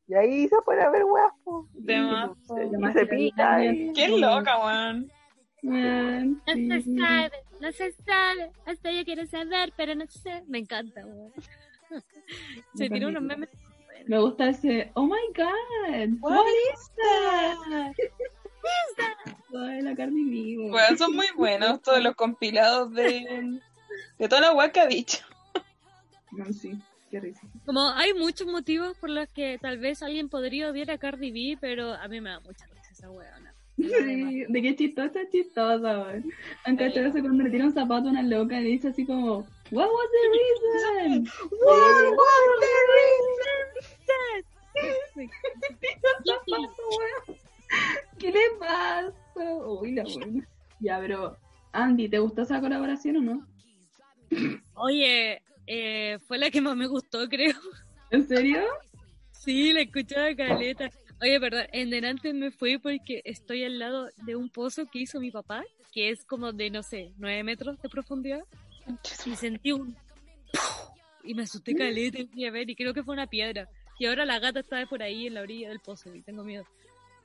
y 0.09 0.15
ahí 0.15 0.49
se 0.49 0.57
puede 0.65 0.89
ver 0.91 1.05
weas 1.05 1.33
po. 1.45 1.67
y, 1.75 1.83
De 1.83 1.99
más. 2.01 2.31
se- 2.47 2.67
y 2.67 2.71
Demás 2.71 2.93
se 2.93 3.01
que 3.01 3.07
pica 3.07 3.65
y- 3.65 3.93
Qué 3.95 4.09
loca, 4.09 4.59
weón. 4.65 5.11
No 5.63 6.39
se 6.47 6.83
sabe, 6.99 7.33
no 7.61 7.73
se 7.73 7.93
sabe. 7.93 8.51
Hasta 8.67 8.93
yo 8.93 9.05
quiero 9.05 9.27
saber, 9.27 9.73
pero 9.77 9.95
no 9.97 10.07
sé. 10.07 10.45
Me 10.47 10.59
encanta, 10.59 11.05
weón. 11.05 11.33
Se 12.75 12.89
tiró 12.89 13.09
unos 13.09 13.23
memes. 13.23 13.49
Me 14.07 14.19
gusta 14.21 14.49
ese, 14.51 14.91
oh 14.95 15.05
my 15.05 15.17
god, 15.35 16.21
What 16.21 16.37
what 16.37 16.47
is 16.47 16.91
that? 16.97 17.95
Ay, 19.59 19.81
la 19.81 19.95
Cardi 19.97 20.25
B, 20.25 20.59
weón. 20.59 20.73
Weón, 20.73 20.99
son 20.99 21.15
muy 21.17 21.27
buenos 21.37 21.83
todos 21.83 22.03
los 22.03 22.15
compilados 22.15 22.93
de, 22.93 23.61
de 24.19 24.29
toda 24.29 24.41
la 24.41 24.53
weá 24.53 24.71
que 24.71 24.81
ha 24.81 24.87
dicho. 24.87 25.25
No, 26.33 26.53
sí, 26.53 26.79
qué 27.11 27.21
risa. 27.21 27.41
Como 27.65 27.89
hay 27.91 28.15
muchos 28.15 28.47
motivos 28.47 28.97
por 28.99 29.11
los 29.11 29.29
que 29.29 29.59
tal 29.61 29.79
vez 29.79 30.03
alguien 30.03 30.29
podría 30.29 30.71
odiar 30.71 30.91
a 30.91 30.99
Cardi 30.99 31.31
B, 31.33 31.59
pero 31.61 31.95
a 31.95 32.07
mí 32.09 32.21
me 32.21 32.31
da 32.31 32.41
mucha 32.41 32.67
risa 32.67 32.91
esa 32.93 33.11
weona. 33.11 33.46
Sí, 33.77 34.45
de 34.49 34.63
qué 34.63 34.75
chistosa, 34.75 35.21
chistosa, 35.31 35.99
weón. 35.99 36.33
Han 36.65 36.77
cachado 36.77 37.09
eso 37.09 37.21
cuando 37.21 37.45
le 37.45 37.51
tira 37.51 37.67
un 37.67 37.73
zapato 37.73 38.09
a 38.09 38.11
una 38.11 38.23
loca 38.23 38.61
y 38.61 38.65
dice 38.65 38.89
así 38.89 39.05
como, 39.05 39.47
what 39.71 39.89
was 39.89 40.09
the 40.13 40.29
reason? 40.39 41.29
What 41.65 41.79
was 41.79 41.97
Zapato, 46.25 46.83
weón. 46.99 47.39
¿Qué 48.19 48.33
le 48.33 48.41
pasa? 48.59 49.13
Uy, 49.35 49.93
la 49.93 50.05
buena. 50.05 50.47
Ya, 50.81 50.99
pero, 51.01 51.37
Andy, 51.73 52.09
¿te 52.09 52.19
gustó 52.19 52.43
esa 52.43 52.61
colaboración 52.61 53.17
o 53.17 53.21
no? 53.23 53.47
Oye, 54.75 55.43
eh, 55.67 56.19
fue 56.27 56.39
la 56.39 56.51
que 56.51 56.61
más 56.61 56.77
me 56.77 56.87
gustó, 56.87 57.29
creo. 57.29 57.55
¿En 58.11 58.27
serio? 58.27 58.63
Sí, 59.33 59.73
la 59.73 59.83
escuchaba 59.83 60.35
caleta. 60.35 60.91
Oye, 61.21 61.41
perdón, 61.41 61.65
en 61.73 61.91
delante 61.91 62.33
me 62.33 62.51
fui 62.51 62.79
porque 62.79 63.23
estoy 63.25 63.65
al 63.65 63.79
lado 63.79 64.11
de 64.27 64.37
un 64.37 64.51
pozo 64.51 64.87
que 64.87 64.99
hizo 65.01 65.19
mi 65.19 65.31
papá, 65.31 65.65
que 65.93 66.11
es 66.11 66.25
como 66.25 66.53
de, 66.53 66.71
no 66.71 66.83
sé, 66.83 67.13
nueve 67.17 67.43
metros 67.43 67.81
de 67.81 67.89
profundidad. 67.89 68.43
Y 69.25 69.35
sentí 69.37 69.73
un... 69.73 69.97
Y 71.25 71.35
me 71.35 71.43
asusté 71.43 71.75
caleta 71.75 72.19
y 72.21 72.27
fui 72.27 72.45
a 72.47 72.51
ver, 72.51 72.69
y 72.71 72.77
creo 72.77 72.93
que 72.95 73.03
fue 73.03 73.15
una 73.15 73.27
piedra. 73.27 73.69
Y 73.99 74.07
ahora 74.07 74.25
la 74.27 74.39
gata 74.39 74.61
está 74.61 74.85
por 74.87 75.03
ahí 75.03 75.27
en 75.27 75.35
la 75.35 75.41
orilla 75.41 75.71
del 75.71 75.81
pozo 75.81 76.15
y 76.15 76.21
tengo 76.23 76.45
miedo. 76.45 76.65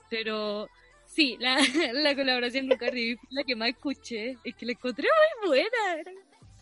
Pero 0.10 0.68
sí, 1.06 1.36
la, 1.40 1.58
la 1.94 2.16
colaboración 2.16 2.68
con 2.70 2.78
Cardi 2.78 3.12
B 3.12 3.18
fue 3.18 3.28
la 3.32 3.44
que 3.44 3.56
más 3.56 3.70
escuché. 3.70 4.38
Es 4.44 4.56
que 4.56 4.66
la 4.66 4.72
encontré 4.72 5.08
muy 5.42 5.50
buena. 5.50 6.00
era- 6.00 6.12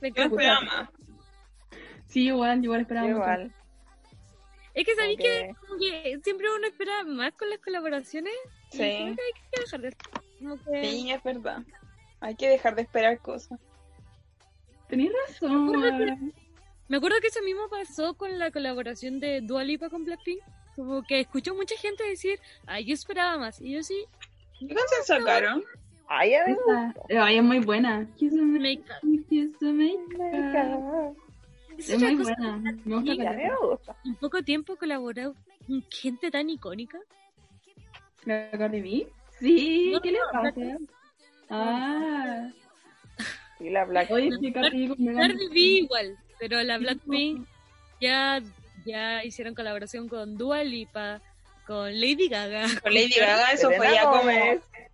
Me 0.02 0.12
Yo 0.12 0.24
encanta. 0.24 0.92
Sí, 2.08 2.26
igual, 2.26 2.64
igual 2.64 2.82
esperaba 2.82 3.08
mucho. 3.08 3.18
igual 3.22 3.54
Es 4.74 4.86
que 4.86 4.96
sabéis 4.96 5.18
que, 5.18 6.20
siempre 6.24 6.48
uno 6.56 6.68
espera 6.68 7.04
más 7.04 7.34
con 7.34 7.50
las 7.50 7.60
colaboraciones. 7.60 8.34
y 8.72 8.78
Sí. 8.78 8.78
creo 8.78 9.16
que 9.16 9.22
hay 9.22 9.52
que 9.52 9.62
dejar 9.62 9.82
de 9.82 9.96
como 10.40 10.64
que... 10.64 10.86
Sí, 10.86 11.12
es 11.12 11.24
verdad. 11.24 11.64
Hay 12.22 12.36
que 12.36 12.50
dejar 12.50 12.76
de 12.76 12.84
esperar 12.84 13.20
cosas. 13.20 13.60
Tenés 14.88 15.12
razón. 15.28 16.34
Me 16.88 16.98
acuerdo 16.98 17.18
que 17.22 17.28
eso 17.28 17.42
mismo 17.44 17.70
pasó 17.70 18.16
con 18.16 18.40
la 18.40 18.52
colaboración 18.52 19.20
de 19.20 19.42
Dua 19.42 19.64
Lipa 19.64 19.90
con 19.90 20.06
Blackpink. 20.06 20.42
Como 20.76 21.04
que 21.04 21.20
escuchó 21.20 21.54
mucha 21.54 21.76
gente 21.78 22.04
decir, 22.04 22.40
ay, 22.66 22.86
yo 22.86 22.94
esperaba 22.94 23.38
más. 23.38 23.62
Y 23.62 23.74
yo 23.74 23.84
sí, 23.84 24.06
¿Qué 24.60 24.68
canción 24.68 25.04
sacaron? 25.06 25.64
ay 26.08 26.34
eh, 26.34 26.58
ay, 27.18 27.38
es 27.38 27.44
muy 27.44 27.60
buena. 27.60 28.08
Kiss 28.18 28.34
the 28.34 28.42
make, 28.42 28.84
kiss 29.30 29.58
the 29.60 29.72
make. 29.72 30.00
Es 31.80 32.00
muy 32.00 32.16
buena. 32.16 32.58
Me 32.58 32.96
gusta 32.96 33.12
mí 33.12 33.18
me 33.18 33.56
gusta 33.56 33.96
En 34.06 34.16
poco 34.16 34.44
tiempo 34.44 34.76
colaboró 34.76 35.34
con 35.68 35.84
gente 35.90 36.30
tan 36.32 36.50
icónica. 36.50 37.00
¿La 38.26 38.52
Cardi 38.52 38.82
B? 38.82 39.08
Sí, 39.40 39.92
No, 39.94 40.02
¿qué 40.02 40.12
le 40.12 40.20
no, 40.20 40.26
pasa? 40.32 40.78
Ah, 41.50 42.50
sí 43.58 43.70
la 43.70 43.86
Black 43.86 44.12
oye, 44.12 44.30
sí, 44.40 44.54
Cardi 44.54 44.88
B 44.88 45.60
igual, 45.60 46.18
pero 46.38 46.62
la 46.62 46.78
Blackpink 46.78 47.48
ya, 48.00 48.42
ya 48.86 49.24
hicieron 49.24 49.56
colaboración 49.56 50.08
con 50.08 50.38
Dua 50.38 50.64
Lipa, 50.64 51.22
con 51.66 52.00
Lady 52.00 52.28
Gaga, 52.28 52.68
Con 52.84 52.94
Lady 52.94 53.14
Gaga 53.18 53.52
eso 53.54 53.72
fue 53.72 53.88
Selena 53.88 53.96
ya 53.96 54.04
como 54.04 54.22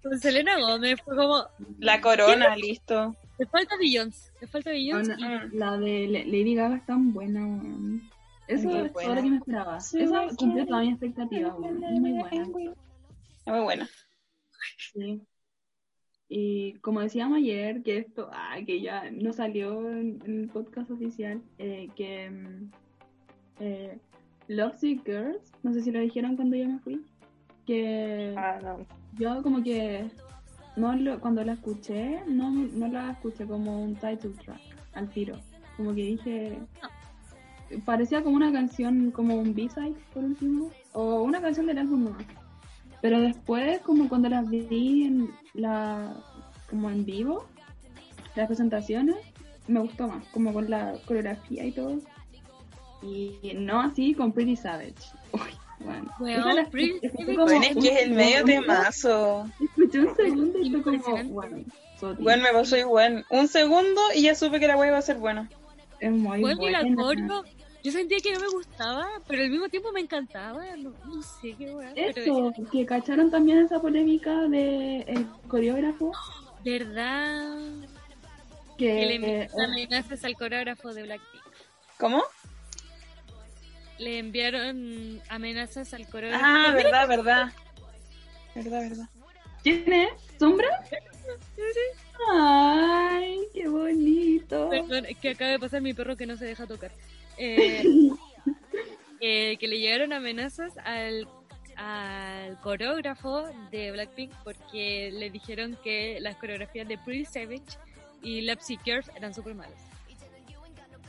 con 0.03 0.19
Selena 0.19 0.59
Gómez. 0.59 1.01
Fue 1.03 1.15
como, 1.15 1.47
la 1.79 1.99
corona, 1.99 2.55
listo. 2.55 3.15
Le 3.39 3.45
falta 3.47 3.75
Beyoncé, 3.77 4.31
le 4.41 4.47
falta. 4.47 4.71
Una- 4.71 5.45
Mm. 5.45 5.49
La 5.53 5.77
de 5.77 6.07
Lady 6.27 6.55
Gaga 6.55 6.77
es 6.77 6.85
tan 6.85 7.13
buena, 7.13 7.45
weón. 7.45 8.01
Eso 8.47 8.67
Muy 8.69 8.77
es 8.77 8.93
todo 8.93 8.93
buena. 8.93 9.15
lo 9.15 9.21
que 9.23 9.29
me 9.29 9.37
esperaba. 9.37 9.77
Esa 9.77 10.27
cumplió 10.37 10.65
toda 10.67 10.81
mi 10.81 10.89
expectativa. 10.91 11.49
Es 11.49 11.99
muy 11.99 12.11
buena. 12.11 12.41
Es 12.43 12.47
muy 13.53 13.59
buena. 13.61 13.89
Sí. 14.93 15.21
Y 16.27 16.73
como 16.79 17.01
decíamos 17.01 17.37
ayer, 17.37 17.83
que 17.83 17.97
esto, 17.99 18.29
ah, 18.33 18.57
que 18.65 18.81
ya 18.81 19.09
no 19.11 19.31
salió 19.33 19.89
en, 19.91 20.19
en 20.25 20.41
el 20.41 20.49
podcast 20.49 20.89
oficial, 20.89 21.41
eh, 21.59 21.89
que 21.95 22.29
mm, 22.29 22.71
eh, 23.59 23.99
Love 24.47 24.75
Sick 24.77 25.05
Girls, 25.05 25.51
no 25.63 25.73
sé 25.73 25.81
si 25.83 25.91
lo 25.91 25.99
dijeron 25.99 26.35
cuando 26.35 26.55
yo 26.55 26.67
me 26.67 26.79
fui, 26.79 27.01
que 27.67 28.33
ah 28.37 28.59
no 28.61 28.85
yo 29.17 29.41
como 29.43 29.63
que 29.63 30.05
no 30.75 30.95
lo- 30.95 31.19
cuando 31.19 31.43
la 31.43 31.53
escuché, 31.53 32.21
no, 32.27 32.49
no 32.51 32.87
la 32.87 33.11
escuché 33.11 33.45
como 33.45 33.81
un 33.83 33.95
title 33.95 34.31
track 34.43 34.59
al 34.93 35.09
tiro. 35.09 35.39
Como 35.77 35.93
que 35.93 36.01
dije, 36.03 36.59
parecía 37.85 38.23
como 38.23 38.35
una 38.35 38.51
canción, 38.51 39.11
como 39.11 39.35
un 39.35 39.53
B-side 39.53 39.95
por 40.13 40.23
último, 40.23 40.71
o 40.93 41.21
una 41.23 41.41
canción 41.41 41.65
del 41.67 41.79
álbum 41.79 42.03
nuevo. 42.05 42.17
Pero 43.01 43.19
después, 43.21 43.79
como 43.81 44.07
cuando 44.09 44.29
las 44.29 44.49
vi 44.49 45.03
en 45.05 45.29
la, 45.53 46.13
como 46.69 46.89
en 46.89 47.05
vivo, 47.05 47.45
las 48.35 48.47
presentaciones, 48.47 49.15
me 49.67 49.79
gustó 49.79 50.07
más, 50.07 50.25
como 50.29 50.53
con 50.53 50.69
la 50.69 50.93
coreografía 51.05 51.65
y 51.65 51.71
todo. 51.71 51.99
Y 53.03 53.53
no 53.57 53.81
así 53.81 54.13
con 54.13 54.31
Pretty 54.31 54.55
Savage. 54.55 54.95
Uy, 55.33 55.41
bueno. 55.79 56.11
La- 56.55 56.63
como 57.35 57.47
es 57.63 57.75
un 57.75 57.81
que 57.81 57.89
es 57.89 58.01
el 58.03 58.11
medio 58.15 58.43
temazo. 58.45 59.45
Escuché 59.95 59.99
un 59.99 60.15
segundo 60.15 60.59
y 60.59 60.71
fue 60.71 60.81
como, 60.81 61.23
bueno. 61.33 61.65
Bueno, 62.19 62.43
me 62.43 62.51
pasó 62.51 62.77
igual. 62.77 63.25
Un 63.29 63.47
segundo 63.47 64.01
y 64.13 64.23
ya 64.23 64.35
supe 64.35 64.59
que 64.59 64.67
la 64.67 64.77
wea 64.77 64.89
iba 64.89 64.97
a 64.97 65.01
ser 65.01 65.17
buena. 65.17 65.49
es 65.99 66.11
muy 66.11 66.41
Bueno, 66.41 66.67
y 66.67 66.71
la 66.71 66.81
buena. 66.81 66.95
coreo, 66.95 67.43
yo 67.83 67.91
sentía 67.91 68.17
que 68.19 68.33
no 68.33 68.39
me 68.39 68.49
gustaba, 68.49 69.07
pero 69.27 69.43
al 69.43 69.49
mismo 69.49 69.69
tiempo 69.69 69.91
me 69.91 70.01
encantaba. 70.01 70.63
No, 70.77 70.91
no 71.05 71.21
sé 71.21 71.55
qué. 71.57 71.73
Pero 71.95 72.21
Eso, 72.21 72.53
que 72.71 72.85
cacharon 72.85 73.31
también 73.31 73.59
esa 73.59 73.79
polémica 73.79 74.33
de 74.47 75.01
el 75.01 75.27
coreógrafo 75.47 76.11
verdad 76.63 77.57
que, 78.77 78.85
que 78.85 79.05
le 79.05 79.13
eh, 79.13 79.15
enviaron 79.15 79.71
amenazas 79.71 80.25
al 80.25 80.35
coreógrafo 80.35 80.93
de 80.93 81.03
Blackpink. 81.03 81.43
¿Cómo? 81.99 82.23
Le 83.99 84.17
enviaron 84.19 85.21
amenazas 85.29 85.93
al 85.93 86.07
coreógrafo. 86.07 86.43
Ah, 86.43 86.73
verdad, 86.73 87.07
verdad. 87.07 87.53
Verdad, 88.55 88.81
verdad. 88.81 89.09
¿Quién 89.65 89.91
es? 89.91 90.09
¿Sombra? 90.39 90.67
Ay, 92.31 93.39
qué 93.53 93.67
bonito. 93.67 94.69
Perdón, 94.69 95.05
es 95.07 95.17
que 95.17 95.29
acaba 95.31 95.51
de 95.51 95.59
pasar 95.59 95.81
mi 95.81 95.93
perro 95.93 96.15
que 96.15 96.25
no 96.25 96.37
se 96.37 96.45
deja 96.45 96.65
tocar. 96.67 96.91
Eh, 97.37 97.83
eh, 99.19 99.57
que 99.57 99.67
le 99.67 99.77
llegaron 99.77 100.13
amenazas 100.13 100.71
al 100.85 101.27
al 101.75 102.57
coreógrafo 102.61 103.43
de 103.71 103.91
Blackpink 103.91 104.31
porque 104.45 105.11
le 105.11 105.29
dijeron 105.29 105.77
que 105.83 106.17
las 106.21 106.37
coreografías 106.37 106.87
de 106.87 106.97
Pretty 106.97 107.25
Savage 107.25 107.77
y 108.21 108.39
Lapsy 108.39 108.77
Curve 108.77 109.03
eran 109.17 109.33
súper 109.33 109.53
malas. 109.55 109.73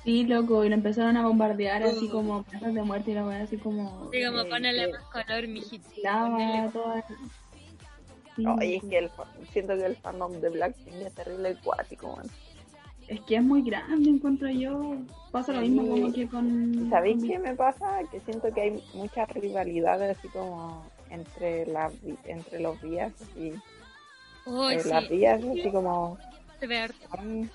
Sí, 0.03 0.25
loco, 0.25 0.65
y 0.65 0.69
lo 0.69 0.75
empezaron 0.75 1.17
a 1.17 1.23
bombardear 1.25 1.85
así 1.85 2.09
como 2.09 2.43
casas 2.43 2.75
de 2.75 2.83
muerte 2.83 3.13
y 3.13 3.15
la 3.15 3.25
weá 3.25 3.43
así 3.43 3.57
como. 3.57 4.11
Sí, 4.13 4.25
como 4.25 4.41
Eh, 4.41 4.47
ponerle 4.51 4.83
eh, 4.83 4.89
más 4.93 5.03
color, 5.03 5.47
mijito. 5.47 5.89
lava, 6.03 6.71
toda. 6.73 7.05
Sí, 8.37 8.43
No, 8.45 8.63
y 8.63 8.75
es 8.77 8.85
que 8.85 8.99
el, 8.99 9.11
siento 9.53 9.75
que 9.77 9.87
el 9.87 9.97
fandom 9.97 10.33
de 10.41 10.51
Blackpink 10.51 10.95
es 10.97 11.15
terrible 11.15 11.57
acuático, 11.59 12.15
man. 12.17 12.27
es 13.09 13.21
que 13.23 13.37
es 13.37 13.43
muy 13.43 13.63
grande, 13.63 14.11
encuentro 14.11 14.49
yo. 14.51 14.97
Pasa 15.31 15.53
lo 15.53 15.61
mismo 15.63 15.83
Sí. 15.83 15.89
como 15.89 16.13
que 16.13 16.29
con. 16.29 16.91
¿Sabéis 16.91 17.19
con- 17.19 17.29
qué 17.29 17.39
me 17.39 17.55
pasa? 17.55 18.01
Que 18.11 18.21
siento 18.21 18.53
que 18.53 18.61
hay 18.61 18.83
muchas 18.95 19.29
rivalidades 19.31 20.19
así 20.19 20.29
como 20.29 20.85
entre 21.11 21.67
las 21.67 21.93
vi- 22.03 22.19
entre 22.25 22.61
los 22.61 22.81
vías 22.83 23.13
y 23.37 23.53
Oh, 24.45 24.71
eh, 24.71 24.81
sí, 24.81 24.89
las 24.89 25.09
vías 25.09 25.43
así 25.43 25.71
como 25.73 26.19
son, 27.11 27.51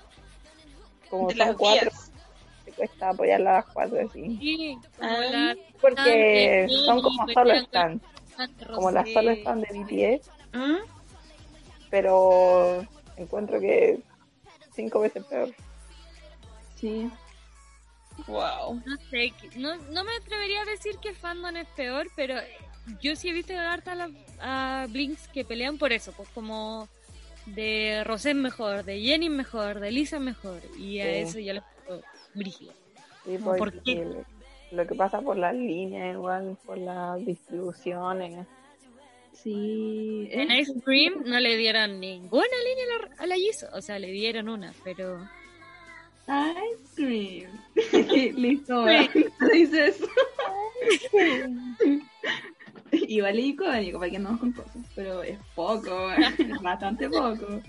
como 1.10 1.28
De 1.28 1.36
son 1.36 1.54
cuatro 1.56 1.90
te 2.64 2.72
cuesta 2.72 3.08
apoyarlas 3.10 3.48
a 3.50 3.56
las 3.56 3.66
cuatro 3.66 3.98
así 4.08 4.36
Sí, 4.38 4.78
la 5.00 5.56
porque 5.80 6.66
sí, 6.68 6.76
son 6.86 6.96
sí, 6.98 7.02
como 7.02 7.26
solo 7.32 7.52
están 7.54 8.00
como 8.74 8.90
las 8.90 9.10
solo 9.12 9.32
Sí. 9.32 9.38
están 9.38 9.60
de 9.62 9.68
BTS 9.72 10.30
¿Mm? 10.52 10.76
pero 11.90 12.86
encuentro 13.16 13.60
que 13.60 14.00
cinco 14.74 15.00
veces 15.00 15.24
peor 15.24 15.54
Sí. 16.76 17.10
Wow. 18.26 18.82
No 18.84 18.96
sé, 19.10 19.32
no, 19.56 19.76
no 19.76 20.04
me 20.04 20.10
atrevería 20.20 20.62
a 20.62 20.64
decir 20.64 20.98
que 20.98 21.14
fandom 21.14 21.56
es 21.56 21.68
peor, 21.68 22.08
pero 22.16 22.34
yo 23.00 23.14
sí 23.14 23.28
he 23.28 23.32
visto 23.32 23.56
harta 23.56 23.92
a, 23.92 23.94
la- 23.94 24.10
a 24.40 24.86
Blinks 24.88 25.28
que 25.28 25.44
pelean 25.44 25.78
por 25.78 25.92
eso, 25.92 26.12
pues 26.12 26.28
como 26.30 26.88
de 27.46 28.02
Rosé 28.04 28.30
es 28.30 28.36
mejor, 28.36 28.84
de 28.84 29.00
Jenny 29.00 29.26
es 29.26 29.32
mejor, 29.32 29.80
de 29.80 29.90
Lisa 29.92 30.16
es 30.16 30.22
mejor, 30.22 30.60
y 30.76 31.00
a 31.00 31.04
Sí. 31.04 31.10
eso 31.18 31.38
ya 31.38 31.54
lo 31.54 31.62
pongo 31.86 32.02
brígido. 32.34 32.72
Sí, 33.24 33.38
¿por 33.38 33.72
qué? 33.82 34.06
lo 34.72 34.86
que 34.86 34.94
pasa 34.94 35.20
por 35.20 35.36
las 35.36 35.54
líneas 35.54 36.14
igual 36.14 36.56
por 36.66 36.78
las 36.78 37.24
distribuciones 37.24 38.46
Sí. 39.32 40.28
En 40.30 40.50
Ice 40.52 40.72
Cream 40.84 41.22
no 41.24 41.40
le 41.40 41.56
dieron 41.56 41.98
ninguna 42.00 42.44
línea 42.44 43.10
a 43.18 43.26
la, 43.26 43.34
Jisoo, 43.36 43.68
o 43.74 43.80
sea, 43.82 43.98
le 43.98 44.12
dieron 44.12 44.48
una, 44.48 44.72
pero... 44.84 45.26
Ice 46.28 46.94
cream. 46.94 47.50
Listo, 48.36 48.84
dices. 49.52 50.00
Igual 52.92 53.38
es 53.38 53.44
icónico, 53.46 53.98
para 53.98 54.10
que 54.10 54.16
andamos 54.18 54.40
con 54.40 54.52
cosas, 54.52 54.86
pero 54.94 55.22
es 55.22 55.38
poco, 55.54 56.10
es 56.12 56.60
bastante 56.62 57.08
poco. 57.08 57.60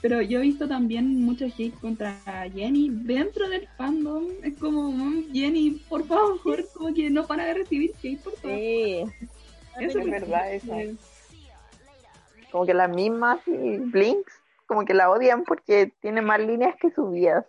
Pero 0.00 0.22
yo 0.22 0.38
he 0.38 0.42
visto 0.42 0.66
también 0.66 1.20
mucho 1.22 1.44
hate 1.44 1.74
contra 1.78 2.18
Jenny 2.54 2.88
dentro 2.90 3.48
del 3.50 3.68
fandom. 3.76 4.24
Es 4.42 4.54
como, 4.58 4.90
"Mm, 4.90 5.30
Jenny, 5.34 5.72
por 5.88 6.06
favor, 6.06 6.66
como 6.72 6.94
que 6.94 7.10
no 7.10 7.26
para 7.26 7.44
de 7.44 7.54
recibir 7.54 7.92
hate, 8.02 8.18
por 8.20 8.34
favor. 8.36 8.56
sí 8.58 9.04
Eso 9.78 9.98
es 9.98 10.10
verdad 10.10 10.54
eso. 10.54 10.74
Como 12.50 12.66
que 12.66 12.74
las 12.74 12.90
mismas 12.90 13.40
y 13.46 13.78
Blinks 13.78 14.42
como 14.66 14.84
que 14.84 14.94
la 14.94 15.10
odian 15.10 15.44
porque 15.44 15.92
tiene 16.00 16.22
más 16.22 16.40
líneas 16.40 16.76
que 16.76 16.90
sus 16.90 17.10
vías 17.10 17.44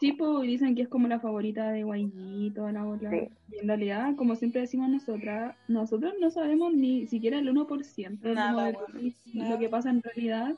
Sí, 0.00 0.12
pues 0.12 0.42
dicen 0.42 0.74
que 0.74 0.82
es 0.82 0.88
como 0.88 1.06
la 1.06 1.20
favorita 1.20 1.70
de 1.70 1.80
YG 1.84 2.12
y 2.14 2.50
toda 2.50 2.72
la 2.72 2.82
bola. 2.82 3.08
Sí. 3.08 3.28
Y 3.52 3.58
en 3.60 3.68
realidad, 3.68 4.16
como 4.16 4.34
siempre 4.34 4.62
decimos 4.62 4.88
nosotras, 4.88 5.54
nosotros 5.68 6.14
no 6.20 6.28
sabemos 6.30 6.72
ni 6.72 7.06
siquiera 7.06 7.38
el 7.38 7.48
1% 7.48 8.20
como 8.22 8.34
Nada, 8.34 8.66
de 8.66 8.72
bueno, 8.72 9.50
lo 9.50 9.58
que 9.60 9.68
pasa 9.68 9.90
en 9.90 10.02
realidad. 10.02 10.54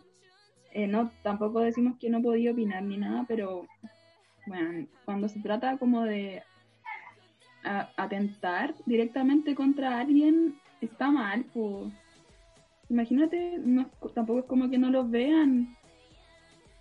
Eh, 0.73 0.87
no, 0.87 1.11
tampoco 1.23 1.61
decimos 1.61 1.99
que 1.99 2.09
no 2.09 2.23
podía 2.23 2.53
opinar 2.53 2.83
ni 2.85 2.97
nada, 2.97 3.27
pero 3.29 3.67
bueno, 4.47 4.87
cuando 5.05 5.29
se 5.29 5.41
trata 5.41 5.77
como 5.77 6.03
de 6.05 6.43
a- 7.65 7.91
atentar 7.97 8.75
directamente 8.87 9.55
contra 9.55 9.99
alguien, 9.99 10.55
está 10.81 11.11
mal, 11.11 11.45
pues. 11.53 11.93
Imagínate, 12.95 13.59
no 13.59 13.83
es- 13.83 14.15
tampoco 14.15 14.39
es 14.39 14.45
como 14.45 14.71
que 14.71 14.79
no 14.79 14.89
los 14.89 15.11
vean. 15.11 15.77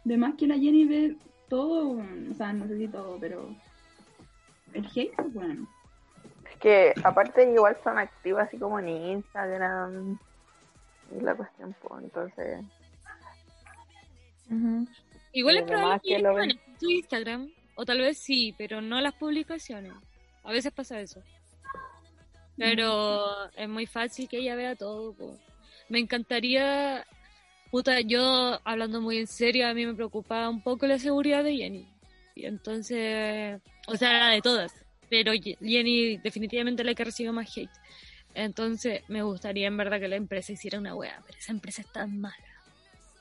De 0.04 0.16
más 0.16 0.36
que 0.36 0.46
la 0.46 0.56
Jenny 0.60 0.86
ve 0.86 1.16
todo, 1.50 1.98
o 2.30 2.34
sea, 2.36 2.54
no 2.54 2.68
sé 2.68 2.78
si 2.78 2.88
todo, 2.88 3.18
pero 3.20 3.50
el 4.74 4.86
hate, 4.94 5.16
pues, 5.16 5.34
bueno. 5.34 5.68
es 6.52 6.58
que 6.60 6.94
aparte 7.04 7.52
igual 7.52 7.76
son 7.84 7.98
activas 7.98 8.48
así 8.48 8.58
como 8.60 8.78
en 8.80 8.90
Instagram 8.90 10.20
y 11.18 11.20
la 11.22 11.34
cuestión 11.36 11.76
pues 11.82 12.04
entonces 12.04 12.64
Igual 15.32 15.58
es 15.58 15.64
probable 15.64 16.00
que 16.04 16.16
que 16.16 16.20
lo 16.22 16.36
ven- 16.36 16.52
en 16.52 16.80
su 16.80 16.90
Instagram, 16.92 17.50
o 17.76 17.86
tal 17.86 18.00
vez 18.02 18.20
sí, 18.20 18.54
pero 18.56 18.82
no 18.82 19.02
las 19.02 19.14
publicaciones. 19.16 19.94
A 20.44 20.52
veces 20.52 20.72
pasa 20.72 21.00
eso. 21.00 21.24
Pero 22.56 23.50
es 23.56 23.68
muy 23.68 23.88
fácil 23.88 24.30
que 24.30 24.38
ella 24.38 24.56
vea 24.56 24.76
todo. 24.76 25.14
po. 25.14 25.36
Me 25.94 26.00
encantaría, 26.00 27.06
puta, 27.70 28.02
yo 28.02 28.60
hablando 28.64 29.00
muy 29.00 29.20
en 29.20 29.28
serio, 29.28 29.68
a 29.68 29.76
mí 29.76 29.86
me 29.86 29.94
preocupaba 29.94 30.50
un 30.50 30.60
poco 30.60 30.88
la 30.88 30.98
seguridad 30.98 31.44
de 31.44 31.56
Jenny. 31.56 31.88
Y 32.34 32.48
entonces, 32.48 33.62
o 33.86 33.96
sea, 33.96 34.18
la 34.18 34.30
de 34.30 34.42
todas. 34.42 34.74
Pero 35.08 35.34
Jenny 35.34 36.18
definitivamente 36.18 36.84
la 36.84 36.96
que 36.96 37.04
recibe 37.04 37.32
más 37.32 37.56
hate. 37.56 37.70
Entonces, 38.34 39.04
me 39.08 39.22
gustaría 39.22 39.68
en 39.68 39.78
verdad 39.78 40.00
que 40.00 40.08
la 40.08 40.16
empresa 40.16 40.52
hiciera 40.52 40.80
una 40.80 40.96
wea, 40.96 41.22
pero 41.28 41.38
esa 41.38 41.52
empresa 41.52 41.84
es 41.84 41.92
tan 41.92 42.20
mala. 42.20 42.36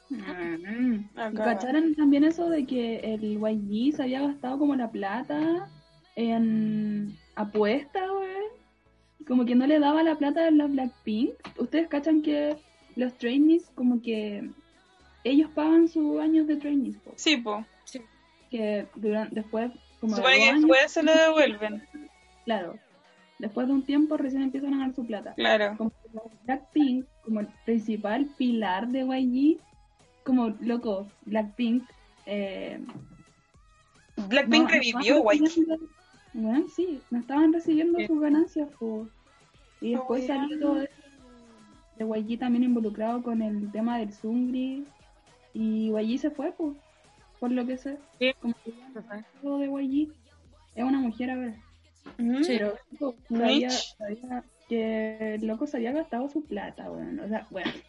Mm. 0.09 1.11
Acá. 1.15 1.45
¿Cacharon 1.45 1.95
también 1.95 2.25
eso 2.25 2.49
de 2.49 2.65
que 2.65 3.01
el 3.01 3.39
YG 3.39 3.97
se 3.97 4.05
había 4.05 4.23
gastado 4.23 4.59
como 4.59 4.75
la 4.77 4.91
plata 4.91 5.69
en 6.17 7.19
apuestas? 7.35 8.09
Como 9.27 9.45
que 9.45 9.55
no 9.55 9.67
le 9.67 9.79
daba 9.79 10.03
la 10.03 10.17
plata 10.17 10.47
a 10.47 10.51
la 10.51 10.67
Blackpink. 10.67 11.31
¿Ustedes 11.59 11.89
cachan 11.89 12.23
que 12.23 12.57
los 12.97 13.15
trainees 13.15 13.71
como 13.75 14.01
que 14.03 14.51
ellos 15.25 15.51
pagan 15.55 15.89
sus 15.89 16.21
años 16.21 16.47
de 16.47 16.57
trainees? 16.57 16.97
po? 16.99 17.13
Sí, 17.17 17.37
po. 17.37 17.65
Que 18.51 18.87
durante, 18.97 19.35
después, 19.35 19.71
como 20.01 20.17
Supone 20.17 20.37
que 20.37 20.43
años, 20.51 20.61
después 20.63 20.93
se 20.93 21.03
lo 21.03 21.15
devuelven. 21.15 21.83
claro, 22.45 22.79
después 23.39 23.67
de 23.67 23.73
un 23.73 23.83
tiempo 23.85 24.17
recién 24.19 24.43
empiezan 24.43 24.75
a 24.75 24.79
ganar 24.79 24.95
su 24.95 25.07
plata. 25.07 25.33
Claro. 25.35 25.75
como 25.79 25.91
Blackpink, 26.45 27.07
como 27.25 27.41
el 27.41 27.49
principal 27.65 28.27
pilar 28.37 28.89
de 28.89 29.01
YG, 29.07 29.59
como 30.25 30.51
loco, 30.61 31.09
Blackpink. 31.25 31.85
Eh, 32.27 32.79
Blackpink 34.29 34.65
no- 34.65 34.69
revivió, 34.69 35.25
recibiendo- 35.31 35.79
Bueno, 36.35 36.67
sí, 36.75 37.01
no 37.11 37.19
estaban 37.21 37.53
recibiendo 37.53 37.99
sus 38.07 38.21
ganancias. 38.21 38.69
po. 38.79 39.07
Y 39.81 39.95
Oh, 39.95 39.99
después 39.99 40.29
weón. 40.29 40.41
salió 40.41 40.61
todo 40.61 40.83
eso 40.83 40.93
de 41.99 42.05
YG 42.21 42.39
también 42.39 42.65
involucrado 42.65 43.23
con 43.23 43.43
el 43.43 43.71
tema 43.71 43.99
del 43.99 44.13
Zungri. 44.13 44.85
Y 45.55 45.91
YG 45.91 46.19
se 46.19 46.31
fue, 46.31 46.53
pues, 46.53 46.75
por 47.39 47.51
lo 47.51 47.67
que 47.67 47.77
sé. 47.77 47.99
Sí. 48.19 48.33
Como 48.41 48.55
que 48.65 48.73
ya 48.73 49.25
no 49.43 49.59
de 49.59 49.67
YG. 49.67 50.13
Es 50.75 50.85
una 50.85 50.99
mujer 51.01 51.31
ahora. 51.31 51.55
Sí. 52.43 52.55
Pero 52.59 52.75
loco, 52.99 53.15
sabía, 53.29 53.69
que 54.69 55.35
el 55.35 55.47
loco 55.47 55.67
se 55.67 55.77
había 55.77 55.93
gastado 55.93 56.29
su 56.31 56.43
plata, 56.45 56.91
weón. 56.91 57.21
O 57.21 57.29
sea, 57.29 57.47
bueno. 57.51 57.71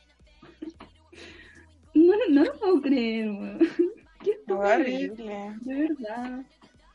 No, 1.95 2.13
no 2.29 2.43
lo 2.43 2.53
puedo 2.59 2.81
creer, 2.81 3.29
weón. 3.29 3.59
Qué 4.23 4.31
estúpido, 4.31 4.59
Horrible. 4.59 5.55
de 5.61 5.75
verdad. 5.87 6.43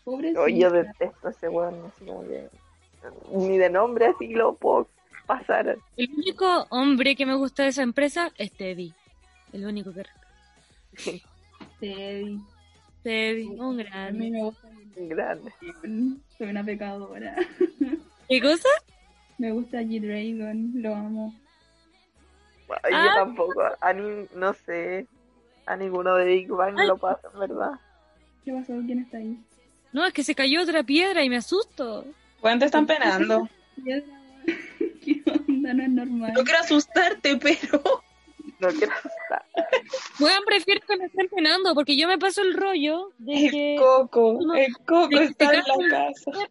Pobre 0.08 0.32
yo, 0.32 0.48
yo 0.48 0.70
detesto 0.70 1.28
a 1.28 1.30
ese 1.30 1.48
weón 1.50 1.74
así 1.86 2.04
como 2.06 2.22
que 2.22 2.48
ni 3.34 3.58
de 3.58 3.68
nombre 3.68 4.06
así 4.06 4.28
lo 4.28 4.54
puedo 4.54 4.88
pasar 5.26 5.76
El 5.96 6.10
único 6.14 6.66
hombre 6.70 7.14
que 7.14 7.26
me 7.26 7.34
gusta 7.34 7.64
de 7.64 7.68
esa 7.68 7.82
empresa 7.82 8.30
es 8.38 8.50
Teddy. 8.52 8.94
El 9.52 9.66
único 9.66 9.92
que 9.92 10.04
Teddy. 11.80 12.40
Teddy, 13.02 13.46
un 13.46 13.60
A 13.60 13.70
mí 13.72 13.84
grande. 13.84 14.30
me 14.30 14.42
gusta 14.42 14.68
grande. 14.96 15.52
Soy 16.38 16.46
una 16.48 16.64
pecadora. 16.64 17.36
¿Qué 18.28 18.40
cosa? 18.40 18.68
Me 19.38 19.52
gusta 19.52 19.82
G-Dragon, 19.82 20.72
lo 20.82 20.94
amo. 20.94 21.34
Ay, 22.82 22.92
Ah. 22.94 23.04
yo 23.06 23.24
tampoco 23.24 23.62
a 23.80 23.92
ni, 23.92 24.26
no 24.34 24.52
sé 24.54 25.06
a 25.66 25.76
ninguno 25.76 26.14
de 26.16 26.24
Big 26.26 26.48
Bang 26.48 26.78
Ay. 26.78 26.86
lo 26.86 26.96
pasa 26.98 27.28
verdad 27.38 27.72
¿Qué 28.44 28.52
pasó? 28.52 28.72
¿Quién 28.86 29.00
está 29.00 29.18
ahí? 29.18 29.38
No, 29.98 30.06
es 30.06 30.12
que 30.12 30.22
se 30.22 30.36
cayó 30.36 30.62
otra 30.62 30.84
piedra 30.84 31.24
y 31.24 31.28
me 31.28 31.38
asusto. 31.38 32.04
¿Cuánto 32.40 32.64
están 32.66 32.86
penando? 32.86 33.48
¿Qué 33.84 35.24
onda? 35.26 35.74
No 35.74 35.82
es 35.82 35.90
normal. 35.90 36.32
No 36.34 36.44
quiero 36.44 36.60
asustarte, 36.60 37.36
pero. 37.36 37.82
no 38.60 38.68
quiero 38.68 38.92
asustar 38.92 39.44
Bueno, 40.20 40.36
prefiero 40.46 40.80
que 40.86 40.96
me 40.96 41.06
estén 41.06 41.28
penando 41.28 41.74
porque 41.74 41.96
yo 41.96 42.06
me 42.06 42.16
paso 42.16 42.42
el 42.42 42.54
rollo 42.54 43.10
de 43.18 43.46
El 43.46 43.50
que... 43.50 43.76
coco. 43.76 44.38
no, 44.40 44.54
El 44.54 44.72
coco 44.76 45.08
de 45.08 45.24
está 45.24 45.52
en 45.52 45.64
la 45.66 45.88
casa. 45.90 46.30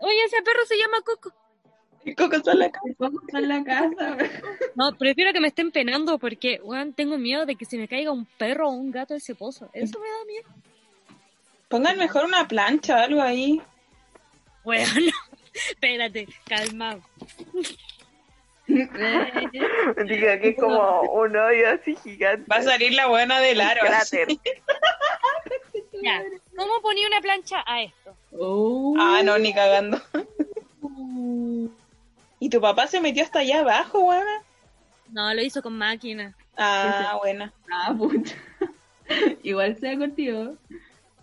Oye, 0.00 0.24
ese 0.24 0.42
perro 0.42 0.66
se 0.66 0.76
llama 0.76 1.00
Coco. 1.02 1.32
Coco 2.16 2.34
está 2.34 2.50
en 2.50 2.58
la 2.58 2.70
casa. 2.72 2.88
El 2.88 2.96
Coco 2.96 3.20
está 3.24 3.38
en 3.38 3.48
la 3.48 3.62
casa. 3.62 4.16
No, 4.74 4.92
prefiero 4.98 5.32
que 5.32 5.40
me 5.40 5.48
estén 5.48 5.70
penando 5.70 6.18
porque, 6.18 6.60
weón, 6.64 6.94
tengo 6.94 7.16
miedo 7.16 7.46
de 7.46 7.54
que 7.54 7.64
se 7.64 7.78
me 7.78 7.86
caiga 7.86 8.10
un 8.10 8.26
perro 8.26 8.70
o 8.70 8.72
un 8.72 8.90
gato 8.90 9.14
de 9.14 9.18
ese 9.18 9.36
pozo. 9.36 9.70
Eso 9.72 10.00
me 10.00 10.08
da 10.08 10.24
miedo. 10.26 10.67
Pongan 11.68 11.98
mejor 11.98 12.24
una 12.24 12.48
plancha, 12.48 13.02
algo 13.02 13.20
ahí. 13.20 13.60
Weón, 14.64 14.86
espérate, 15.70 16.26
calmado. 16.46 17.02
Diga 18.68 20.38
que 20.40 20.48
es 20.50 20.56
como 20.58 21.00
un 21.02 21.36
hoyo 21.36 21.70
así 21.70 21.96
gigante. 21.96 22.44
Va 22.50 22.56
a 22.56 22.62
salir 22.62 22.92
la 22.92 23.06
buena 23.06 23.40
del 23.40 23.60
aro. 23.60 23.80
Cráter. 23.82 24.28
Ya, 26.00 26.22
¿cómo 26.56 26.80
ponía 26.80 27.08
una 27.08 27.20
plancha 27.20 27.64
a 27.66 27.82
esto? 27.82 28.14
Oh. 28.38 28.94
Ah, 29.00 29.20
no, 29.24 29.36
ni 29.36 29.52
cagando. 29.52 30.00
¿Y 32.38 32.48
tu 32.50 32.60
papá 32.60 32.86
se 32.86 33.00
metió 33.00 33.24
hasta 33.24 33.40
allá 33.40 33.60
abajo, 33.60 34.02
buena? 34.02 34.42
No, 35.10 35.34
lo 35.34 35.42
hizo 35.42 35.60
con 35.60 35.76
máquina. 35.76 36.36
Ah, 36.56 37.18
buena. 37.20 37.52
Ah, 37.72 37.92
puta. 37.98 38.30
Igual 39.42 39.76
sea 39.78 39.98
contigo. 39.98 40.54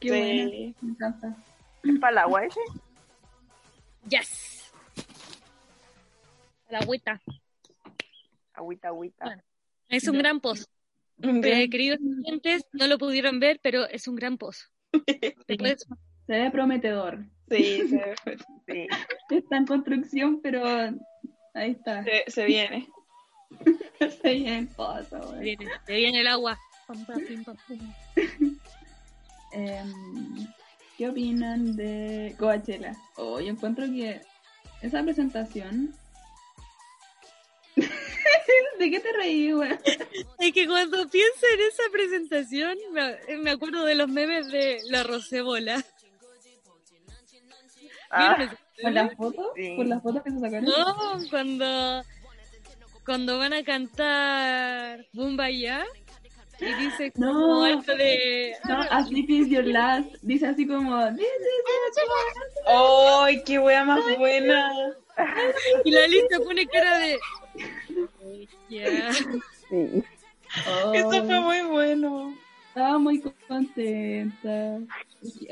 Qué 0.06 0.14
Sí. 0.14 0.44
buena. 0.44 0.76
Me 0.82 0.92
encanta. 0.92 1.36
¿Es 1.84 2.00
para 2.00 2.12
el 2.12 2.18
agua 2.20 2.46
ese? 2.46 2.60
Yes. 4.10 4.72
La 6.70 6.80
agüita. 6.80 7.22
Agüita, 8.54 8.88
agüita. 8.90 9.26
Bueno. 9.26 9.44
Es 9.90 10.08
un 10.08 10.14
No. 10.16 10.20
gran 10.20 10.40
pozo. 10.40 10.66
Eh, 11.22 11.70
queridos 11.70 12.00
clientes, 12.00 12.66
no 12.74 12.88
lo 12.88 12.98
pudieron 12.98 13.40
ver, 13.40 13.60
pero 13.64 13.88
es 13.88 14.08
un 14.08 14.16
gran 14.16 14.38
pozo. 14.38 14.66
Se 16.28 16.34
ve 16.34 16.50
prometedor. 16.52 17.24
Sí, 17.50 17.88
se, 17.88 18.16
Sí. 18.68 18.88
Está 19.30 19.58
en 19.58 19.66
construcción, 19.68 20.42
pero 20.42 20.66
ahí 21.54 21.72
está. 21.72 22.04
se- 22.04 22.24
se 22.28 22.46
viene. 22.46 22.88
Se 24.22 24.34
viene 24.34 24.58
el 24.60 24.68
pozo, 24.68 25.20
güey. 25.30 25.42
viene, 25.42 25.68
te 25.86 25.96
viene 25.96 26.22
el 26.22 26.28
agua. 26.28 26.58
Pim, 26.88 27.44
pam, 27.44 27.56
pum. 27.68 28.58
Em, 29.56 30.48
¿Qué 30.98 31.10
opinan 31.10 31.76
de 31.78 32.36
Coachella? 32.38 32.94
Oh, 33.16 33.40
yo 33.40 33.48
encuentro 33.48 33.86
que 33.86 34.22
esa 34.82 35.02
presentación. 35.02 35.94
¿De 38.80 38.92
qué 38.92 39.00
te 39.00 39.14
reí, 39.14 39.52
güey? 39.54 39.72
Es 40.40 40.54
que 40.54 40.68
cuando 40.68 41.08
pienso 41.10 41.46
en 41.54 41.62
esa 41.62 41.84
presentación, 41.92 42.78
me, 42.92 43.38
me 43.38 43.52
acuerdo 43.52 43.86
de 43.86 43.96
los 43.96 44.10
memes 44.10 44.52
de 44.52 44.82
la 44.90 45.04
Rosebola. 45.04 45.84
Ah, 48.10 48.36
¿Vieron 48.38 48.54
ese 48.54 48.58
¿Por 48.82 48.92
meme? 48.92 48.94
las 48.94 49.16
fotos? 49.16 49.48
Sí. 49.56 49.74
¿Por 49.78 49.88
las 49.88 50.04
fotos 50.04 50.24
que 50.24 50.32
se 50.32 50.40
sacaron? 50.40 50.66
No, 50.66 51.18
cuando, 51.30 52.04
cuando 53.06 53.38
van 53.38 53.54
a 53.54 53.64
cantar 53.64 55.06
Bumba 55.14 55.50
Ya 55.50 55.86
y 56.60 56.74
dice 56.84 57.12
como 57.12 57.66
No. 57.68 57.82
de... 57.82 58.54
No, 58.68 58.82
As 58.90 59.12
If 59.12 59.30
Is 59.30 59.48
Your 59.50 59.66
Last. 59.66 60.10
Dice 60.22 60.48
así 60.48 60.66
como. 60.68 60.96
"This 61.16 61.26
is 61.26 61.98
your 61.98 62.08
last". 62.08 63.24
¡Ay, 63.24 63.44
qué 63.46 63.60
wea 63.60 63.84
más 63.84 64.02
buena! 64.18 64.72
Y 65.84 65.92
la 65.92 66.08
lista 66.08 66.40
pone 66.40 66.66
cara 66.68 66.98
de... 67.00 67.18
Ya. 68.70 69.14
sí. 69.14 70.04
Oh, 70.68 70.94
Eso 70.94 71.26
fue 71.26 71.40
muy 71.40 71.62
bueno. 71.64 72.34
Estaba 72.70 72.98
muy 72.98 73.22
contenta. 73.48 74.80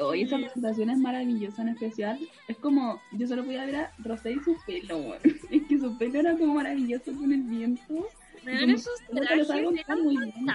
Hoy 0.01 0.24
esa 0.24 0.38
presentación 0.38 0.89
es 0.89 0.97
maravillosa, 0.97 1.62
en 1.62 1.70
especial. 1.70 2.20
Es 2.47 2.58
como, 2.58 3.01
yo 3.14 3.28
solo 3.28 3.43
podía 3.45 3.66
ver 3.66 3.76
a 3.78 3.91
Rosé 3.99 4.32
y 4.34 4.39
su 4.39 4.58
pelo. 4.66 5.16
Es 5.49 5.64
que 5.68 5.80
su 5.80 5.97
pelo 5.97 6.20
era 6.20 6.34
como 6.38 6.56
maravilloso 6.56 7.14
con 7.14 7.32
el 7.32 7.41
viento. 7.43 8.08
Me 8.43 8.60
como- 8.60 8.74
esos 8.74 8.99
trajes 9.14 9.47
muy 10.04 10.18
bien. 10.18 10.47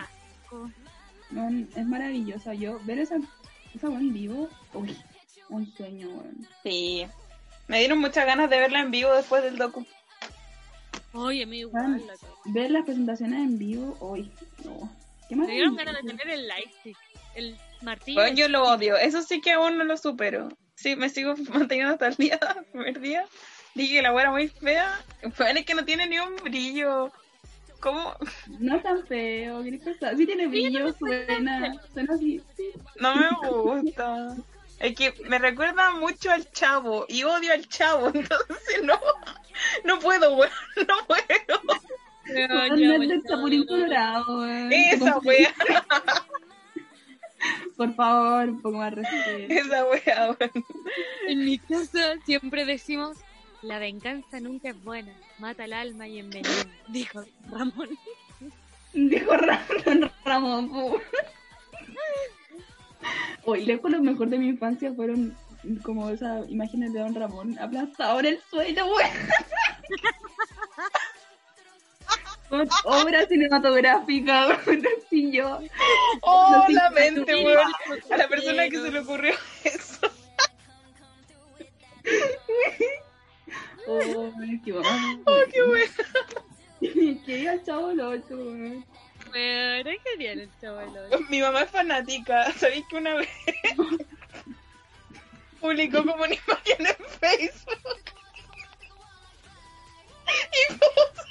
Man, 1.31 1.69
es 1.77 1.87
maravillosa. 1.87 2.55
Yo, 2.55 2.81
ver 2.85 2.99
esa, 2.99 3.17
esa 3.75 3.87
en 3.89 4.13
vivo, 4.13 4.49
uy, 4.75 4.97
un 5.49 5.67
sueño, 5.75 6.09
weón. 6.09 6.49
Sí. 6.63 7.07
Me 7.67 7.81
dieron 7.81 7.99
muchas 7.99 8.25
ganas 8.25 8.49
de 8.49 8.59
verla 8.59 8.81
en 8.81 8.91
vivo 8.91 9.13
después 9.15 9.43
del 9.43 9.59
docu. 9.59 9.87
Oye, 11.13 11.47
me 11.47 11.59
igual. 11.59 12.03
La 12.07 12.15
ver 12.47 12.71
las 12.71 12.85
presentaciones 12.85 13.41
en 13.41 13.59
vivo, 13.59 13.97
uy, 14.01 14.31
no. 14.65 14.91
Qué 15.29 15.37
Me 15.37 15.47
dieron 15.47 15.77
ganas 15.77 16.03
de 16.03 16.09
tener 16.09 16.31
el 16.31 16.49
lightstick, 16.49 16.97
el 17.35 17.59
martillo. 17.83 18.21
Bueno, 18.21 18.37
yo 18.37 18.49
lo 18.49 18.65
odio. 18.65 18.97
Eso 18.97 19.23
sí 19.23 19.41
que 19.41 19.53
aún 19.53 19.77
no 19.77 19.85
lo 19.85 19.97
supero. 19.97 20.49
Sí, 20.75 20.97
me 20.97 21.09
sigo 21.09 21.35
manteniendo 21.53 21.93
hasta 21.93 22.09
el 22.09 22.17
día, 22.17 22.39
el 22.57 22.65
primer 22.73 23.01
día. 23.01 23.25
Dije 23.75 23.97
que 23.97 24.03
la 24.03 24.19
era 24.21 24.31
muy 24.31 24.49
fea. 24.49 25.05
Bueno, 25.37 25.61
es 25.61 25.67
que 25.67 25.75
no 25.75 25.85
tiene 25.85 26.07
ni 26.07 26.19
un 26.19 26.37
brillo. 26.37 27.13
¿Cómo? 27.81 28.15
No 28.59 28.77
es 28.77 28.83
tan 28.83 29.07
feo, 29.07 29.63
¿qué 29.63 29.81
pasa? 29.85 30.17
Sí 30.17 30.27
tiene 30.27 30.47
brillo, 30.49 30.93
suena, 30.95 31.75
suena 31.93 32.15
así. 32.15 32.43
sí. 32.57 32.71
No 33.01 33.15
me 33.15 33.29
gusta. 33.49 34.37
Es 34.81 34.95
que 34.95 35.13
me 35.29 35.39
recuerda 35.39 35.91
mucho 35.93 36.31
al 36.31 36.51
chavo 36.53 37.05
y 37.09 37.25
odio 37.25 37.53
al 37.53 37.67
chavo, 37.69 38.09
entonces 38.15 38.83
no, 38.85 38.99
no 39.85 39.99
puedo, 39.99 40.37
weón, 40.37 40.53
no 40.89 40.95
puedo. 41.07 41.79
No 42.49 43.49
del 43.49 43.67
Colorado, 43.67 44.39
weón. 44.41 44.73
Esa 44.73 45.19
wea, 45.19 45.55
Por 47.77 47.95
favor, 47.95 48.49
un 48.49 48.61
poco 48.61 48.79
más 48.79 48.93
respeto. 48.93 49.53
esa 49.53 49.85
wea, 49.87 50.37
weón. 50.39 50.65
En 51.27 51.45
mi 51.45 51.59
casa 51.59 52.17
siempre 52.25 52.65
decimos, 52.65 53.19
la 53.63 53.79
venganza 53.79 54.41
nunca 54.41 54.71
es 54.71 54.85
buena, 54.85 55.13
mata 55.39 55.65
el 55.65 55.73
alma 55.73 56.07
y 56.07 56.19
envenena, 56.19 56.67
dijo 56.89 57.25
Ramón. 57.51 57.89
Dijo 58.93 59.33
Ramón, 59.37 60.11
Ramón. 60.25 60.71
Hoy 63.45 63.65
lejos 63.65 63.91
lo 63.91 64.01
mejor 64.01 64.29
de 64.29 64.39
mi 64.39 64.49
infancia 64.49 64.93
fueron 64.93 65.37
como 65.83 66.09
esas 66.11 66.49
imágenes 66.49 66.93
de 66.93 67.01
Don 67.01 67.15
Ramón 67.15 67.59
aplastado 67.59 68.21
en 68.21 68.27
el 68.27 68.41
suelo, 68.51 68.87
weón. 68.87 69.11
Con 72.49 72.69
obra 72.85 73.27
cinematográfica, 73.27 74.49
weón, 74.49 74.83
así 74.99 75.33
yo. 75.33 75.61
Oh, 76.23 76.65
No, 76.69 76.75
la 76.75 76.91
mente, 76.91 77.35
weón. 77.45 77.73
A 78.11 78.17
la 78.17 78.29
persona 78.29 78.69
que 78.69 78.81
se 78.81 78.91
le 78.91 79.01
ocurrió 79.01 79.35
eso. 79.65 80.11
Oh, 83.91 84.31
qué 84.65 84.73
mamá. 84.73 85.19
Oh, 85.25 85.41
qué 85.51 85.63
bueno. 85.63 85.93
Quería 87.25 87.55
el 87.55 87.65
chavo 87.65 87.87
8, 87.89 88.25
weón. 88.31 88.85
Bueno, 89.31 89.91
es 89.91 90.03
genial 90.05 90.41
el 90.41 90.51
chaval. 90.61 90.91
Mi 91.31 91.41
mamá 91.41 91.63
es 91.63 91.71
fanática. 91.71 92.53
¿Sabéis 92.53 92.85
que 92.89 92.97
una 92.97 93.15
vez 93.15 93.29
publicó 95.61 95.99
como 96.05 96.23
una 96.23 96.35
imagen 96.35 96.87
en 96.87 96.97
Facebook? 97.19 98.01
Y 100.71 100.75
puso, 100.75 101.25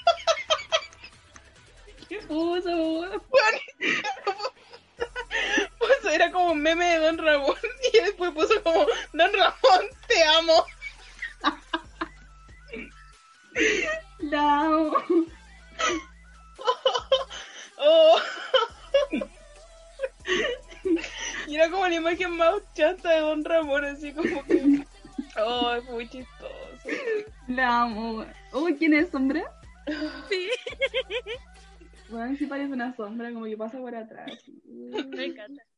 ¿Qué 2.09 2.17
puso, 2.27 2.69
weón? 2.69 3.21
puso- 5.79 6.09
era 6.09 6.31
como 6.31 6.51
un 6.53 6.61
meme 6.61 6.85
de 6.85 6.97
Don 6.99 7.17
Ramón 7.19 7.55
y 7.93 7.97
después 7.99 8.31
puso 8.31 8.63
como 8.63 8.85
Don 9.13 9.31
Ramón, 9.33 9.87
te 10.07 10.23
amo. 10.23 10.65
La 14.19 14.61
amo. 14.61 14.95
Oh. 17.79 18.19
Y 21.47 21.55
era 21.55 21.69
como 21.69 21.87
la 21.87 21.95
imagen 21.95 22.31
más 22.35 22.55
chata 22.73 23.09
de 23.11 23.19
Don 23.21 23.45
Ramón, 23.45 23.85
así 23.85 24.11
como 24.13 24.43
que. 24.45 24.83
Oh, 25.39 25.73
es 25.73 25.83
muy 25.85 26.07
chistoso. 26.09 26.53
La 27.47 27.83
amo. 27.83 28.25
Uy, 28.53 28.75
¿quién 28.77 28.93
es 28.93 29.09
sombra? 29.09 29.43
Sí, 30.29 30.49
Bueno, 32.09 32.35
sí 32.37 32.45
parece 32.45 32.73
una 32.73 32.95
sombra, 32.95 33.31
como 33.31 33.45
que 33.45 33.55
pasa 33.57 33.77
por 33.77 33.95
atrás. 33.95 34.31
me 34.65 35.25
encanta. 35.25 35.63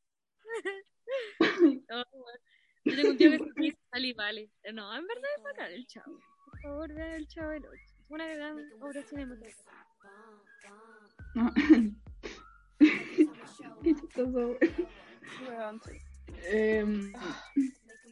Oh, 1.92 2.04
bueno. 2.12 2.40
Yo 2.86 2.96
tengo 2.96 3.10
un 3.10 3.18
tío 3.18 3.32
que 3.32 3.38
se 3.40 3.46
dice 3.56 4.14
Valley. 4.16 4.52
No, 4.74 4.96
en 4.96 5.08
verdad 5.08 5.30
es 5.38 5.44
bacán 5.44 5.72
el 5.72 5.88
chavo. 5.88 6.20
Favor, 6.62 6.94
vean 6.94 7.12
el 7.12 7.28
chavo 7.28 7.50
del 7.50 7.66
8. 7.66 7.76
Es 7.76 8.10
una 8.10 8.28
gran 8.28 8.58
obra 8.82 9.04
cinematográfica. 9.04 9.72
Qué 12.80 13.96
chistoso. 13.96 14.58
Weón, 15.48 15.82
sí. 15.86 16.02
Em, 16.46 17.14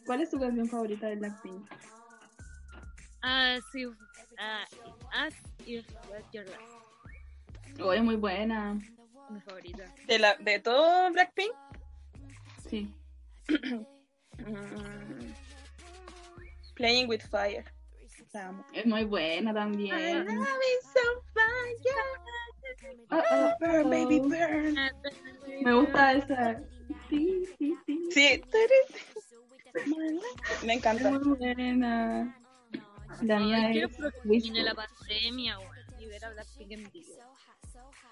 ¿Cuál 0.06 0.22
es 0.22 0.30
tu 0.30 0.40
canción 0.40 0.68
favorita 0.68 1.08
de 1.08 1.16
Blackpink? 1.16 1.70
Ah, 3.22 3.58
sí. 3.72 3.86
ah, 4.38 4.66
As 5.14 5.34
If 5.66 5.86
Was 6.10 6.24
Your 6.32 6.46
Last. 6.46 7.82
Oh, 7.82 7.94
es 7.94 8.04
muy 8.04 8.16
buena. 8.16 8.80
Mi 9.30 9.42
favorita. 9.42 9.84
¿De, 10.08 10.20
la, 10.20 10.36
¿De 10.38 10.60
todo 10.60 11.12
Blackpink? 11.12 11.54
Sí. 12.70 12.94
Mm. 13.50 15.34
Playing 16.76 17.10
with 17.10 17.22
Fire. 17.30 17.66
La 18.34 18.48
amo. 18.50 18.66
Es 18.74 18.86
muy 18.86 19.04
buena 19.06 19.52
I 19.52 19.54
también. 19.54 20.26
love 20.26 20.28
it 20.28 20.84
so 20.94 21.24
fire. 21.34 21.96
Oh, 23.10 23.24
oh, 23.32 23.54
Burn, 23.60 23.86
oh. 23.86 23.90
baby, 23.90 24.20
burn. 24.20 24.76
Me 25.64 25.74
gusta 25.74 26.14
esa. 26.14 26.62
Sí, 27.10 27.44
sí, 27.58 27.76
sí. 27.86 28.00
Sí. 28.12 28.42
Me 30.66 30.74
Es 30.74 30.78
encanta. 30.80 31.12
muy 31.12 31.36
buena. 31.38 32.38
La 33.22 33.40
mía 33.40 33.72
es 33.72 33.98
la 34.00 34.76
pandemia, 34.76 35.58
y 36.00 36.06
ver 36.06 36.26
a 36.26 36.30
Blackpink 36.32 36.72
en 36.72 36.92
vivo. 36.92 37.14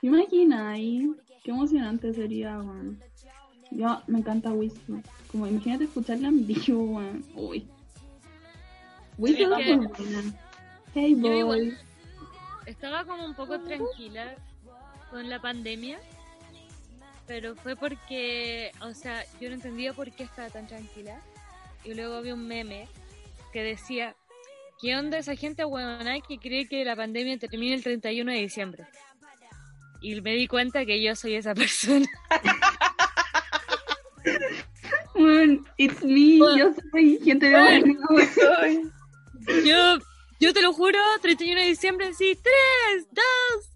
¿Te 0.02 0.08
imaginas 0.08 0.62
ahí? 0.74 1.12
Qué 1.44 1.52
emocionante 1.52 2.14
sería, 2.14 2.58
weón. 2.60 3.00
Yo 3.72 4.02
me 4.08 4.20
encanta 4.20 4.52
Whisper. 4.52 5.02
Como 5.32 5.46
imagínate 5.48 5.84
escucharla 5.84 6.30
en 6.30 6.48
vivo, 6.48 6.84
weón. 6.84 7.26
Uy. 7.36 7.68
Hey 10.94 11.16
Yo 11.22 11.34
igual. 11.34 11.60
boy. 11.60 11.78
Estaba 12.66 13.06
como 13.06 13.26
un 13.26 13.36
poco 13.36 13.60
tranquila 13.60 14.36
con 15.12 15.30
la 15.30 15.40
pandemia, 15.40 16.00
pero 17.28 17.56
fue 17.56 17.76
porque, 17.76 18.72
o 18.82 18.94
sea, 18.94 19.24
yo 19.40 19.50
no 19.50 19.56
entendía 19.56 19.94
por 19.94 20.12
qué 20.12 20.24
estaba 20.24 20.50
tan 20.50 20.68
tranquila. 20.68 21.22
Y 21.84 21.94
luego 21.94 22.22
vi 22.22 22.32
un 22.32 22.48
meme 22.48 22.88
que 23.54 23.62
decía, 23.62 24.16
¿qué 24.82 24.96
onda 24.98 25.20
esa 25.20 25.36
gente 25.36 25.64
huevona 25.64 26.20
que 26.22 26.40
cree 26.40 26.68
que 26.68 26.84
la 26.84 26.96
pandemia 26.96 27.38
termina 27.38 27.76
el 27.76 27.84
31 27.84 28.32
de 28.32 28.38
diciembre? 28.40 28.86
Y 30.02 30.20
me 30.22 30.34
di 30.34 30.48
cuenta 30.48 30.86
que 30.86 31.02
yo 31.02 31.16
soy 31.16 31.36
esa 31.36 31.54
persona. 31.54 32.08
It's 35.78 36.04
me. 36.04 36.38
Yo 36.38 36.74
soy 36.92 37.20
gente 37.24 37.48
de 37.48 37.56
weón. 37.56 37.98
Soy. 38.34 38.92
Yo, 39.66 39.98
yo 40.40 40.54
te 40.54 40.62
lo 40.62 40.74
juro, 40.74 41.00
31 41.22 41.60
de 41.62 41.68
diciembre, 41.68 42.14
sí, 42.14 42.38
3, 42.42 43.08
2, 43.12 43.24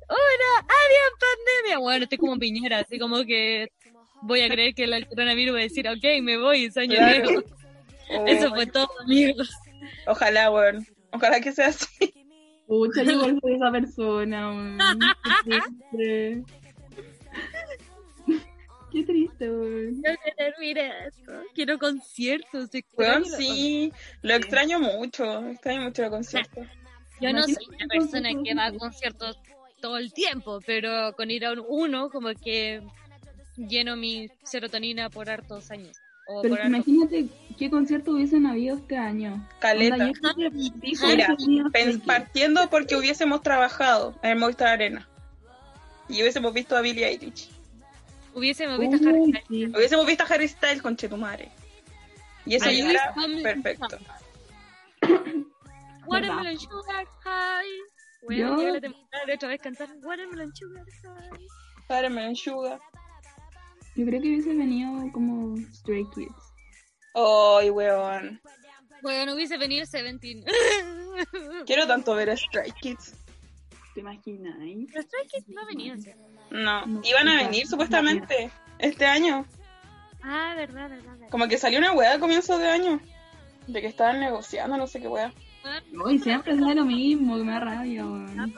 1, 0.10 0.18
adiós 0.60 1.14
pandemia. 1.20 1.80
Bueno, 1.80 2.04
estoy 2.04 2.18
como 2.18 2.38
piñera, 2.38 2.80
así 2.80 3.00
como 3.00 3.24
que 3.26 3.72
voy 4.22 4.42
a 4.42 4.50
creer 4.50 4.74
que 4.76 4.84
el 4.84 5.08
coronavirus 5.08 5.56
va 5.56 5.60
a 5.60 5.64
decir, 5.64 5.88
ok, 5.88 6.22
me 6.22 6.38
voy, 6.38 6.72
sueño 6.72 6.96
Claro. 6.98 7.24
nuevo. 7.32 7.44
Oh, 8.12 8.26
Eso 8.28 8.50
fue 8.50 8.66
todo, 8.66 8.90
amigos. 9.04 9.50
Ojalá, 10.08 10.50
weón. 10.52 10.86
Ojalá 11.12 11.40
que 11.42 11.52
sea 11.52 11.68
así. 11.68 12.14
Pucha, 12.68 13.04
yo 13.04 13.12
igual 13.12 13.40
soy 13.42 13.56
esa 13.56 13.72
persona, 13.72 14.50
weón. 14.50 14.78
Qué 18.92 19.04
triste. 19.04 19.50
Weón. 19.52 20.02
Quiero 21.54 21.78
conciertos. 21.78 22.70
Weón, 22.98 23.24
extraño- 23.24 23.38
sí. 23.38 23.94
Lo 24.22 24.34
extraño 24.36 24.80
mucho. 24.80 25.48
Extraño 25.50 25.82
mucho 25.84 26.04
el 26.04 26.10
concierto. 26.10 26.62
Yo 27.22 27.34
no 27.34 27.44
soy 27.44 27.56
una 27.68 27.84
un 27.84 27.88
persona 27.90 28.30
que 28.44 28.56
va 28.56 28.66
a 28.68 28.74
conciertos 28.74 29.38
todo 29.82 29.98
el 29.98 30.14
tiempo, 30.14 30.60
pero 30.66 31.14
con 31.16 31.30
ir 31.32 31.46
a 31.46 31.52
un 31.52 31.64
uno, 31.68 32.10
como 32.10 32.30
que 32.34 32.82
lleno 33.58 33.96
mi 33.98 34.30
serotonina 34.44 35.10
por 35.10 35.30
hartos 35.30 35.70
años. 35.72 35.98
O 36.28 36.42
Pero 36.42 36.56
por 36.56 36.64
hartos 36.64 36.88
imagínate 36.88 37.26
qué 37.58 37.70
concierto 37.70 38.12
hubiesen 38.12 38.46
habido 38.46 38.78
este 38.78 38.98
año. 38.98 39.46
Caleta. 39.60 40.12
Mira, 41.08 41.36
partiendo 42.06 42.70
porque 42.70 42.96
hubiésemos 42.96 43.42
trabajado 43.42 44.16
en 44.24 44.32
el 44.32 44.38
Movistar 44.40 44.68
Arena. 44.70 45.08
Y 46.08 46.22
hubiésemos 46.22 46.54
visto 46.54 46.76
a 46.78 46.82
Billie 46.82 47.06
Eilish. 47.06 47.50
Hubiésemos 48.34 48.80
visto 48.80 48.96
a 48.96 49.10
Harry 49.10 49.34
Styles. 49.34 49.76
Hubiésemos 49.76 50.06
visto 50.06 50.24
a 50.24 50.28
Harry 50.28 50.48
Styles 50.48 50.82
con 50.82 50.96
Chetumare. 50.96 51.52
Y 52.46 52.56
eso 52.56 52.70
ya 52.72 52.90
era 52.90 53.14
perfecto. 53.44 53.98
Watermelon 56.08 56.58
Sugar 56.60 57.06
High. 57.24 57.68
Bueno, 58.24 58.50
Yo- 58.50 58.58
llega 58.58 58.72
la 58.74 58.82
temporada 58.82 59.26
de 59.26 59.34
otra 59.34 59.50
vez 59.50 59.62
cantar 59.62 59.90
Watermelon 60.04 60.56
Sugar 60.56 60.86
High. 61.04 61.48
Watermelon 61.90 62.36
Sugar. 62.36 62.80
Yo 63.96 64.06
creo 64.06 64.22
que 64.22 64.28
hubiese 64.30 64.54
venido 64.56 65.12
como 65.12 65.58
Stray 65.74 66.06
Kids. 66.16 66.54
Ay, 67.14 67.70
weón. 67.70 68.42
Bueno, 69.02 69.34
hubiese 69.34 69.58
venido 69.58 69.86
Seventeen. 69.86 70.44
Quiero 71.66 71.88
tanto 71.88 72.14
ver 72.16 72.30
a 72.30 72.38
Stray 72.38 72.72
Kids. 72.82 73.14
¿Te 73.94 74.00
imaginas? 74.02 74.56
eh? 74.62 74.86
Pero 74.92 75.04
Stray 75.04 75.28
Kids 75.28 75.50
no 75.50 75.66
venían. 75.66 76.00
No, 76.52 76.86
No, 76.86 77.02
iban 77.04 77.28
a 77.28 77.36
venir 77.44 77.68
supuestamente 77.68 78.52
este 78.78 79.06
año. 79.06 79.46
Ah, 80.22 80.54
verdad, 80.56 80.90
verdad, 80.90 81.12
verdad. 81.14 81.30
Como 81.30 81.48
que 81.48 81.58
salió 81.58 81.80
una 81.80 81.94
weá 81.94 82.14
a 82.16 82.20
comienzos 82.20 82.60
de 82.60 82.68
año. 82.68 83.00
De 83.68 83.82
que 83.82 83.88
estaban 83.88 84.20
negociando, 84.20 84.78
no 84.78 84.88
sé 84.88 85.00
qué 85.00 85.08
weá. 85.08 85.34
Uy, 86.06 86.20
siempre 86.20 86.56
sale 86.58 86.76
lo 86.76 86.86
mismo, 86.86 87.38
que 87.38 87.44
me 87.44 87.52
da 87.52 87.60
rabia, 87.60 88.06
weón. 88.06 88.54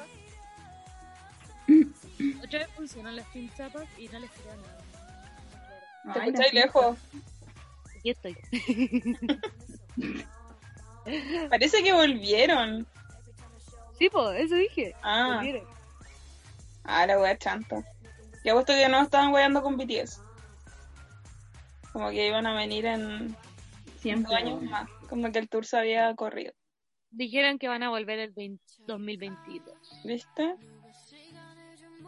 otra 2.44 2.60
vez 2.60 2.68
funcionan 2.76 3.16
las 3.16 3.32
Team 3.32 3.50
Zapas 3.56 3.88
y 3.98 4.08
no 4.10 4.20
les 4.20 4.30
nada. 4.46 4.78
Te 6.14 6.20
Ay, 6.20 6.30
escucháis 6.30 6.54
lejos. 6.54 6.98
Aquí 7.98 8.10
estoy. 8.10 8.36
Parece 11.50 11.84
que 11.84 11.94
volvieron. 11.94 12.88
Sí, 14.02 14.10
pues, 14.10 14.40
eso 14.40 14.56
dije. 14.56 14.96
Ah, 15.04 15.44
ah 16.86 17.06
la 17.06 17.20
weá 17.20 17.38
chanta. 17.38 17.84
Y 18.44 18.50
puesto 18.50 18.74
que 18.74 18.90
no 18.90 19.04
estaban 19.04 19.32
weando 19.32 19.62
con 19.62 19.78
BTS. 19.78 20.24
Como 21.94 22.10
que 22.10 22.26
iban 22.26 22.48
a 22.48 22.56
venir 22.56 22.88
en 22.88 23.36
Siempre. 24.00 24.32
dos 24.32 24.42
años 24.42 24.64
más. 24.64 24.90
Como 25.08 25.32
que 25.32 25.38
el 25.38 25.48
tour 25.48 25.68
se 25.68 25.78
había 25.78 26.16
corrido. 26.16 26.52
Dijeron 27.12 27.60
que 27.60 27.68
van 27.68 27.84
a 27.84 27.90
volver 27.90 28.18
el 28.18 28.32
20 28.32 28.64
2022. 28.88 29.78
¿Viste? 30.04 30.56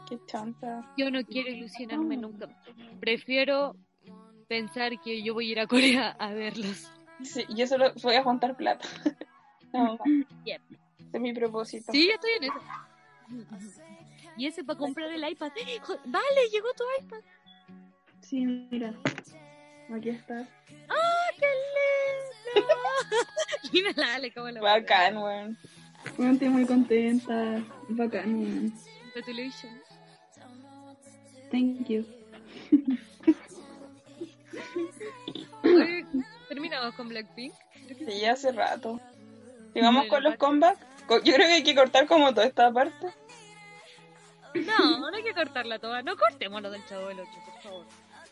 Qué 0.10 0.18
chanta. 0.26 0.92
Yo 0.98 1.12
no 1.12 1.24
quiero 1.24 1.52
ilusionarme 1.52 2.18
nunca. 2.18 2.48
Prefiero 3.02 3.76
pensar 4.48 5.00
que 5.00 5.22
yo 5.22 5.36
voy 5.36 5.50
a 5.50 5.52
ir 5.52 5.60
a 5.60 5.68
Corea 5.68 6.10
a 6.18 6.34
verlos. 6.34 6.90
Sí, 7.22 7.46
yo 7.50 7.68
solo 7.68 7.94
voy 8.02 8.16
a 8.16 8.24
juntar 8.24 8.58
plata. 8.58 8.88
No, 9.76 9.98
Yep. 10.46 10.62
Ese 11.14 11.18
es 11.18 11.22
mi 11.22 11.34
propósito. 11.34 11.92
Sí, 11.92 12.10
estoy 12.10 12.32
en 12.40 12.44
eso. 12.46 12.60
Y 14.36 14.48
ese 14.48 14.64
para 14.64 14.80
comprar 14.80 15.12
el 15.12 15.30
iPad. 15.30 15.52
Vale, 16.06 16.50
llegó 16.52 16.68
tu 16.74 16.84
iPad. 17.00 17.20
Sí, 18.22 18.44
mira. 18.48 18.92
Aquí 19.94 20.10
está. 20.10 20.40
¡Ah, 20.90 21.28
qué 21.38 21.46
lindo! 22.56 22.74
Mira 23.74 23.92
la 23.96 24.16
Ale, 24.16 24.34
cómo 24.34 24.50
lo 24.50 24.64
Bacán, 24.64 25.18
weón. 25.18 25.56
Bueno, 26.18 26.34
estoy 26.34 26.50
muy 26.50 26.66
contenta. 26.66 27.64
Bacán, 27.90 28.40
weón. 28.40 28.74
Congratulations. 29.04 29.84
Thank 31.52 31.88
you. 31.90 32.04
Oye, 35.64 36.08
Terminamos 36.50 36.96
con 36.96 37.10
Blackpink. 37.10 37.54
Sí, 38.00 38.26
hace 38.26 38.52
rato. 38.52 39.00
Sigamos 39.74 40.08
Bueno, 40.08 40.10
con 40.10 40.24
los 40.24 40.38
comebacks. 40.38 40.93
Yo 41.10 41.34
creo 41.34 41.48
que 41.48 41.54
hay 41.54 41.64
que 41.64 41.76
cortar 41.76 42.08
como 42.08 42.34
toda 42.34 42.48
esta 42.48 42.72
parte. 42.72 43.08
No, 44.56 45.00
no 45.00 45.16
hay 45.16 45.24
que 45.24 45.34
cortarla 45.34 45.80
toda. 45.80 46.02
No 46.02 46.16
cortemos 46.16 46.62
lo 46.62 46.72
del 46.72 46.86
chavo 46.86 47.08
del 47.08 47.20
8, 47.20 47.30
por 47.46 47.62
favor. 47.62 47.86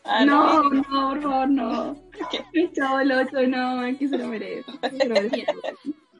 Ah, 0.04 0.24
no, 0.24 0.62
no. 0.62 0.70
no, 0.70 1.08
por 1.10 1.22
favor, 1.22 1.48
no. 1.48 1.96
¿Qué? 2.30 2.44
El 2.52 2.72
chavo 2.72 3.00
el 3.00 3.12
8, 3.12 3.46
no, 3.48 3.84
es 3.84 3.98
que 3.98 4.08
se 4.08 4.18
lo 4.18 4.26
merece. 4.26 4.70
Se 4.80 5.04
lo 5.08 5.14
merece. 5.14 5.46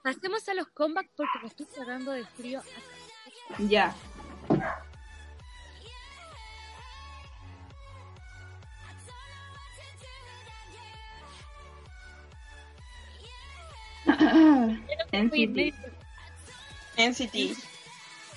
Pasemos 0.02 0.48
a 0.48 0.54
los 0.54 0.66
comebacks 0.68 1.10
porque 1.16 1.38
me 1.40 1.48
estoy 1.48 1.66
cagando 1.66 2.12
de 2.12 2.24
frío 2.24 2.60
acá. 2.60 2.68
Ya. 3.68 3.94
NCT. 15.12 15.74
NCT. 16.96 17.56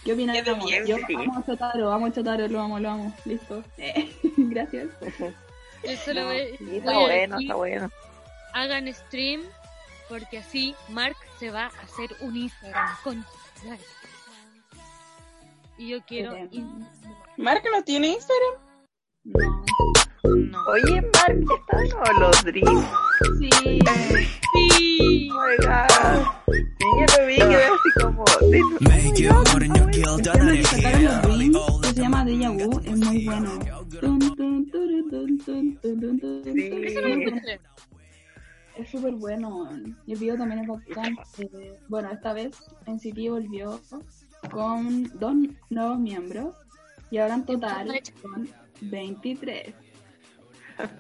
¿Qué 0.04 0.14
opinas? 0.14 0.44
De 0.46 0.52
Amo? 0.52 0.66
bien, 0.66 0.86
Yo 0.86 0.98
amo 1.18 1.40
a 1.40 1.46
Chotaro, 1.46 1.92
amo 1.92 2.06
a 2.06 2.12
Chotaro, 2.12 2.48
lo 2.48 2.62
amo, 2.62 2.80
lo 2.80 2.90
amo. 2.90 3.16
Listo. 3.26 3.64
Eh, 3.78 4.12
gracias. 4.38 4.88
Voy, 5.02 6.56
Sí, 6.58 6.66
voy 6.66 6.78
está 6.78 6.92
a 6.92 6.98
bueno, 7.00 7.36
decir, 7.36 7.42
está 7.48 7.56
bueno. 7.56 7.90
hagan 8.54 8.92
stream 8.92 9.42
porque 10.10 10.40
así 10.40 10.74
Mark 10.90 11.16
se 11.40 11.52
va 11.52 11.66
a 11.66 11.82
hacer 11.84 12.10
un 12.22 12.36
Instagram 12.36 12.96
con 13.04 13.24
y 15.78 15.90
yo 15.90 16.04
quiero 16.06 16.34
¿Mark 17.38 17.62
no 17.72 17.84
tiene 17.84 18.08
Instagram? 18.08 18.54
No. 19.26 19.66
no. 20.24 20.66
Oye, 20.70 21.02
Mark, 21.02 21.46
¿está 21.60 21.78
de 21.78 21.90
nuevo 21.90 22.20
los 22.20 22.44
Dreams? 22.44 22.88
Sí. 23.40 23.80
sí 24.54 25.30
Oh 25.32 25.36
my 25.36 25.58
god 25.68 26.65
niña 26.86 27.06
lo 27.18 27.26
vi 27.28 27.36
que 27.36 27.56
así 27.56 27.90
como 28.02 28.26
de 28.42 29.70
los 29.72 29.88
que 29.88 30.64
sacaron 30.64 31.06
los 31.06 31.22
Dreams 31.22 31.88
se 31.88 32.02
llama 32.02 32.26
Deja 32.26 32.50
Vu 32.50 32.82
es 32.84 32.98
muy 32.98 33.26
bueno. 33.26 33.60
Es 38.78 38.90
súper 38.90 39.14
bueno 39.14 39.70
y 40.06 40.14
el 40.14 40.20
video 40.20 40.38
también 40.38 40.62
es 40.62 40.68
bacán 40.68 41.18
bueno 41.88 42.12
esta 42.12 42.34
vez 42.34 42.52
en 42.86 43.00
City 43.00 43.30
volvió 43.30 43.80
con 44.52 45.04
dos 45.18 45.34
nuevos 45.70 45.98
miembros 46.00 46.56
y 47.10 47.18
ahora 47.18 47.36
en 47.36 47.46
total 47.46 48.02
son 48.22 48.50
23 48.82 49.74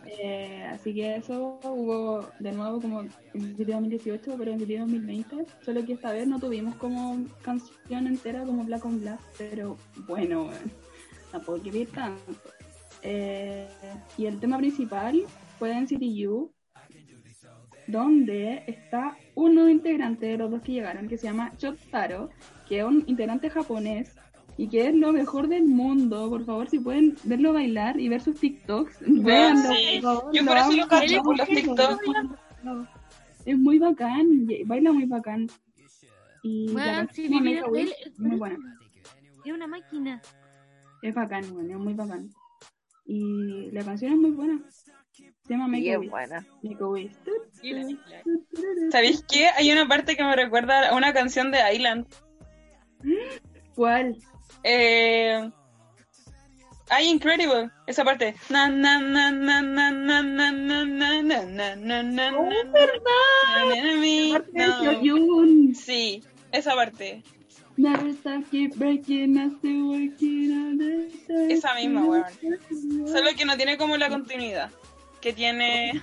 eh, 0.07 0.63
así 0.71 0.93
que 0.93 1.17
eso 1.17 1.59
hubo 1.63 2.25
de 2.39 2.51
nuevo 2.51 2.79
como 2.79 3.01
en 3.01 3.09
NCT 3.33 3.67
2018, 3.67 4.35
pero 4.37 4.51
en 4.51 4.59
NCT 4.59 4.79
2020. 4.79 5.45
Solo 5.63 5.85
que 5.85 5.93
esta 5.93 6.13
vez 6.13 6.27
no 6.27 6.39
tuvimos 6.39 6.75
como 6.75 7.25
canción 7.41 8.07
entera 8.07 8.43
como 8.43 8.63
Black 8.63 8.85
on 8.85 9.01
Black, 9.01 9.19
pero 9.37 9.77
bueno, 10.07 10.49
tampoco 11.31 11.55
hay 11.63 11.71
pedir 11.71 11.91
tanto. 11.91 12.33
Eh, 13.01 13.67
y 14.17 14.25
el 14.25 14.39
tema 14.39 14.57
principal 14.57 15.23
fue 15.59 15.77
en 15.77 15.85
CTU, 15.85 16.51
donde 17.87 18.63
está 18.67 19.17
un 19.35 19.53
nuevo 19.53 19.69
integrante 19.69 20.25
de 20.25 20.37
los 20.37 20.49
dos 20.49 20.61
que 20.61 20.71
llegaron, 20.71 21.07
que 21.07 21.17
se 21.17 21.27
llama 21.27 21.53
Shotaro, 21.57 22.29
que 22.67 22.79
es 22.79 22.85
un 22.85 23.03
integrante 23.07 23.49
japonés 23.49 24.15
y 24.57 24.69
que 24.69 24.87
es 24.87 24.95
lo 24.95 25.11
mejor 25.11 25.47
del 25.47 25.65
mundo. 25.65 26.29
Por 26.29 26.45
favor, 26.45 26.69
si 26.69 26.79
pueden 26.79 27.15
verlo 27.23 27.53
bailar 27.53 27.99
y 27.99 28.09
ver 28.09 28.21
sus 28.21 28.39
TikToks, 28.39 28.99
véanlo, 29.01 29.73
sí. 29.73 29.99
por 30.01 30.01
favor. 30.01 30.33
Yo 30.33 30.45
por 30.45 30.57
eso 30.57 30.71
lo 30.71 30.87
cacho, 30.87 31.23
por 31.23 31.37
los 31.37 31.47
TikToks. 31.47 32.01
Es 33.45 33.57
muy 33.57 33.77
bacán, 33.77 34.47
baila 34.65 34.91
muy 34.91 35.05
bacán. 35.05 35.47
Y 36.41 36.71
Bueno, 36.71 36.91
la 36.91 37.07
sí, 37.11 37.25
él, 37.25 37.93
es 38.05 38.19
muy 38.19 38.37
buena. 38.37 38.57
Es 39.43 39.53
una 39.53 39.67
máquina. 39.67 40.21
Es 41.01 41.13
bacán, 41.13 41.53
bueno, 41.53 41.77
es 41.77 41.79
muy 41.79 41.93
bacán. 41.93 42.29
Y 43.05 43.69
la 43.71 43.83
canción 43.83 44.13
es 44.13 44.19
muy 44.19 44.31
buena. 44.31 44.59
Se 45.11 45.53
llama 45.53 45.67
Make 45.67 45.97
buena. 46.09 46.45
¿Sabéis 48.91 49.23
qué? 49.31 49.47
Hay 49.57 49.71
una 49.71 49.87
parte 49.87 50.15
que 50.15 50.23
me 50.23 50.35
recuerda 50.35 50.89
a 50.89 50.95
una 50.95 51.13
canción 51.13 51.51
de 51.51 51.59
Island. 51.73 52.07
¿Cuál? 53.75 54.17
Eh... 54.67 55.49
Ay, 56.89 57.09
Incredible, 57.09 57.69
esa 57.87 58.03
parte. 58.03 58.35
Na 58.49 58.67
na 58.67 58.99
na 58.99 59.31
na 59.31 59.61
na 59.61 59.91
na 59.91 60.21
na 60.21 60.21
na 60.21 60.51
na 60.51 60.83
na 61.21 61.45
na 61.45 61.75
na 61.75 62.03
na 62.03 62.37
¡Oh, 62.37 62.49
verdad! 62.71 63.65
na 64.53 64.67
no. 65.01 65.73
Sí, 65.73 66.23
esa 66.51 66.75
parte. 66.75 67.23
Never 67.77 68.13
stop, 68.13 68.43
keep 68.51 68.75
breaking, 68.75 69.37
I 69.37 69.49
still 69.57 69.89
working 69.89 70.51
on 70.51 70.81
it. 70.81 71.29
Esa 71.51 71.73
misma, 71.75 72.05
weón. 72.05 72.25
Solo 73.07 73.35
que 73.35 73.45
no 73.45 73.57
tiene 73.57 73.77
como 73.77 73.97
la 73.97 74.09
continuidad 74.09 74.71
que 75.25 75.33
tiene 75.33 76.01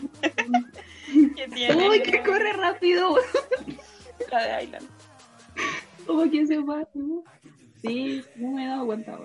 que 1.37 1.49
tiene 1.49 1.89
¡Uy, 1.89 2.03
que 2.03 2.23
corre 2.25 2.53
rápido! 2.55 3.15
la 4.31 4.43
de 4.43 4.65
Island. 4.65 4.89
Como 6.07 6.29
que 6.29 6.45
se 6.45 6.59
va. 6.59 6.83
Sí, 7.83 8.23
no 8.37 8.53
me 8.53 8.65
he 8.65 8.69
dado 8.69 8.87
cuenta. 8.87 9.19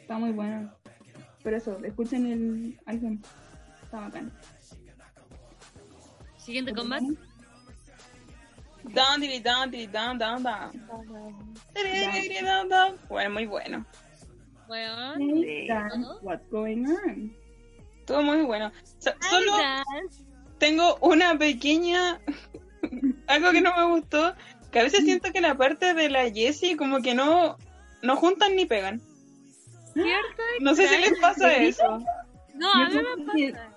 Está 0.00 0.18
muy 0.18 0.32
buena. 0.32 0.74
Pero 1.42 1.56
eso, 1.56 1.78
escuchen 1.84 2.26
el 2.26 2.80
álbum. 2.86 3.20
Está 3.82 4.00
bacán. 4.00 4.32
Siguiente 6.36 6.72
combate. 6.72 7.06
Down, 8.84 9.20
diri, 9.20 9.40
down, 9.40 9.70
diri, 9.70 9.86
down, 9.86 10.18
down, 10.18 10.42
down. 10.42 10.70
Diri, 11.74 12.10
diri, 12.12 12.44
down, 12.44 12.68
down. 12.68 12.96
Bueno, 13.08 13.30
muy 13.30 13.46
bueno. 13.46 13.84
Bueno. 14.68 15.14
Dan, 15.68 16.04
what's 16.22 16.46
going 16.50 16.84
on? 16.86 17.34
Estuvo 18.00 18.22
muy 18.22 18.42
bueno. 18.42 18.70
So- 18.98 19.14
solo 19.30 19.52
tengo 20.58 20.96
una 21.00 21.36
pequeña 21.38 22.20
algo 23.26 23.50
que 23.52 23.60
no 23.60 23.74
me 23.76 23.86
gustó, 23.96 24.34
que 24.70 24.80
a 24.80 24.82
veces 24.82 25.04
siento 25.04 25.32
que 25.32 25.40
la 25.40 25.56
parte 25.56 25.94
de 25.94 26.10
la 26.10 26.30
Jessie 26.30 26.76
como 26.76 27.00
que 27.00 27.14
no 27.14 27.56
no 28.04 28.16
juntan 28.16 28.54
ni 28.56 28.66
pegan. 28.66 29.00
¿Cierto? 29.92 30.42
No 30.60 30.74
sé 30.74 30.88
si 30.88 30.98
les 30.98 31.18
pasa 31.20 31.54
eso. 31.56 32.00
No, 32.54 32.72
a 32.72 32.88
mí 32.88 32.94
me 32.94 33.00
encuentro 33.00 33.32
que- 33.36 33.52
pasa. 33.52 33.70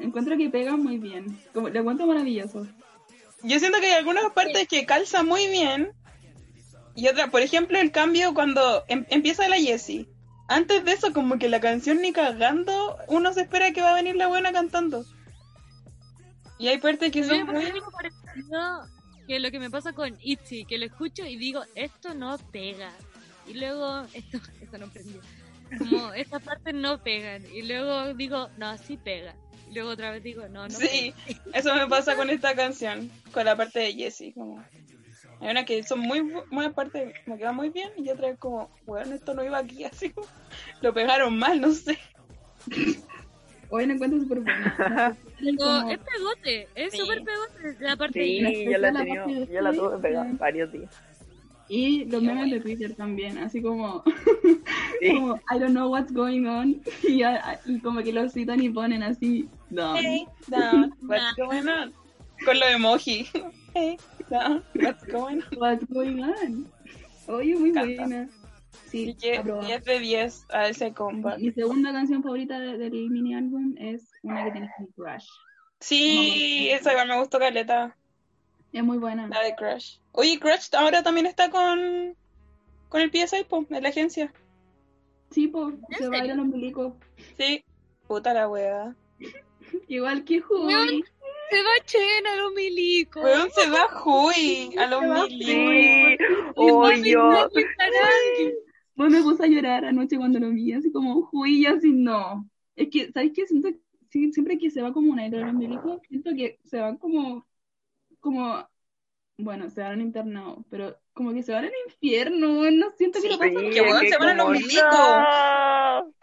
Encuentro 0.00 0.36
que 0.36 0.48
pega 0.50 0.76
muy 0.76 0.98
bien. 0.98 1.38
Como, 1.52 1.68
le 1.68 1.78
encuentro 1.78 2.06
maravilloso. 2.06 2.66
Yo 3.42 3.58
siento 3.58 3.78
que 3.80 3.86
hay 3.86 3.98
algunas 3.98 4.32
partes 4.32 4.66
que 4.68 4.86
calza 4.86 5.22
muy 5.22 5.46
bien 5.48 5.92
y 6.96 7.08
otra, 7.08 7.28
por 7.28 7.42
ejemplo, 7.42 7.78
el 7.78 7.90
cambio 7.92 8.34
cuando 8.34 8.84
em- 8.88 9.06
empieza 9.10 9.48
la 9.48 9.56
Jessie. 9.56 10.08
Antes 10.48 10.84
de 10.84 10.92
eso, 10.92 11.12
como 11.12 11.38
que 11.38 11.48
la 11.48 11.60
canción 11.60 12.00
ni 12.02 12.12
cagando, 12.12 12.96
uno 13.08 13.32
se 13.32 13.42
espera 13.42 13.72
que 13.72 13.80
va 13.82 13.90
a 13.92 13.94
venir 13.94 14.16
la 14.16 14.26
buena 14.28 14.52
cantando. 14.52 15.04
Y 16.58 16.68
hay 16.68 16.78
partes 16.78 17.10
que 17.12 17.24
son 17.24 17.46
muy... 17.46 17.72
que 19.26 19.38
lo 19.40 19.50
que 19.50 19.58
me 19.58 19.70
pasa 19.70 19.92
con 19.92 20.16
Itzy, 20.20 20.64
que 20.66 20.78
lo 20.78 20.84
escucho 20.86 21.24
y 21.24 21.36
digo, 21.36 21.62
esto 21.74 22.14
no 22.14 22.36
pega. 22.52 22.92
Y 23.46 23.54
luego, 23.54 24.02
esto, 24.14 24.38
esto 24.60 24.78
no 24.78 24.88
prendió. 24.88 25.20
Como, 25.78 26.12
estas 26.12 26.42
partes 26.42 26.74
no 26.74 27.02
pegan. 27.02 27.42
Y 27.52 27.62
luego 27.62 28.14
digo, 28.14 28.48
no, 28.58 28.76
sí 28.78 28.96
pega. 28.96 29.34
Y 29.70 29.74
luego 29.74 29.90
otra 29.90 30.10
vez 30.10 30.22
digo, 30.22 30.46
no, 30.48 30.64
no 30.64 30.70
Sí, 30.70 31.14
eso 31.52 31.74
me 31.74 31.86
pasa 31.88 32.16
con 32.16 32.30
esta 32.30 32.54
canción, 32.54 33.10
con 33.32 33.44
la 33.44 33.56
parte 33.56 33.80
de 33.80 33.92
Jessie. 33.94 34.32
Como... 34.34 34.62
Hay 35.40 35.50
una 35.50 35.64
que 35.64 35.82
son 35.82 36.00
muy 36.00 36.20
bu- 36.20 36.44
buenas 36.50 36.74
partes, 36.74 37.12
me 37.26 37.36
queda 37.36 37.52
muy 37.52 37.70
bien, 37.70 37.90
y 37.96 38.08
otra 38.08 38.28
es 38.28 38.38
como, 38.38 38.70
bueno, 38.86 39.14
esto 39.14 39.34
no 39.34 39.42
iba 39.44 39.58
aquí, 39.58 39.84
así 39.84 40.10
como, 40.10 40.26
lo 40.80 40.94
pegaron 40.94 41.36
mal, 41.38 41.60
no 41.60 41.72
sé. 41.72 41.98
Hoy 43.70 43.86
lo 43.86 43.94
encuentro 43.94 44.20
súper 44.20 44.40
bueno. 44.40 44.72
pega. 44.76 45.16
Como- 45.58 45.90
es 45.90 45.98
pegote, 45.98 46.68
es 46.74 46.92
Sí. 46.92 46.98
súper 46.98 47.22
pegote 47.24 47.84
la 47.84 47.96
parte 47.96 48.22
Sí, 48.22 48.40
de 48.42 48.64
yo 48.72 48.78
la, 48.78 48.92
la 48.92 49.00
de 49.04 49.48
yo 49.50 49.60
la 49.60 49.72
tuve 49.72 49.98
pegada 49.98 50.28
eh, 50.30 50.34
varios 50.38 50.70
días. 50.72 50.90
Y 51.68 52.04
los 52.06 52.22
memes 52.22 52.50
de. 52.50 52.60
Twitter 52.60 52.94
también, 52.94 53.38
así 53.38 53.62
como, 53.62 54.02
como 55.10 55.36
I 55.50 55.58
don't 55.58 55.70
know 55.70 55.88
what's 55.90 56.12
going 56.12 56.46
on. 56.46 56.82
Y, 57.02 57.22
y 57.66 57.80
como 57.80 58.02
que 58.02 58.12
lo 58.12 58.28
citan 58.28 58.62
y 58.62 58.68
ponen 58.68 59.02
así, 59.02 59.48
down. 59.70 59.96
Hey, 59.96 60.26
down, 60.48 60.94
what's 61.02 61.34
going 61.36 61.66
on? 61.68 61.92
Con 62.44 62.58
los 62.58 62.68
emoji. 62.70 63.26
Hey, 63.74 63.96
down, 64.28 64.62
what's 64.74 65.04
going 65.06 65.42
on? 65.52 65.58
What's 65.58 65.84
going 65.88 66.22
on? 66.22 66.66
Oye, 67.28 67.54
muy 67.56 67.70
buena. 67.72 68.28
Sí, 68.90 69.10
Y 69.10 69.14
que 69.14 69.38
aprobado. 69.38 69.66
10 69.66 69.84
de 69.84 69.98
10 70.00 70.46
a 70.50 70.68
ese 70.68 70.92
combat. 70.92 71.38
Mi 71.38 71.50
segunda 71.52 71.92
canción 71.92 72.22
favorita 72.22 72.58
de- 72.60 72.76
del 72.76 73.08
mini 73.10 73.34
álbum 73.34 73.74
es 73.78 74.10
una 74.22 74.44
que 74.44 74.50
tiene 74.52 74.68
que 74.78 74.86
Crush. 74.94 75.24
Sí, 75.80 76.68
esa 76.70 76.92
igual 76.92 77.08
me 77.08 77.18
gustó 77.18 77.38
Caleta, 77.38 77.96
Es 78.74 78.82
muy 78.84 78.98
buena. 78.98 79.28
la 79.28 79.40
de 79.42 79.54
Crush. 79.54 79.98
Oye, 80.12 80.38
Crush 80.40 80.68
ahora 80.76 81.02
también 81.02 81.26
está 81.26 81.48
con, 81.48 82.16
con 82.88 83.00
el 83.00 83.10
PSI, 83.10 83.44
po, 83.48 83.64
en 83.70 83.82
la 83.82 83.88
agencia. 83.88 84.32
Sí, 85.30 85.48
pues, 85.48 85.74
¿En 85.74 85.80
se 85.90 85.94
serio? 85.96 86.10
bailan 86.10 86.36
los 86.38 86.46
milicos. 86.46 86.92
Sí, 87.38 87.64
puta 88.06 88.34
la 88.34 88.48
wea. 88.48 88.94
Igual 89.88 90.24
que 90.24 90.40
Hui. 90.40 91.04
Se 91.50 91.62
va 91.62 91.84
Chen 91.84 92.26
a 92.26 92.36
los 92.36 92.52
milicos. 92.52 93.22
Weón 93.22 93.48
se 93.50 93.70
va 93.70 93.86
Hui 94.04 94.76
a 94.76 94.86
los 94.88 95.02
milicos. 95.30 96.26
Mami, 96.56 97.10
yo, 97.10 97.48
Pues 98.96 99.10
me 99.10 99.22
puse 99.22 99.44
a 99.44 99.46
llorar 99.46 99.84
anoche 99.84 100.16
cuando 100.16 100.38
lo 100.40 100.50
vi, 100.50 100.72
así 100.72 100.90
como, 100.92 101.28
Hui, 101.32 101.62
y 101.62 101.66
así 101.66 101.92
no. 101.92 102.48
Es 102.76 102.88
que, 102.90 103.12
¿sabes 103.12 103.32
qué? 103.34 103.46
Siento 103.46 103.68
siempre 104.10 104.58
que 104.58 104.70
se 104.70 104.82
va 104.82 104.92
como 104.92 105.12
una 105.12 105.28
de 105.28 105.40
los 105.40 105.54
milicos, 105.54 106.00
siento 106.08 106.30
que 106.36 106.58
se 106.64 106.78
van 106.78 106.96
como, 106.98 107.44
como, 108.24 108.68
bueno, 109.38 109.68
se 109.70 109.82
van 109.82 109.92
al 109.92 110.00
internado, 110.00 110.64
pero 110.70 110.98
como 111.12 111.32
que 111.34 111.42
se 111.42 111.52
van 111.52 111.64
al 111.66 111.72
infierno, 111.86 112.70
no 112.70 112.90
siento 112.96 113.20
que 113.20 113.28
Sí, 113.28 113.32
lo 113.32 113.38
pasan 113.38 113.54
que 113.70 113.78
es 113.78 114.10
se 114.10 114.18
van 114.18 114.28
a 114.30 114.34
los 114.44 114.50
milicos. 114.50 114.82
no. 114.90 116.14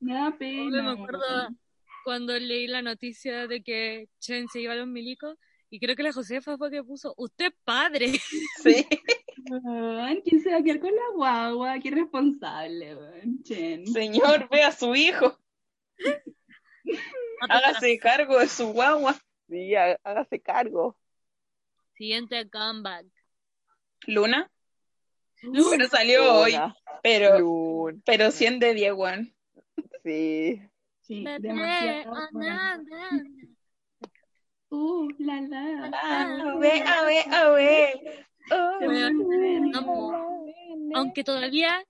Me 0.00 0.14
da 0.14 0.36
pena. 0.38 0.82
me 0.82 0.90
acuerdo 0.92 1.48
cuando 2.04 2.38
leí 2.38 2.66
la 2.66 2.82
noticia 2.82 3.46
de 3.46 3.62
que 3.62 4.08
Chen 4.20 4.48
se 4.48 4.60
iba 4.60 4.72
a 4.72 4.76
los 4.76 4.86
milicos 4.86 5.36
y 5.68 5.78
creo 5.78 5.94
que 5.94 6.02
la 6.02 6.12
Josefa 6.12 6.56
fue 6.56 6.70
que 6.70 6.82
puso, 6.82 7.14
usted 7.16 7.46
es 7.46 7.52
padre. 7.64 8.06
Sí. 8.62 8.86
¿Quién 10.24 10.40
se 10.42 10.50
va 10.50 10.58
a 10.58 10.62
quedar 10.62 10.80
con 10.80 10.94
la 10.94 11.02
guagua? 11.14 11.78
Qué 11.80 11.90
responsable, 11.90 12.94
weón. 12.94 13.42
Chen. 13.42 13.86
Señor, 13.86 14.48
ve 14.50 14.62
a 14.62 14.70
su 14.72 14.94
hijo. 14.94 15.38
Hágase 17.48 17.98
cargo 17.98 18.38
de 18.38 18.48
su 18.48 18.72
guagua. 18.72 19.14
Sí, 19.48 19.74
há- 19.74 19.98
hágase 20.04 20.40
cargo. 20.40 20.96
Siguiente 22.00 22.48
comeback. 22.48 23.04
Luna. 24.06 24.50
Luna. 25.42 25.66
Pero 25.70 25.88
salió 25.88 26.32
hoy. 26.32 26.54
Pero, 27.02 27.38
Luna, 27.38 28.00
pero 28.06 28.30
100 28.30 28.58
de 28.58 28.72
10, 28.72 28.92
weón. 28.94 29.34
Sí. 30.02 30.62
Sí, 31.02 31.22
Bebé, 31.22 31.40
demasiado. 31.40 32.12
Uh, 34.70 35.10
la 35.18 35.42
la. 35.42 35.90
A 35.92 36.56
ver, 36.56 36.86
a 36.86 37.04
ver, 37.04 37.34
a 37.34 37.50
ver. 37.50 38.26
Oh. 38.50 40.46
Aunque 40.94 41.22
todavía 41.22 41.84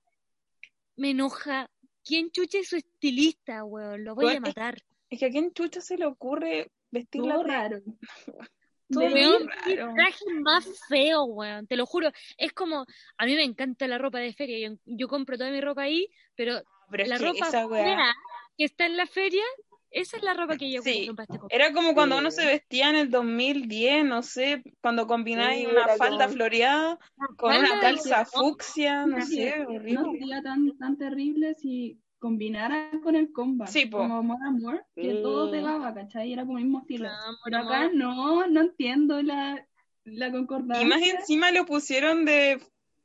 me 0.96 1.10
enoja. 1.10 1.70
¿Quién 2.04 2.32
chucha 2.32 2.58
es 2.58 2.68
su 2.68 2.74
estilista, 2.74 3.62
weón? 3.62 4.02
Lo 4.02 4.16
voy 4.16 4.24
a 4.24 4.28
Weón, 4.30 4.42
matar. 4.42 4.82
Es 5.08 5.20
que 5.20 5.26
a 5.26 5.30
quién 5.30 5.52
chucha 5.52 5.80
se 5.80 5.96
le 5.96 6.06
ocurre 6.06 6.72
vestirla 6.90 7.40
raro. 7.44 7.80
Todo 8.90 9.04
Weón, 9.04 9.48
qué 9.64 9.76
traje 9.76 10.24
más 10.42 10.66
feo, 10.88 11.24
weón. 11.24 11.66
Te 11.66 11.76
lo 11.76 11.86
juro. 11.86 12.10
Es 12.36 12.52
como, 12.52 12.84
a 13.18 13.26
mí 13.26 13.34
me 13.34 13.44
encanta 13.44 13.86
la 13.86 13.98
ropa 13.98 14.18
de 14.18 14.32
feria. 14.32 14.68
Yo, 14.68 14.76
yo 14.84 15.08
compro 15.08 15.36
toda 15.38 15.50
mi 15.50 15.60
ropa 15.60 15.82
ahí, 15.82 16.08
pero 16.34 16.60
Pero 16.90 17.02
es 17.04 17.08
la 17.08 17.18
que 17.18 17.24
ropa 17.24 17.46
fea 17.50 18.12
que 18.58 18.64
está 18.64 18.84
en 18.86 18.96
la 18.96 19.06
feria, 19.06 19.42
esa 19.90 20.16
es 20.18 20.22
la 20.22 20.34
ropa 20.34 20.56
que 20.56 20.70
yo 20.70 20.82
Sí, 20.82 21.06
compro 21.06 21.24
este. 21.28 21.38
Era 21.56 21.72
como 21.72 21.94
cuando 21.94 22.18
uno 22.18 22.30
Sí. 22.30 22.40
se 22.42 22.46
vestía 22.46 22.90
en 22.90 22.96
el 22.96 23.10
2010, 23.10 24.04
no 24.04 24.22
sé, 24.22 24.62
cuando 24.82 25.06
combináis 25.06 25.60
Sí, 25.60 25.66
una 25.72 25.88
falda 25.96 26.24
como- 26.26 26.34
floreada 26.36 26.98
con 27.36 27.52
Falda 27.54 27.72
una 27.72 27.80
calza 27.80 28.24
fucsia, 28.26 29.06
no 29.06 29.16
Creo 29.16 29.26
sé, 29.26 29.34
que 29.54 29.58
No 29.64 29.70
horrible. 30.02 30.18
sería 30.18 30.42
tan, 30.42 30.76
tan 30.78 30.98
terrible 30.98 31.54
si 31.54 31.98
combinara 32.20 32.90
con 33.02 33.16
el 33.16 33.32
combat. 33.32 33.68
Sí, 33.68 33.86
po. 33.86 33.98
Como 33.98 34.22
More 34.22 34.40
Amor, 34.46 34.86
que 34.94 35.14
todo 35.14 35.50
pegaba, 35.50 35.92
¿cachai? 35.92 36.32
Era 36.32 36.46
como 36.46 36.58
el 36.58 36.64
mismo 36.64 36.80
estilo. 36.82 37.08
No, 37.08 37.14
Pero 37.44 37.58
acá 37.58 37.80
amor. 37.86 37.94
no, 37.94 38.46
no 38.46 38.60
entiendo 38.60 39.20
la, 39.22 39.66
la 40.04 40.30
concordancia. 40.30 40.82
Y 40.84 40.88
más 40.88 41.02
encima 41.02 41.50
lo 41.50 41.66
pusieron 41.66 42.24
de, 42.24 42.60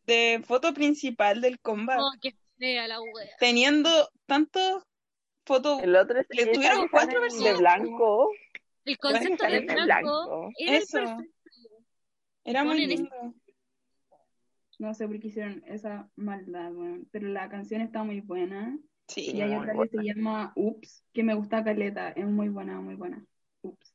de 0.06 0.42
foto 0.46 0.74
principal 0.76 1.42
del 1.42 1.60
combat, 1.60 2.00
Oh, 2.00 2.12
qué 2.22 2.36
fea 2.60 2.88
la 2.88 3.02
wea. 3.02 3.12
teniendo 3.40 3.90
tantos 4.28 4.84
fotos. 5.46 5.82
El 5.82 5.96
otro 5.96 6.20
es 6.20 6.28
Le 6.30 6.48
tuvieron 6.54 6.88
cuatro 6.90 7.20
versiones. 7.22 7.54
de 7.54 7.58
blanco. 7.60 8.30
El 8.86 8.98
Bueno, 9.02 9.18
concepto 9.20 9.46
de 9.48 9.60
blanco, 9.62 9.84
blanco. 9.86 10.52
era 10.60 10.78
Eso. 10.78 11.00
perfecto. 11.00 11.32
Era 12.44 12.64
muy 12.64 12.86
lindo. 12.86 13.10
No 14.78 14.94
sé 14.94 15.08
por 15.08 15.20
qué 15.20 15.28
hicieron 15.30 15.64
esa 15.68 16.10
maldad, 16.16 16.74
weón. 16.74 17.08
Pero 17.12 17.30
la 17.30 17.48
canción 17.50 17.82
está 17.82 18.04
muy 18.04 18.20
buena. 18.22 18.78
Sí. 19.08 19.32
Y 19.34 19.42
hay 19.42 19.56
otra 19.56 19.74
que 19.74 19.88
se 19.90 20.04
llama 20.04 20.52
Oops, 20.56 21.04
que 21.14 21.24
me 21.24 21.34
gusta 21.36 21.64
caleta. 21.64 22.10
Es 22.10 22.26
muy 22.26 22.50
buena, 22.50 22.80
muy 22.82 22.96
buena. 22.96 23.24
Oops. 23.62 23.94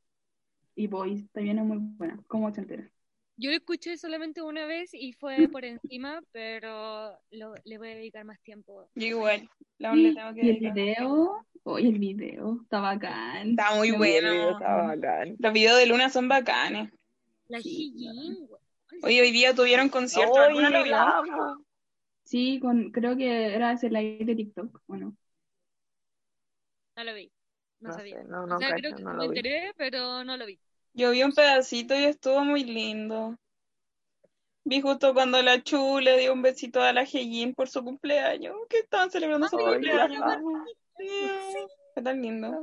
Y 0.77 0.87
Boys 0.87 1.31
también 1.33 1.59
es 1.59 1.65
muy 1.65 1.79
buena, 1.79 2.19
como 2.27 2.47
ochentera. 2.47 2.89
Yo 3.37 3.51
lo 3.51 3.57
escuché 3.57 3.97
solamente 3.97 4.43
una 4.43 4.67
vez 4.67 4.91
y 4.93 5.13
fue 5.13 5.37
por 5.53 5.65
encima, 5.65 6.21
pero 6.33 7.19
lo- 7.31 7.55
le 7.65 7.79
voy 7.79 7.89
a 7.89 7.95
dedicar 7.95 8.25
más 8.25 8.41
tiempo. 8.43 8.89
Yo 8.95 9.07
igual, 9.07 9.49
la 9.79 9.97
Y, 9.97 10.15
tengo 10.15 10.35
que 10.35 10.45
y 10.45 10.51
el 10.51 10.57
video, 10.59 11.47
oye, 11.65 11.89
el 11.89 11.99
video 11.99 12.61
está 12.63 12.81
bacán. 12.81 13.51
Está 13.51 13.75
muy 13.75 13.93
Me 13.93 14.07
Sí, 14.07 14.17
el 14.17 14.25
video 14.25 14.43
bueno. 14.43 14.59
está 14.59 14.77
bacán. 14.77 15.37
Los 15.39 15.53
videos 15.53 15.79
de 15.79 15.87
Luna 15.87 16.11
son 16.11 16.29
bacanes. 16.29 16.91
La 17.49 17.61
Sí, 17.61 17.93
weón. 17.99 18.49
Hoy, 19.03 19.21
hoy 19.21 19.31
día 19.33 19.55
tuvieron 19.55 19.89
concierto. 19.89 20.33
Oye, 20.35 20.45
¿Alguna 20.45 20.71
lo. 20.71 21.65
Sí, 22.31 22.61
con, 22.61 22.93
creo 22.93 23.17
que 23.17 23.55
era 23.57 23.73
ese 23.73 23.91
live 23.91 24.25
de 24.25 24.37
TikTok, 24.37 24.83
bueno. 24.87 25.17
No 26.97 27.03
lo 27.05 27.15
vi. 27.15 27.33
No, 27.81 27.89
No 27.89 27.95
sabía. 27.97 28.23
sé, 28.23 28.29
no, 28.29 28.47
no 28.47 28.55
o 28.55 28.59
sea, 28.59 28.69
cacho, 28.69 28.81
creo 28.83 28.97
que 28.97 29.03
no 29.03 29.15
me 29.15 29.29
vi. 29.29 29.39
enteré, 29.39 29.73
pero 29.77 30.23
no 30.23 30.37
lo 30.37 30.47
vi. 30.47 30.61
Yo 30.93 31.11
vi 31.11 31.25
un 31.25 31.33
pedacito 31.33 31.95
y 31.99 32.05
estuvo 32.05 32.45
muy 32.45 32.63
lindo. 32.63 33.37
Vi 34.63 34.81
justo 34.81 35.13
cuando 35.13 35.43
la 35.43 35.61
Chu 35.61 35.99
le 35.99 36.19
dio 36.19 36.33
un 36.33 36.43
besito 36.43 36.81
a 36.81 36.93
la 36.93 37.03
Heijin 37.03 37.53
por 37.53 37.69
su 37.69 37.83
cumpleaños, 37.83 38.55
que 38.69 38.79
estaban 38.79 39.11
celebrando 39.11 39.49
su 39.49 39.59
Ay, 39.59 39.65
cumpleaños. 39.65 40.23
Sí, 40.99 41.09
Fue 41.95 42.03
tan 42.05 42.23
lindo. 42.23 42.63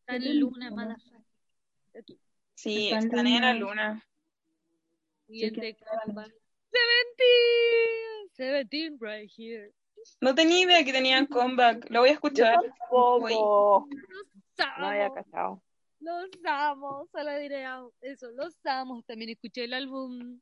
Está 0.00 0.18
Qué 0.18 0.26
en 0.30 0.40
luna, 0.40 0.70
motherfucker. 0.70 1.20
Sí, 2.56 2.84
Está 2.86 2.98
en 2.98 3.04
están 3.04 3.26
en 3.28 3.42
la 3.42 3.54
luna. 3.54 3.92
luna. 3.92 4.06
Siguiente 5.28 5.76
que- 5.76 5.84
comeback. 6.04 6.41
Seventeen. 6.72 8.28
Seventeen 8.32 8.98
right 9.00 9.30
here. 9.36 9.72
No 10.20 10.34
tenía 10.34 10.60
idea 10.64 10.84
que 10.84 10.92
tenían 10.92 11.26
comeback. 11.26 11.88
Lo 11.90 12.00
voy 12.00 12.08
a 12.08 12.12
Yo 12.12 12.14
escuchar. 12.14 12.56
tampoco. 12.60 13.86
Los 13.90 14.68
No 14.78 14.86
había 14.86 15.06
amo. 15.06 15.14
cachado. 15.14 15.62
Los 16.00 16.26
amo. 16.44 17.08
Solo 17.12 17.38
diré 17.38 17.64
eso. 18.00 18.30
Los 18.32 18.54
amo. 18.64 19.02
También 19.06 19.30
escuché 19.30 19.64
el 19.64 19.74
álbum 19.74 20.40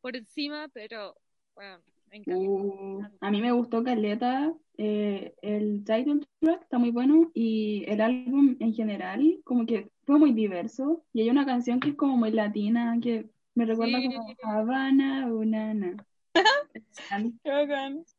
por 0.00 0.16
encima, 0.16 0.68
pero 0.72 1.14
bueno, 1.54 1.78
me 2.10 2.16
encanta. 2.18 2.40
Uh, 2.40 3.02
a 3.20 3.30
mí 3.30 3.40
me 3.42 3.52
gustó 3.52 3.84
Caleta, 3.84 4.52
eh, 4.78 5.34
el 5.42 5.84
title 5.84 6.20
track 6.40 6.62
está 6.62 6.78
muy 6.78 6.90
bueno 6.90 7.30
y 7.34 7.84
el 7.86 8.00
álbum 8.00 8.56
en 8.60 8.72
general 8.74 9.40
como 9.44 9.66
que 9.66 9.90
fue 10.04 10.18
muy 10.18 10.32
diverso 10.32 11.04
y 11.12 11.20
hay 11.22 11.30
una 11.30 11.44
canción 11.46 11.78
que 11.78 11.90
es 11.90 11.94
como 11.94 12.16
muy 12.16 12.30
latina 12.32 12.98
que 13.02 13.26
me 13.54 13.64
recuerda 13.66 13.98
Sí. 14.00 14.08
como 14.08 14.34
Habana. 14.50 15.28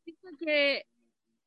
Siento 0.04 0.30
que, 0.40 0.86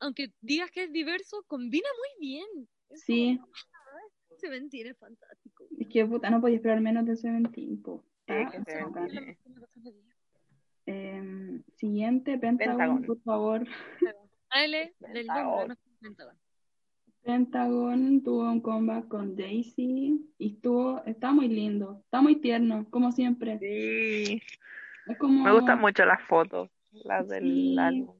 aunque 0.01 0.33
digas 0.41 0.71
que 0.71 0.85
es 0.85 0.93
diverso, 0.93 1.45
combina 1.47 1.89
muy 1.99 2.27
bien. 2.29 2.47
Es 2.91 3.03
Sí, 3.03 3.39
como, 3.41 3.53
ah, 3.53 4.37
Seventeen 4.39 4.87
es 4.89 4.99
fantástico. 4.99 5.65
es 5.79 5.89
que 5.89 6.05
puta, 6.07 6.31
no 6.31 6.41
podía 6.41 6.57
esperar 6.57 6.81
menos 6.81 7.07
de 7.07 7.17
Seventeen, 7.17 7.81
po. 7.83 8.05
Sí. 8.27 8.35
Em, 10.87 11.63
siguiente, 11.77 12.39
Pentagon, 12.39 12.77
Pentagon. 12.79 13.03
por 13.05 13.21
favor. 13.23 13.67
Ale, 14.51 14.95
del 15.13 15.27
nombre, 15.27 15.77
Pentagon. 16.01 16.37
Pentagon. 17.27 17.91
Pentagon 17.91 18.23
tuvo 18.23 18.51
un 18.51 18.61
comeback 18.61 19.09
con 19.09 19.37
Daisy 19.37 20.31
y 20.39 20.55
estuvo, 20.55 21.03
está 21.05 21.33
muy 21.33 21.49
lindo, 21.49 22.01
está 22.05 22.21
muy 22.23 22.37
tierno, 22.37 22.87
como 22.91 23.13
siempre. 23.13 23.59
Sí. 23.59 24.43
Es 25.07 25.19
como 25.19 25.45
Me 25.45 25.53
gustan 25.53 25.81
mucho 25.81 26.05
las 26.05 26.23
fotos, 26.23 26.71
las 26.93 27.29
del 27.29 27.43
Sí. 27.45 27.77
álbum. 27.79 28.17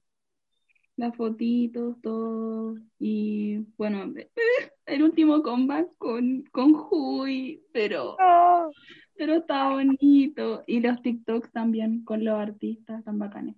las 0.97 1.15
fotitos, 1.17 2.01
todo. 2.03 2.77
Y 2.99 3.59
bueno, 3.77 4.13
el 4.87 5.03
último 5.03 5.43
comeback 5.43 5.89
con, 5.99 6.45
con 6.53 6.75
Hui, 6.91 7.63
pero, 7.73 8.17
No. 8.19 8.71
pero 9.17 9.35
está 9.35 9.71
bonito. 9.71 10.65
Y 10.67 10.81
los 10.81 11.03
TikToks 11.03 11.53
también 11.53 12.05
con 12.05 12.25
los 12.25 12.35
artistas 12.39 13.05
tan 13.05 13.19
bacanes. 13.19 13.57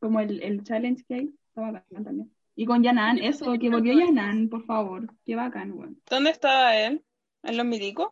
Como 0.00 0.20
el, 0.20 0.42
el 0.42 0.62
challenge 0.64 1.04
que 1.06 1.14
hay, 1.14 1.34
está 1.48 1.60
bacán 1.72 2.04
también. 2.04 2.32
Y 2.60 2.66
con 2.66 2.82
Yanan, 2.82 3.16
eso, 3.16 3.58
que 3.58 3.70
volvió 3.70 3.94
Yanan, 3.94 4.50
por 4.50 4.66
favor. 4.66 5.06
Qué 5.24 5.34
bacán, 5.34 5.72
weón. 5.72 5.98
¿Dónde 6.10 6.28
estaba 6.28 6.76
él? 6.76 7.02
¿En 7.42 7.56
los 7.56 7.64
milicos? 7.64 8.08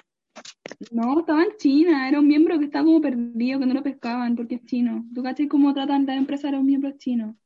No, 0.90 1.20
estaba 1.20 1.42
en 1.42 1.54
China, 1.58 2.08
era 2.08 2.18
un 2.18 2.26
miembro 2.26 2.58
que 2.58 2.64
estaba 2.64 2.86
como 2.86 3.02
perdido, 3.02 3.60
que 3.60 3.66
no 3.66 3.74
lo 3.74 3.82
pescaban 3.82 4.36
porque 4.36 4.54
es 4.54 4.64
chino. 4.64 5.04
¿Tú 5.14 5.22
cachai 5.22 5.48
cómo 5.48 5.74
tratan 5.74 6.06
las 6.06 6.16
empresas 6.16 6.46
a 6.46 6.56
los 6.56 6.64
miembros 6.64 6.96
chinos? 6.96 7.36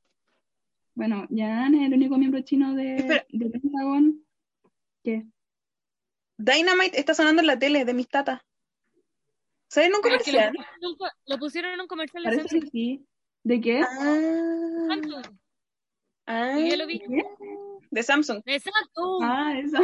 Bueno, 0.94 1.26
Yan 1.30 1.74
es 1.74 1.88
el 1.88 1.94
único 1.94 2.18
miembro 2.18 2.40
chino 2.42 2.72
de, 2.76 3.24
de 3.30 3.50
Pentagon. 3.50 4.24
¿Qué? 5.02 5.26
Dynamite 6.38 7.00
está 7.00 7.14
sonando 7.14 7.40
en 7.40 7.48
la 7.48 7.58
tele 7.58 7.84
de 7.84 7.94
mis 7.94 8.08
tatas. 8.08 8.42
¿Sabes 9.66 9.88
en 9.88 9.96
un 9.96 10.02
lo, 10.02 10.02
comercial? 10.02 10.52
lo 11.26 11.38
pusieron 11.38 11.72
en 11.72 11.80
un 11.80 11.88
comercial 11.88 12.22
de 12.22 12.30
Parece 12.30 12.60
que 12.60 12.66
sí. 12.68 13.04
¿De 13.42 13.60
qué? 13.60 13.80
Ah. 13.82 15.32
Ah, 16.26 16.58
yo 16.58 16.76
lo 16.76 16.86
vi. 16.86 17.02
De 17.90 18.02
Samsung. 18.02 18.42
De 18.44 18.58
Samsung. 18.60 19.22
Ah, 19.22 19.54
eso. 19.62 19.78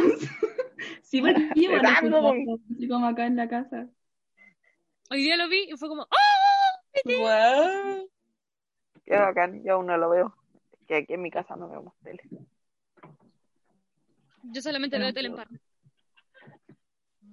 sí, 1.03 1.21
bueno, 1.21 1.39
Pegando. 1.53 2.33
escucho, 2.33 2.63
así 2.75 2.87
como 2.87 3.05
acá 3.07 3.25
en 3.25 3.35
la 3.35 3.47
casa. 3.49 3.87
Hoy 5.11 5.23
día 5.23 5.37
lo 5.37 5.47
vi 5.49 5.67
y 5.69 5.77
fue 5.77 5.89
como, 5.89 6.03
¡ah! 6.03 6.81
Wow. 7.05 8.09
Qué 9.05 9.15
bacán, 9.15 9.63
yo 9.63 9.73
aún 9.73 9.87
no 9.87 9.97
lo 9.97 10.09
veo. 10.09 10.35
Es 10.73 10.85
que 10.87 10.95
aquí 10.97 11.13
en 11.13 11.21
mi 11.21 11.31
casa 11.31 11.55
no 11.55 11.69
vemos 11.69 11.93
tele. 12.03 12.21
Yo 14.43 14.61
solamente 14.61 14.95
Bueno, 14.97 15.05
veo 15.07 15.13
tele 15.13 15.27
en 15.29 15.35
parra. 15.35 15.49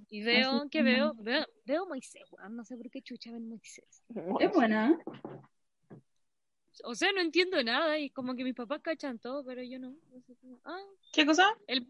Y 0.09 0.22
veo, 0.22 0.50
Así 0.50 0.68
¿qué 0.70 0.78
que- 0.78 0.82
veo? 0.84 1.14
Veo, 1.18 1.44
veo 1.64 1.86
Moisés, 1.86 2.22
weón. 2.30 2.57
No 2.57 2.64
sé 2.64 2.76
por 2.76 2.90
qué 2.90 3.02
chucha 3.02 3.32
ven 3.32 3.48
Moisés. 3.48 4.02
Es 4.40 4.52
buena. 4.52 4.96
O 6.84 6.94
sea, 6.94 7.12
no 7.12 7.20
entiendo 7.20 7.62
nada 7.62 7.98
y 7.98 8.10
como 8.10 8.34
que 8.34 8.44
mis 8.44 8.54
papás 8.54 8.80
cachan 8.82 9.18
todo, 9.18 9.44
pero 9.44 9.62
yo 9.62 9.78
no. 9.78 9.90
No 10.12 10.20
sé 10.26 10.34
cómo- 10.40 10.60
Ah, 10.64 10.80
¿Qué 11.12 11.24
cosa? 11.26 11.56
el, 11.66 11.86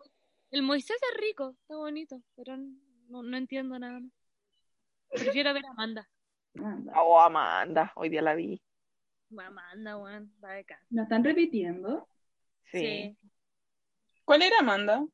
el 0.51 0.63
Moisés 0.63 0.97
es 1.13 1.21
rico, 1.21 1.55
está 1.61 1.77
bonito, 1.77 2.23
pero 2.37 2.57
no, 2.57 3.23
no 3.23 3.37
entiendo 3.37 3.79
nada 3.79 4.01
más. 4.01 4.13
Prefiero 5.11 5.53
ver 5.55 5.65
a 5.67 5.71
Amanda. 5.71 6.09
Anda. 6.55 6.93
Oh, 7.03 7.21
Amanda, 7.21 7.93
hoy 7.97 8.09
día 8.09 8.23
la 8.23 8.35
vi. 8.35 8.61
Amanda, 9.37 9.97
weón, 9.99 10.33
va 10.43 10.53
de 10.53 10.61
acá. 10.61 10.81
¿La 10.91 11.03
están 11.03 11.25
repitiendo? 11.25 12.09
Sí. 12.71 13.17
¿Cuál 14.25 14.43
era 14.43 14.59
Amanda? 14.61 15.05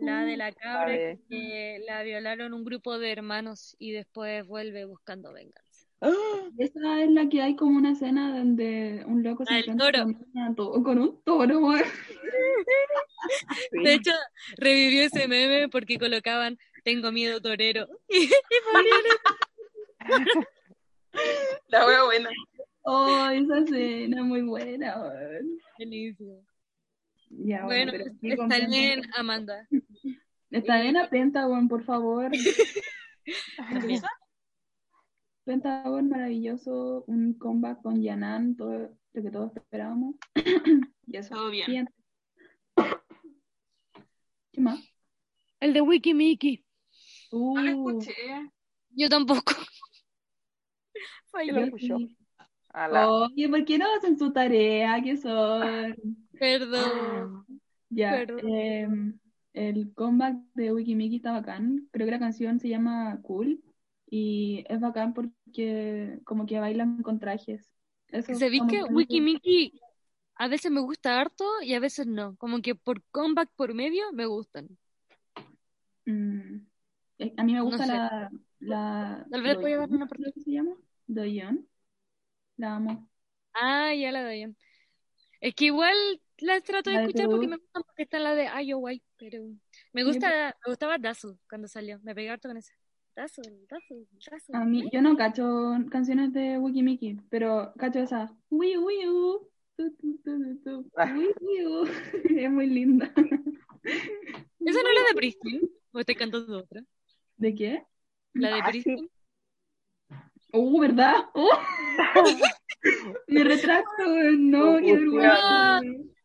La 0.00 0.24
de 0.24 0.36
la 0.36 0.52
cabra 0.52 0.92
de- 0.92 1.20
que 1.28 1.80
la 1.86 2.02
violaron 2.02 2.52
un 2.54 2.64
grupo 2.64 2.98
de 2.98 3.10
hermanos 3.12 3.74
y 3.78 3.92
después 3.92 4.46
vuelve 4.46 4.84
buscando 4.84 5.32
venganza. 5.32 5.67
¡Ah! 6.00 6.12
Esa 6.58 7.02
es 7.02 7.10
la 7.10 7.28
que 7.28 7.42
hay 7.42 7.56
como 7.56 7.76
una 7.76 7.92
escena 7.92 8.36
donde 8.38 9.02
un 9.06 9.22
loco 9.22 9.44
se 9.44 9.52
Ah, 9.54 9.58
el 9.58 9.68
encuentra 9.70 10.04
toro. 10.04 10.74
con, 10.74 10.82
con 10.84 10.98
un 10.98 11.22
toro. 11.22 11.60
Sí. 13.72 13.82
De 13.82 13.94
hecho, 13.94 14.12
revivió 14.56 15.02
ese 15.02 15.26
meme 15.26 15.68
porque 15.68 15.98
colocaban 15.98 16.56
Tengo 16.84 17.10
miedo 17.10 17.40
torero. 17.40 17.88
La 21.68 21.86
wea 21.86 22.04
buena. 22.04 22.30
Oh, 22.82 23.28
esa 23.30 23.58
escena 23.58 24.22
muy 24.22 24.42
buena, 24.42 24.96
buenísimo. 25.76 26.42
Ya, 27.30 27.64
Bueno, 27.64 27.92
sí, 28.20 28.36
con 28.36 28.50
está 28.50 28.66
bien, 28.66 29.02
Amanda. 29.16 29.66
Está 30.50 30.80
bien 30.80 30.96
a 30.96 31.10
Pentagon, 31.10 31.68
por 31.68 31.82
favor. 31.84 32.30
Pentagon, 35.48 36.10
maravilloso, 36.10 37.04
un 37.06 37.32
comeback 37.32 37.80
con 37.80 38.02
Yanan, 38.02 38.54
todo 38.54 38.90
lo 39.14 39.22
que 39.22 39.30
todos 39.30 39.56
esperábamos. 39.56 40.14
y 41.06 41.16
eso. 41.16 41.34
Todo 41.34 41.48
bien. 41.50 41.88
¿Qué 44.52 44.60
más? 44.60 44.78
El 45.58 45.72
de 45.72 45.80
Wikimiki. 45.80 46.62
No 47.32 47.62
lo 47.62 47.76
Uh, 47.78 47.88
escuché. 47.98 48.14
Yo 48.90 49.08
tampoco. 49.08 49.54
¿Quién 50.92 51.24
Falló. 51.30 51.52
lo 51.54 51.60
escuchó? 51.60 51.96
Oye, 52.74 53.48
¿por 53.48 53.64
qué 53.64 53.78
no 53.78 53.86
hacen 53.96 54.18
su 54.18 54.30
tarea? 54.32 55.00
¿Qué 55.02 55.16
son? 55.16 55.96
Perdón. 56.38 57.46
Ya, 57.90 58.10
Perdón. 58.10 58.40
em, 58.50 59.18
el 59.54 59.94
comeback 59.94 60.36
de 60.52 60.74
Wikimiki 60.74 61.16
está 61.16 61.32
bacán. 61.32 61.88
Creo 61.90 62.06
que 62.06 62.10
la 62.10 62.18
canción 62.18 62.60
se 62.60 62.68
llama 62.68 63.18
Cool 63.22 63.64
y 64.10 64.62
es 64.68 64.78
bacán 64.78 65.14
porque 65.14 65.32
como 66.24 66.46
que 66.46 66.58
bailan 66.60 67.02
con 67.02 67.18
trajes. 67.18 67.70
Eso 68.08 68.34
¿Sabéis 68.34 68.60
como 68.60 68.70
que 68.70 68.78
que- 68.84 68.92
Wikimiki 68.94 69.80
a 70.36 70.48
veces 70.48 70.70
me 70.70 70.80
gusta 70.80 71.20
harto 71.20 71.44
y 71.62 71.74
a 71.74 71.80
veces 71.80 72.06
no? 72.06 72.36
Como 72.36 72.60
que 72.62 72.74
por 72.74 73.02
comeback 73.10 73.50
por 73.56 73.74
medio 73.74 74.12
me 74.12 74.26
gustan. 74.26 74.68
Mm, 76.06 76.60
eh, 77.18 77.34
A 77.36 77.44
mí 77.44 77.52
me 77.54 77.60
gusta 77.60 77.86
sé. 77.86 77.92
la, 77.92 78.30
la 78.60 79.26
Tal 79.30 79.42
vez 79.42 79.56
voy 79.56 79.72
a 79.72 79.76
Doyeon, 79.78 79.94
una 79.94 80.08
creo 80.08 80.32
que 80.32 80.40
se 80.40 80.52
llama. 80.52 80.76
Doyeon. 81.06 81.66
La 82.56 82.76
amo. 82.76 83.08
Ah, 83.54 83.92
ya 83.94 84.12
la 84.12 84.22
doy. 84.24 84.54
Es 85.40 85.54
que 85.54 85.66
igual 85.66 85.96
la 86.38 86.60
trato 86.60 86.90
de 86.90 86.96
La 86.96 87.00
de 87.02 87.06
escuchar 87.06 87.28
porque 87.28 87.48
me 87.48 87.56
gustan 87.56 87.82
porque 87.82 88.02
está 88.04 88.18
la 88.18 88.34
de 88.34 88.46
IOY, 88.62 89.02
pero 89.16 89.44
me 89.92 90.04
gusta, 90.04 90.56
me 90.64 90.70
gustaba 90.70 90.98
Dazzle 90.98 91.36
cuando 91.48 91.68
salió. 91.68 91.98
Me 92.02 92.14
pegué 92.14 92.30
harto 92.30 92.48
con 92.48 92.56
esa. 92.56 92.72
Dazzle, 93.18 93.66
Dazzle, 93.68 94.06
Dazzle. 94.30 94.54
A 94.56 94.64
mí, 94.64 94.88
yo 94.92 95.02
no 95.02 95.16
cacho 95.16 95.44
canciones 95.90 96.32
de 96.32 96.56
Wikimiki, 96.56 97.16
pero 97.28 97.72
cacho 97.76 97.98
esa. 97.98 98.30
Wii 98.48 98.76
Wii 98.78 99.08
U, 99.08 99.48
tu, 99.76 99.90
tu, 99.96 100.18
tu, 100.18 100.38
tu, 100.38 100.58
tu, 100.62 100.90
Ah. 100.96 101.12
Wii 101.12 101.34
Wii 101.40 101.66
U. 101.66 101.84
Es 102.46 102.50
muy 102.50 102.66
linda. 102.68 103.06
¿Esa 103.14 104.82
no 104.82 104.88
es 104.88 104.94
la 104.94 105.08
de 105.08 105.14
Pristin? 105.16 105.68
¿O 105.92 105.98
estoy 105.98 106.14
cantando 106.14 106.58
otra? 106.58 106.80
¿De 107.36 107.54
qué? 107.56 107.82
La 108.34 108.54
de 108.54 108.60
Ah, 108.60 108.70
sí. 108.72 108.82
Pristin. 108.82 109.10
Uh, 110.52 110.80
¿verdad? 110.80 111.14
Uh. 111.34 111.48
Me 113.26 113.42
retracto, 113.42 114.04
no, 114.38 114.78
qué 114.78 114.92
Ah. 114.92 115.80
vergüenza. 115.80 115.80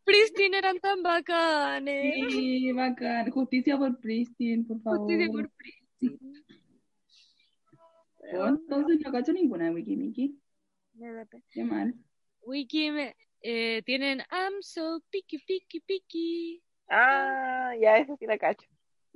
Pristin 0.06 0.54
eran 0.54 0.80
tan 0.80 1.02
bacanes. 1.02 2.32
Sí, 2.32 2.72
bacán. 2.74 3.32
Justicia 3.32 3.78
por 3.80 3.98
Pristin, 4.00 4.68
por 4.68 4.80
favor. 4.82 5.00
Justicia 5.00 5.28
por 5.32 5.50
Pristin. 5.58 6.43
Oh, 8.38 8.48
entonces 8.48 9.00
no 9.04 9.12
cacho 9.12 9.34
ninguna 9.34 9.66
de 9.66 9.72
Wikimiki. 9.72 10.40
Me 10.96 11.12
da 11.12 11.26
pena. 11.26 11.44
Qué 11.52 11.64
mal. 11.64 11.94
Wiki 12.46 12.92
me- 12.92 13.16
eh, 13.42 13.82
tienen 13.86 14.20
I'm 14.32 14.62
so 14.62 15.02
picky, 15.10 15.40
picky, 15.40 15.80
picky. 15.82 16.64
Ah, 16.90 17.74
ya, 17.80 17.98
esa 17.98 18.16
sí 18.18 18.26
la 18.26 18.38
cacho. 18.38 18.68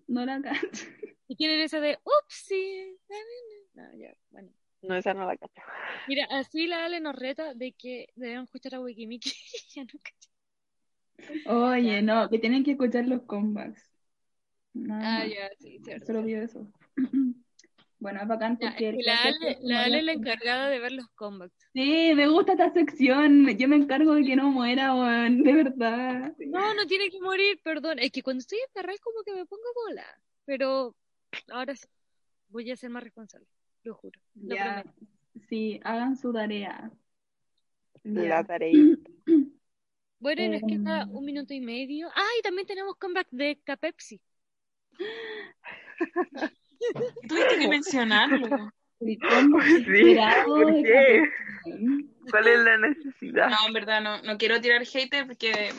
No 0.08 0.26
la 0.26 0.42
cacho. 0.42 0.86
Y 1.28 1.36
tienen 1.36 1.60
esa 1.60 1.80
de 1.80 2.00
Upsi. 2.04 2.98
No, 3.76 3.84
ya, 3.98 4.14
bueno. 4.32 4.50
No, 4.82 4.96
esa 4.96 5.14
no 5.14 5.26
la 5.26 5.36
cacho. 5.38 5.62
Mira, 6.08 6.26
así 6.32 6.68
la 6.68 6.86
Ale 6.86 7.00
nos 7.00 7.16
reta 7.16 7.54
de 7.54 7.74
que 7.74 8.10
debemos 8.16 8.46
escuchar 8.46 8.76
a 8.76 8.80
Wikimiki. 8.80 9.32
ya 9.76 9.84
no 9.84 10.00
cacho. 10.02 10.30
Oye, 11.46 12.02
no, 12.02 12.30
que 12.30 12.40
tienen 12.40 12.64
que 12.64 12.72
escuchar 12.72 13.08
los 13.08 13.24
comebacks. 13.24 13.82
Ah, 14.90 15.26
ya, 15.26 15.50
sí, 15.60 15.80
cierto. 15.84 16.06
Solo 16.08 16.24
pido 16.24 16.44
eso. 16.44 16.68
Bueno, 18.00 18.22
es 18.22 18.28
bacán 18.28 18.58
porque 18.58 18.90
es 18.90 18.94
el 18.94 18.98
que 18.98 19.04
la 19.04 19.22
concepto 19.24 19.48
Ale, 19.48 19.58
la 19.64 19.84
Ale 19.84 19.98
es 20.00 20.04
la 20.06 20.12
encargada 20.14 20.70
de 20.70 20.80
ver 20.80 20.92
los 20.92 21.08
comebacks. 21.16 21.56
Sí, 21.74 22.12
me 22.16 22.28
gusta 22.28 22.52
esta 22.54 22.72
sección. 22.74 23.48
Yo 23.58 23.68
me 23.68 23.76
encargo 23.76 24.14
de 24.16 24.24
que 24.24 24.36
no 24.36 24.52
muera, 24.52 24.94
weón. 24.96 25.44
De 25.44 25.54
verdad. 25.54 26.34
No, 26.40 26.74
no 26.76 26.86
tiene 26.86 27.10
que 27.10 27.20
morir, 27.22 27.60
perdón. 27.64 28.00
Es 28.00 28.12
que 28.12 28.22
cuando 28.22 28.40
estoy 28.42 28.60
en 28.60 28.72
Ferrari 28.74 28.98
como 29.00 29.24
que 29.24 29.34
me 29.34 29.46
pongo 29.46 29.64
bola. 29.86 30.06
Pero 30.46 30.96
ahora 31.50 31.76
sí, 31.76 31.86
voy 32.50 32.70
a 32.72 32.76
ser 32.78 32.90
más 32.90 33.04
responsable. 33.04 33.48
Lo 33.84 33.96
juro. 33.96 34.20
Lo 34.36 34.56
Ya, 34.56 34.84
prometo. 34.84 34.94
sí, 35.50 35.80
hagan 35.84 36.16
su 36.18 36.32
tarea. 36.34 36.92
La 38.04 38.42
Ya. 38.42 38.44
tareita. 38.44 39.10
Bueno, 40.20 40.42
y 40.42 40.50
nos 40.50 40.62
queda 40.64 41.04
Em. 41.04 41.16
un 41.16 41.26
minuto 41.26 41.54
y 41.54 41.62
medio. 41.62 42.10
Ah, 42.16 42.28
y 42.40 42.42
también 42.42 42.66
tenemos 42.66 42.96
comeback 42.96 43.28
de 43.30 43.60
Capepsi. 43.64 44.20
Tuviste 47.28 47.58
que 47.60 47.68
mencionarlo. 47.68 48.72
Sí, 49.00 49.18
¿por 50.46 50.74
qué? 50.84 51.24
¿Cuál 52.32 52.48
es 52.48 52.60
la 52.60 52.78
necesidad? 52.78 53.50
No, 53.50 53.68
en 53.68 53.74
verdad, 53.74 54.02
no, 54.02 54.22
no 54.24 54.38
quiero 54.38 54.60
tirar 54.60 54.86
hater 54.86 55.28
porque. 55.28 55.72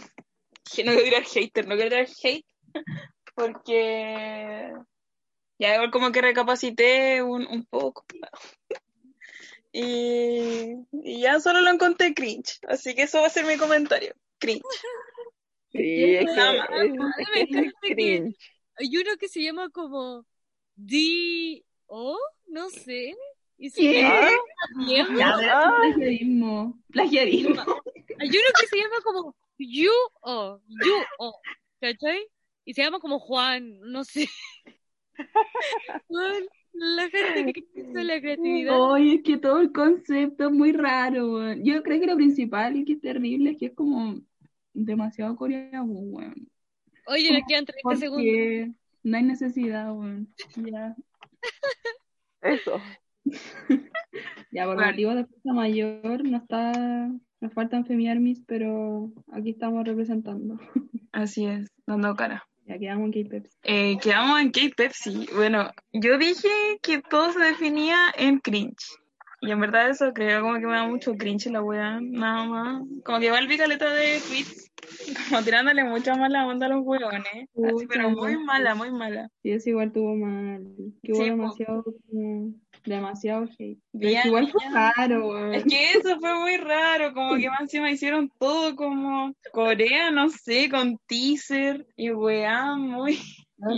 que 0.74 0.84
No 0.84 0.92
quiero 0.92 1.04
tirar 1.04 1.24
hater, 1.24 1.66
no 1.66 1.74
quiero 1.74 1.90
tirar 1.90 2.08
hate 2.22 2.46
porque. 3.34 4.72
Ya 5.58 5.74
igual 5.74 5.90
como 5.90 6.12
que 6.12 6.22
recapacité 6.22 7.22
un, 7.22 7.46
un 7.46 7.64
poco. 7.66 8.04
Y, 9.72 10.74
y 10.92 11.20
ya 11.20 11.40
solo 11.40 11.60
lo 11.60 11.70
encontré 11.70 12.14
cringe. 12.14 12.58
Así 12.68 12.94
que 12.94 13.02
eso 13.02 13.20
va 13.20 13.26
a 13.26 13.30
ser 13.30 13.44
mi 13.44 13.56
comentario. 13.56 14.14
Cringe. 14.38 14.62
Sí, 15.72 16.14
es 16.16 16.26
que 16.26 17.42
es, 17.42 17.72
cringe. 17.80 18.36
Hay 18.76 18.96
uno 18.96 19.16
que 19.18 19.28
se 19.28 19.42
llama 19.42 19.68
como 19.70 20.24
D.O. 20.78 22.16
No 22.46 22.70
sé. 22.70 23.14
Y 23.58 23.70
se 23.70 23.80
¿Qué? 23.80 24.02
llama 24.86 25.18
Ah, 25.24 25.64
Ah. 25.66 25.76
plagiarismo. 25.82 26.80
Plagiarismo. 26.90 27.60
Hay 28.20 28.28
uno 28.28 28.48
que 28.60 28.66
se 28.68 28.76
llama 28.76 28.96
como 29.04 29.36
Yu-O. 29.58 30.60
Yu-O. 30.68 31.40
¿Cachai? 31.80 32.20
Y 32.64 32.74
se 32.74 32.82
llama 32.82 33.00
como 33.00 33.18
Juan. 33.18 33.80
No 33.80 34.04
sé. 34.04 34.28
Bueno, 36.08 36.46
la 36.72 37.08
gente 37.10 37.52
que 37.52 37.64
hizo 37.74 37.92
la 37.98 38.20
creatividad. 38.20 38.80
Oye, 38.80 39.14
es 39.16 39.22
que 39.22 39.36
todo 39.38 39.58
el 39.60 39.72
concepto 39.72 40.46
es 40.46 40.52
muy 40.52 40.70
raro, 40.72 41.34
weón. 41.34 41.64
Yo 41.64 41.82
creo 41.82 41.98
que 42.00 42.06
lo 42.06 42.14
principal 42.16 42.76
y 42.76 42.84
que 42.84 42.92
es 42.92 43.00
terrible 43.00 43.50
es 43.50 43.56
que 43.58 43.66
es 43.66 43.74
como 43.74 44.20
demasiado 44.72 45.34
coreano, 45.34 45.84
weón. 45.84 46.48
Oye, 47.06 47.32
nos 47.32 47.42
quedan 47.48 47.64
30 47.64 47.96
segundos. 47.96 48.76
No 49.02 49.16
hay 49.16 49.22
necesidad, 49.22 49.92
weón. 49.92 50.28
Ya, 50.56 50.94
Eso. 52.42 52.80
ya 54.52 54.64
por 54.64 54.76
Claro. 54.76 54.90
motivos 54.92 55.14
de 55.16 55.26
fuerza 55.26 55.52
mayor 55.52 56.24
no 56.24 56.36
está, 56.38 57.10
nos 57.40 57.52
faltan 57.52 57.86
femiarmis, 57.86 58.42
pero 58.46 59.12
aquí 59.32 59.50
estamos 59.50 59.84
representando. 59.86 60.58
Así 61.12 61.46
es, 61.46 61.70
dando 61.86 62.14
cara. 62.14 62.44
Ya 62.66 62.78
quedamos 62.78 63.06
en 63.14 63.24
K-Peps. 63.24 63.56
Eh, 63.62 63.96
quedamos 64.02 64.40
en 64.40 64.50
K-Pepsi. 64.50 65.28
Bueno, 65.34 65.70
yo 65.92 66.18
dije 66.18 66.48
que 66.82 67.00
todo 67.00 67.32
se 67.32 67.38
definía 67.40 67.96
en 68.16 68.40
cringe. 68.40 68.76
Y 69.40 69.50
en 69.52 69.60
verdad 69.60 69.88
eso 69.88 70.12
creo 70.12 70.42
como 70.42 70.54
que 70.58 70.66
me 70.66 70.72
da 70.72 70.86
mucho 70.86 71.14
cringe 71.14 71.46
la 71.46 71.62
wea, 71.62 71.98
nada 72.02 72.44
más. 72.44 72.82
Como 73.04 73.20
que 73.20 73.30
va 73.30 73.38
el 73.38 73.56
caleta 73.56 73.88
de 73.90 74.20
tweets, 74.20 74.67
como 75.28 75.42
tirándole 75.42 75.84
mucha 75.84 76.14
mala 76.16 76.46
onda 76.46 76.66
a 76.66 76.68
los 76.70 76.84
weones. 76.84 77.48
Así, 77.54 77.86
pero 77.88 78.10
muy 78.10 78.36
mala, 78.36 78.74
muy 78.74 78.90
mala. 78.90 79.30
Sí, 79.42 79.50
eso 79.52 79.70
igual 79.70 79.92
tuvo 79.92 80.14
mal. 80.14 80.66
Que 81.02 81.12
hubo 81.12 81.22
Sí, 81.22 81.30
demasiado, 81.30 81.84
como, 81.84 82.54
demasiado 82.84 83.48
hate. 83.58 83.78
Bien, 83.92 84.26
igual 84.26 84.50
fue 84.50 84.62
raro, 84.72 85.28
weón. 85.28 85.54
Es 85.54 85.64
que 85.64 85.92
eso 85.92 86.18
fue 86.20 86.34
muy 86.38 86.56
raro, 86.56 87.12
como 87.12 87.36
que 87.36 87.48
más 87.48 87.60
encima 87.62 87.90
hicieron 87.90 88.30
todo 88.38 88.76
como 88.76 89.34
Corea, 89.52 90.10
no 90.10 90.28
sé, 90.30 90.68
con 90.70 90.98
teaser 91.06 91.86
y 91.96 92.10
weá, 92.10 92.76
muy... 92.76 93.18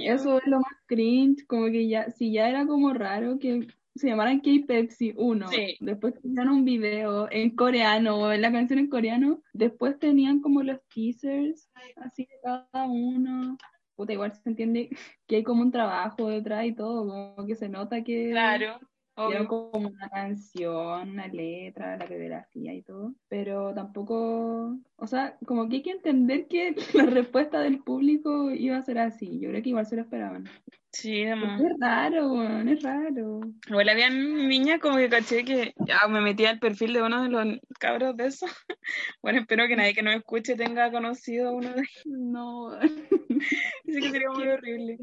Eso 0.05 0.37
es 0.37 0.47
lo 0.47 0.59
más 0.59 0.75
cringe, 0.85 1.47
como 1.47 1.67
que 1.67 1.89
ya, 1.89 2.11
si 2.11 2.33
ya 2.33 2.51
era 2.51 2.67
como 2.67 2.93
raro 2.93 3.39
que 3.39 3.67
se 4.01 4.09
llamaran 4.09 4.41
K-Pepsi, 4.41 5.15
uno, 5.17 5.51
Sí. 5.51 5.77
después 5.81 6.15
tenían 6.21 6.49
un 6.49 6.65
video 6.65 7.29
en 7.31 7.55
coreano, 7.57 8.17
o 8.19 8.33
en 8.33 8.43
la 8.43 8.53
canción 8.53 8.79
en 8.79 8.89
coreano, 8.89 9.43
después 9.53 9.99
tenían 9.99 10.41
como 10.41 10.63
los 10.63 10.79
teasers, 10.95 11.71
así 11.97 12.25
de 12.25 12.35
cada 12.43 12.87
uno. 12.87 13.57
Puta, 13.97 14.13
igual 14.15 14.33
se 14.35 14.49
entiende 14.49 14.89
que 15.27 15.37
hay 15.37 15.43
como 15.43 15.63
un 15.63 15.71
trabajo 15.73 16.29
detrás 16.29 16.65
y 16.65 16.75
todo, 16.75 17.07
como 17.07 17.47
que 17.47 17.55
se 17.55 17.69
nota 17.69 18.03
que 18.03 18.31
Claro, 18.31 18.81
Hicieron 19.27 19.47
como 19.47 19.89
una 19.89 20.09
canción, 20.09 21.11
una 21.11 21.27
letra, 21.29 21.97
la 21.97 22.07
coreografía 22.07 22.75
y 22.75 22.83
todo, 22.83 23.15
pero 23.29 23.75
tampoco, 23.75 24.79
o 24.97 25.07
sea, 25.07 25.37
como 25.47 25.69
que 25.69 25.77
hay 25.77 25.83
que 25.83 25.93
entender 25.93 26.47
que 26.49 26.75
la 26.95 27.07
respuesta 27.07 27.61
del 27.61 27.81
público 27.83 28.51
iba 28.51 28.77
a 28.77 28.83
ser 28.83 28.99
así. 28.99 29.39
Yo 29.41 29.51
creo 29.51 29.63
que 29.63 29.69
igual 29.71 29.87
se 29.87 29.97
lo 29.97 30.03
esperaban. 30.03 30.49
Sí, 30.93 31.25
además. 31.25 31.61
Es 31.61 31.73
raro, 31.79 32.33
weón, 32.33 32.69
es 32.69 32.83
raro. 32.83 33.41
Igual 33.69 33.89
habían 33.89 34.49
niñas 34.49 34.81
como 34.81 34.97
que 34.97 35.09
caché 35.09 35.45
que 35.45 35.73
ya 35.87 36.09
me 36.09 36.21
metí 36.21 36.47
al 36.47 36.59
perfil 36.59 36.95
de 36.95 37.03
uno 37.03 37.23
de 37.23 37.29
los 37.29 37.59
cabros 37.79 38.17
de 38.17 38.27
eso. 38.27 38.47
Bueno, 39.23 39.41
espero 39.41 39.69
que 39.69 39.77
nadie 39.77 39.95
que 39.95 40.03
nos 40.03 40.17
escuche 40.17 40.57
tenga 40.57 40.91
conocido 40.91 41.49
a 41.49 41.53
uno 41.53 41.69
de 41.73 41.81
ellos. 41.81 42.07
No, 42.07 42.77
Dice 43.85 44.01
que 44.01 44.11
sería 44.11 44.31
muy 44.31 44.49
horrible. 44.49 44.99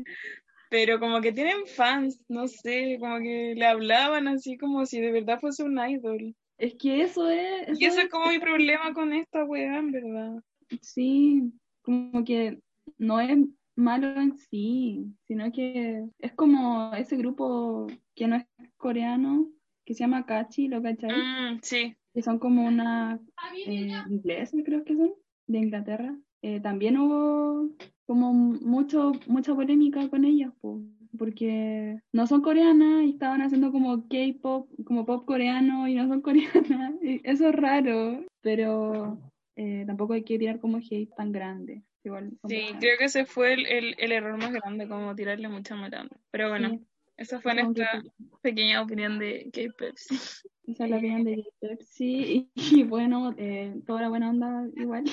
Pero 0.70 1.00
como 1.00 1.22
que 1.22 1.32
tienen 1.32 1.66
fans, 1.66 2.20
no 2.28 2.48
sé, 2.48 2.98
como 3.00 3.20
que 3.20 3.54
le 3.56 3.66
hablaban 3.66 4.28
así 4.28 4.58
como 4.58 4.86
si 4.86 5.00
de 5.00 5.12
verdad 5.12 5.40
fuese 5.40 5.64
un 5.64 5.80
idol. 5.80 6.36
Es 6.58 6.76
que 6.76 7.02
eso 7.02 7.30
es. 7.30 7.80
Y 7.80 7.86
eso 7.86 8.02
es 8.02 8.10
como 8.10 8.28
mi 8.28 8.40
problema 8.40 8.94
con 8.94 9.14
esta 9.14 9.46
weá, 9.46 9.78
en 9.78 9.92
verdad. 9.92 10.44
Sí, 10.82 11.52
como 11.82 12.24
que 12.24 12.60
no 12.98 13.20
es 13.20 13.38
malo 13.76 14.08
en 14.20 14.38
sí, 14.38 15.06
sino 15.28 15.52
que 15.52 16.04
es 16.20 16.34
como 16.34 16.94
ese 16.96 17.16
grupo 17.16 17.88
que 18.16 18.28
no 18.28 18.38
es 18.38 18.46
coreano, 18.76 19.50
que 19.86 19.94
se 19.94 20.00
llama 20.00 20.26
Kachi, 20.26 20.68
¿lo 20.68 20.82
cachai? 20.82 21.12
Mm, 21.12 21.60
sí, 21.62 21.96
Que 22.14 22.22
son 22.22 22.40
como 22.40 22.66
una 22.66 23.20
eh, 23.66 23.92
ingleses, 24.10 24.64
creo 24.66 24.84
que 24.84 24.96
son, 24.96 25.14
de 25.46 25.60
Inglaterra. 25.60 26.18
Eh, 26.42 26.60
también 26.60 26.98
hubo 26.98 27.70
como 28.08 28.34
mucho, 28.34 29.12
mucha 29.28 29.54
polémica 29.54 30.10
con 30.10 30.26
ellas, 30.26 30.52
po, 30.62 30.82
porque 31.18 32.00
no 32.14 32.26
son 32.28 32.42
coreanas 32.42 33.04
y 33.04 33.12
estaban 33.12 33.42
haciendo 33.42 33.72
como 33.72 34.08
K-pop, 34.08 34.70
como 34.86 35.06
pop 35.06 35.26
coreano 35.26 35.88
y 35.88 35.96
no 35.96 36.08
son 36.08 36.22
coreanas. 36.24 36.94
Y 37.04 37.22
Eso 37.24 37.50
es 37.50 37.56
raro, 37.56 38.26
pero 38.42 39.20
eh, 39.56 39.84
tampoco 39.86 40.14
hay 40.14 40.24
que 40.24 40.40
tirar 40.40 40.60
como 40.60 40.78
hate 40.78 41.14
tan 41.16 41.32
grande. 41.32 41.84
Igual, 42.04 42.32
sí, 42.48 42.56
personas. 42.56 42.80
creo 42.80 42.98
que 42.98 43.06
ese 43.06 43.26
fue 43.26 43.54
el, 43.54 43.66
el, 43.68 43.96
el 43.98 44.12
error 44.14 44.38
más 44.38 44.54
grande, 44.54 44.88
como 44.88 45.14
tirarle 45.16 45.50
mucha 45.50 45.76
matando. 45.76 46.16
Pero 46.32 46.50
bueno, 46.50 46.70
Sí, 46.70 46.88
esa 47.18 47.42
fue 47.42 47.56
nuestra 47.56 48.04
pequeña 48.42 48.82
opinión 48.82 49.20
de 49.20 49.50
K-Pepsi. 49.54 50.16
Esa 50.68 50.84
es 50.86 50.90
la 50.90 50.98
opinión 50.98 51.24
de 51.24 51.44
Pepsi. 51.60 52.50
Y, 52.56 52.80
y 52.80 52.84
bueno, 52.84 53.34
eh, 53.38 53.82
toda 53.86 54.02
la 54.02 54.10
buena 54.10 54.30
onda 54.30 54.68
igual. 54.76 55.06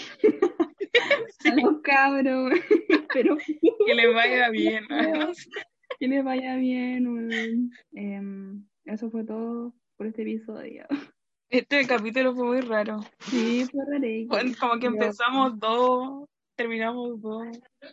A 1.45 1.55
los 1.55 1.81
cabros. 1.83 2.53
Pero 3.13 3.37
Que 3.87 3.95
le 3.95 4.07
vaya 4.15 4.51
bien. 4.51 4.85
¿no? 4.89 5.33
que 5.99 6.09
les 6.09 6.25
vaya 6.25 6.57
bien. 6.57 7.71
eso 8.85 9.11
fue 9.11 9.25
todo 9.25 9.75
por 9.97 10.07
este 10.07 10.23
episodio. 10.23 10.85
Este 11.51 11.87
capítulo 11.87 12.35
fue 12.35 12.47
muy 12.47 12.61
raro. 12.61 12.99
Sí, 13.21 13.65
fue 13.71 13.85
raro. 13.87 14.07
Bueno, 14.27 14.53
Como 14.59 14.79
que 14.81 14.87
empezamos 14.87 15.59
dos, 15.61 16.29
terminamos 16.57 17.21
dos. 17.21 17.47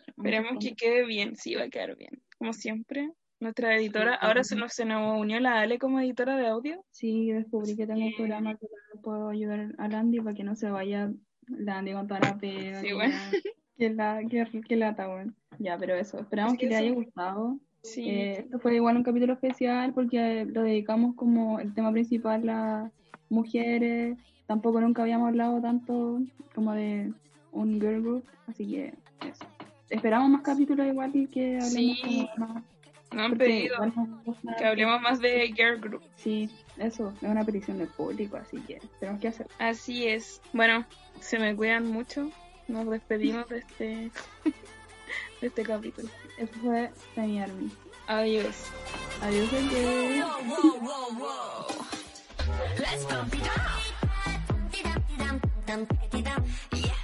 Esperemos 0.06 0.52
que 0.60 0.74
quede 0.74 1.04
bien, 1.06 1.36
sí, 1.36 1.54
va 1.54 1.64
a 1.64 1.68
quedar 1.68 1.96
bien. 1.96 2.20
Como 2.38 2.52
siempre, 2.52 3.10
nuestra 3.38 3.76
editora, 3.76 4.14
ahora 4.16 4.42
se 4.42 4.56
nos, 4.56 4.72
se 4.72 4.84
nos 4.84 5.20
unió 5.20 5.38
la 5.38 5.60
Ale 5.60 5.78
como 5.78 6.00
editora 6.00 6.36
de 6.36 6.48
audio. 6.48 6.84
Sí, 6.90 7.30
descubrí 7.30 7.76
que 7.76 7.86
tengo 7.86 8.00
un 8.04 8.10
Sí. 8.10 8.16
programa 8.16 8.56
que 8.56 8.66
puedo 9.02 9.28
ayudar 9.28 9.72
a 9.78 9.88
Landy 9.88 10.18
para 10.20 10.34
que 10.34 10.44
no 10.44 10.56
se 10.56 10.68
vaya 10.70 11.10
La 11.58 11.82
pega. 12.40 12.80
Sí, 12.80 12.86
que 12.88 12.94
bueno. 12.94 13.14
Que 13.78 13.90
la, 13.90 14.20
que, 14.28 14.60
que 14.66 14.76
lata, 14.76 15.08
weón. 15.08 15.34
Ya, 15.58 15.76
pero 15.78 15.94
eso. 15.94 16.18
Esperamos 16.20 16.54
Es 16.54 16.58
que 16.58 16.66
que 16.66 16.70
les 16.70 16.80
haya 16.80 16.92
gustado. 16.92 17.58
Sí, 17.82 18.08
Eh, 18.08 18.38
esto 18.40 18.58
fue 18.60 18.76
igual 18.76 18.96
un 18.96 19.02
capítulo 19.02 19.32
especial 19.32 19.92
porque 19.92 20.44
lo 20.44 20.62
dedicamos 20.62 21.16
como 21.16 21.58
el 21.58 21.74
tema 21.74 21.90
principal 21.90 22.48
a 22.48 22.90
mujeres. 23.28 24.16
Tampoco 24.46 24.80
nunca 24.80 25.02
habíamos 25.02 25.28
hablado 25.28 25.60
tanto 25.60 26.20
como 26.54 26.74
de 26.74 27.12
un 27.50 27.80
girl 27.80 28.02
group, 28.02 28.24
así 28.46 28.66
que 28.68 28.94
eso. 29.28 29.44
Esperamos 29.90 30.30
más 30.30 30.42
capítulos 30.42 30.86
igual 30.86 31.10
y 31.14 31.26
que 31.26 31.56
hablemos 31.60 31.72
Sí. 31.72 32.28
como 32.36 32.46
más. 32.46 32.62
Nos 33.12 33.26
han 33.26 33.38
pedido 33.38 33.76
que 34.58 34.64
hablemos 34.64 35.00
más 35.00 35.20
de 35.20 35.52
Girl 35.54 35.80
Group. 35.80 36.02
Sí, 36.16 36.50
eso, 36.78 37.12
es 37.20 37.28
una 37.28 37.44
petición 37.44 37.78
del 37.78 37.88
público, 37.88 38.36
así 38.36 38.58
que 38.60 38.80
tenemos 39.00 39.20
que 39.20 39.28
hacer. 39.28 39.46
Así 39.58 40.08
es. 40.08 40.40
Bueno, 40.52 40.84
se 41.20 41.38
me 41.38 41.54
cuidan 41.54 41.86
mucho. 41.86 42.30
Nos 42.68 42.88
despedimos 42.88 43.48
de 43.48 43.58
este, 43.58 43.84
de 45.40 45.46
este 45.46 45.62
capítulo. 45.62 46.08
Eso 46.38 46.52
fue 46.62 46.90
Semi 47.14 47.40
Army. 47.40 47.70
Adiós. 48.06 48.70
Adiós, 49.22 49.50
gente. 49.50 50.22
Let's 52.78 53.06
it 56.14 56.26
up. 56.26 56.44
Yeah. 56.74 57.02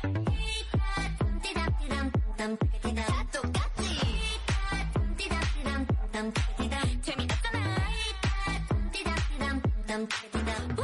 I'm 9.99 10.07
picking 10.07 10.49
up. 10.49 10.78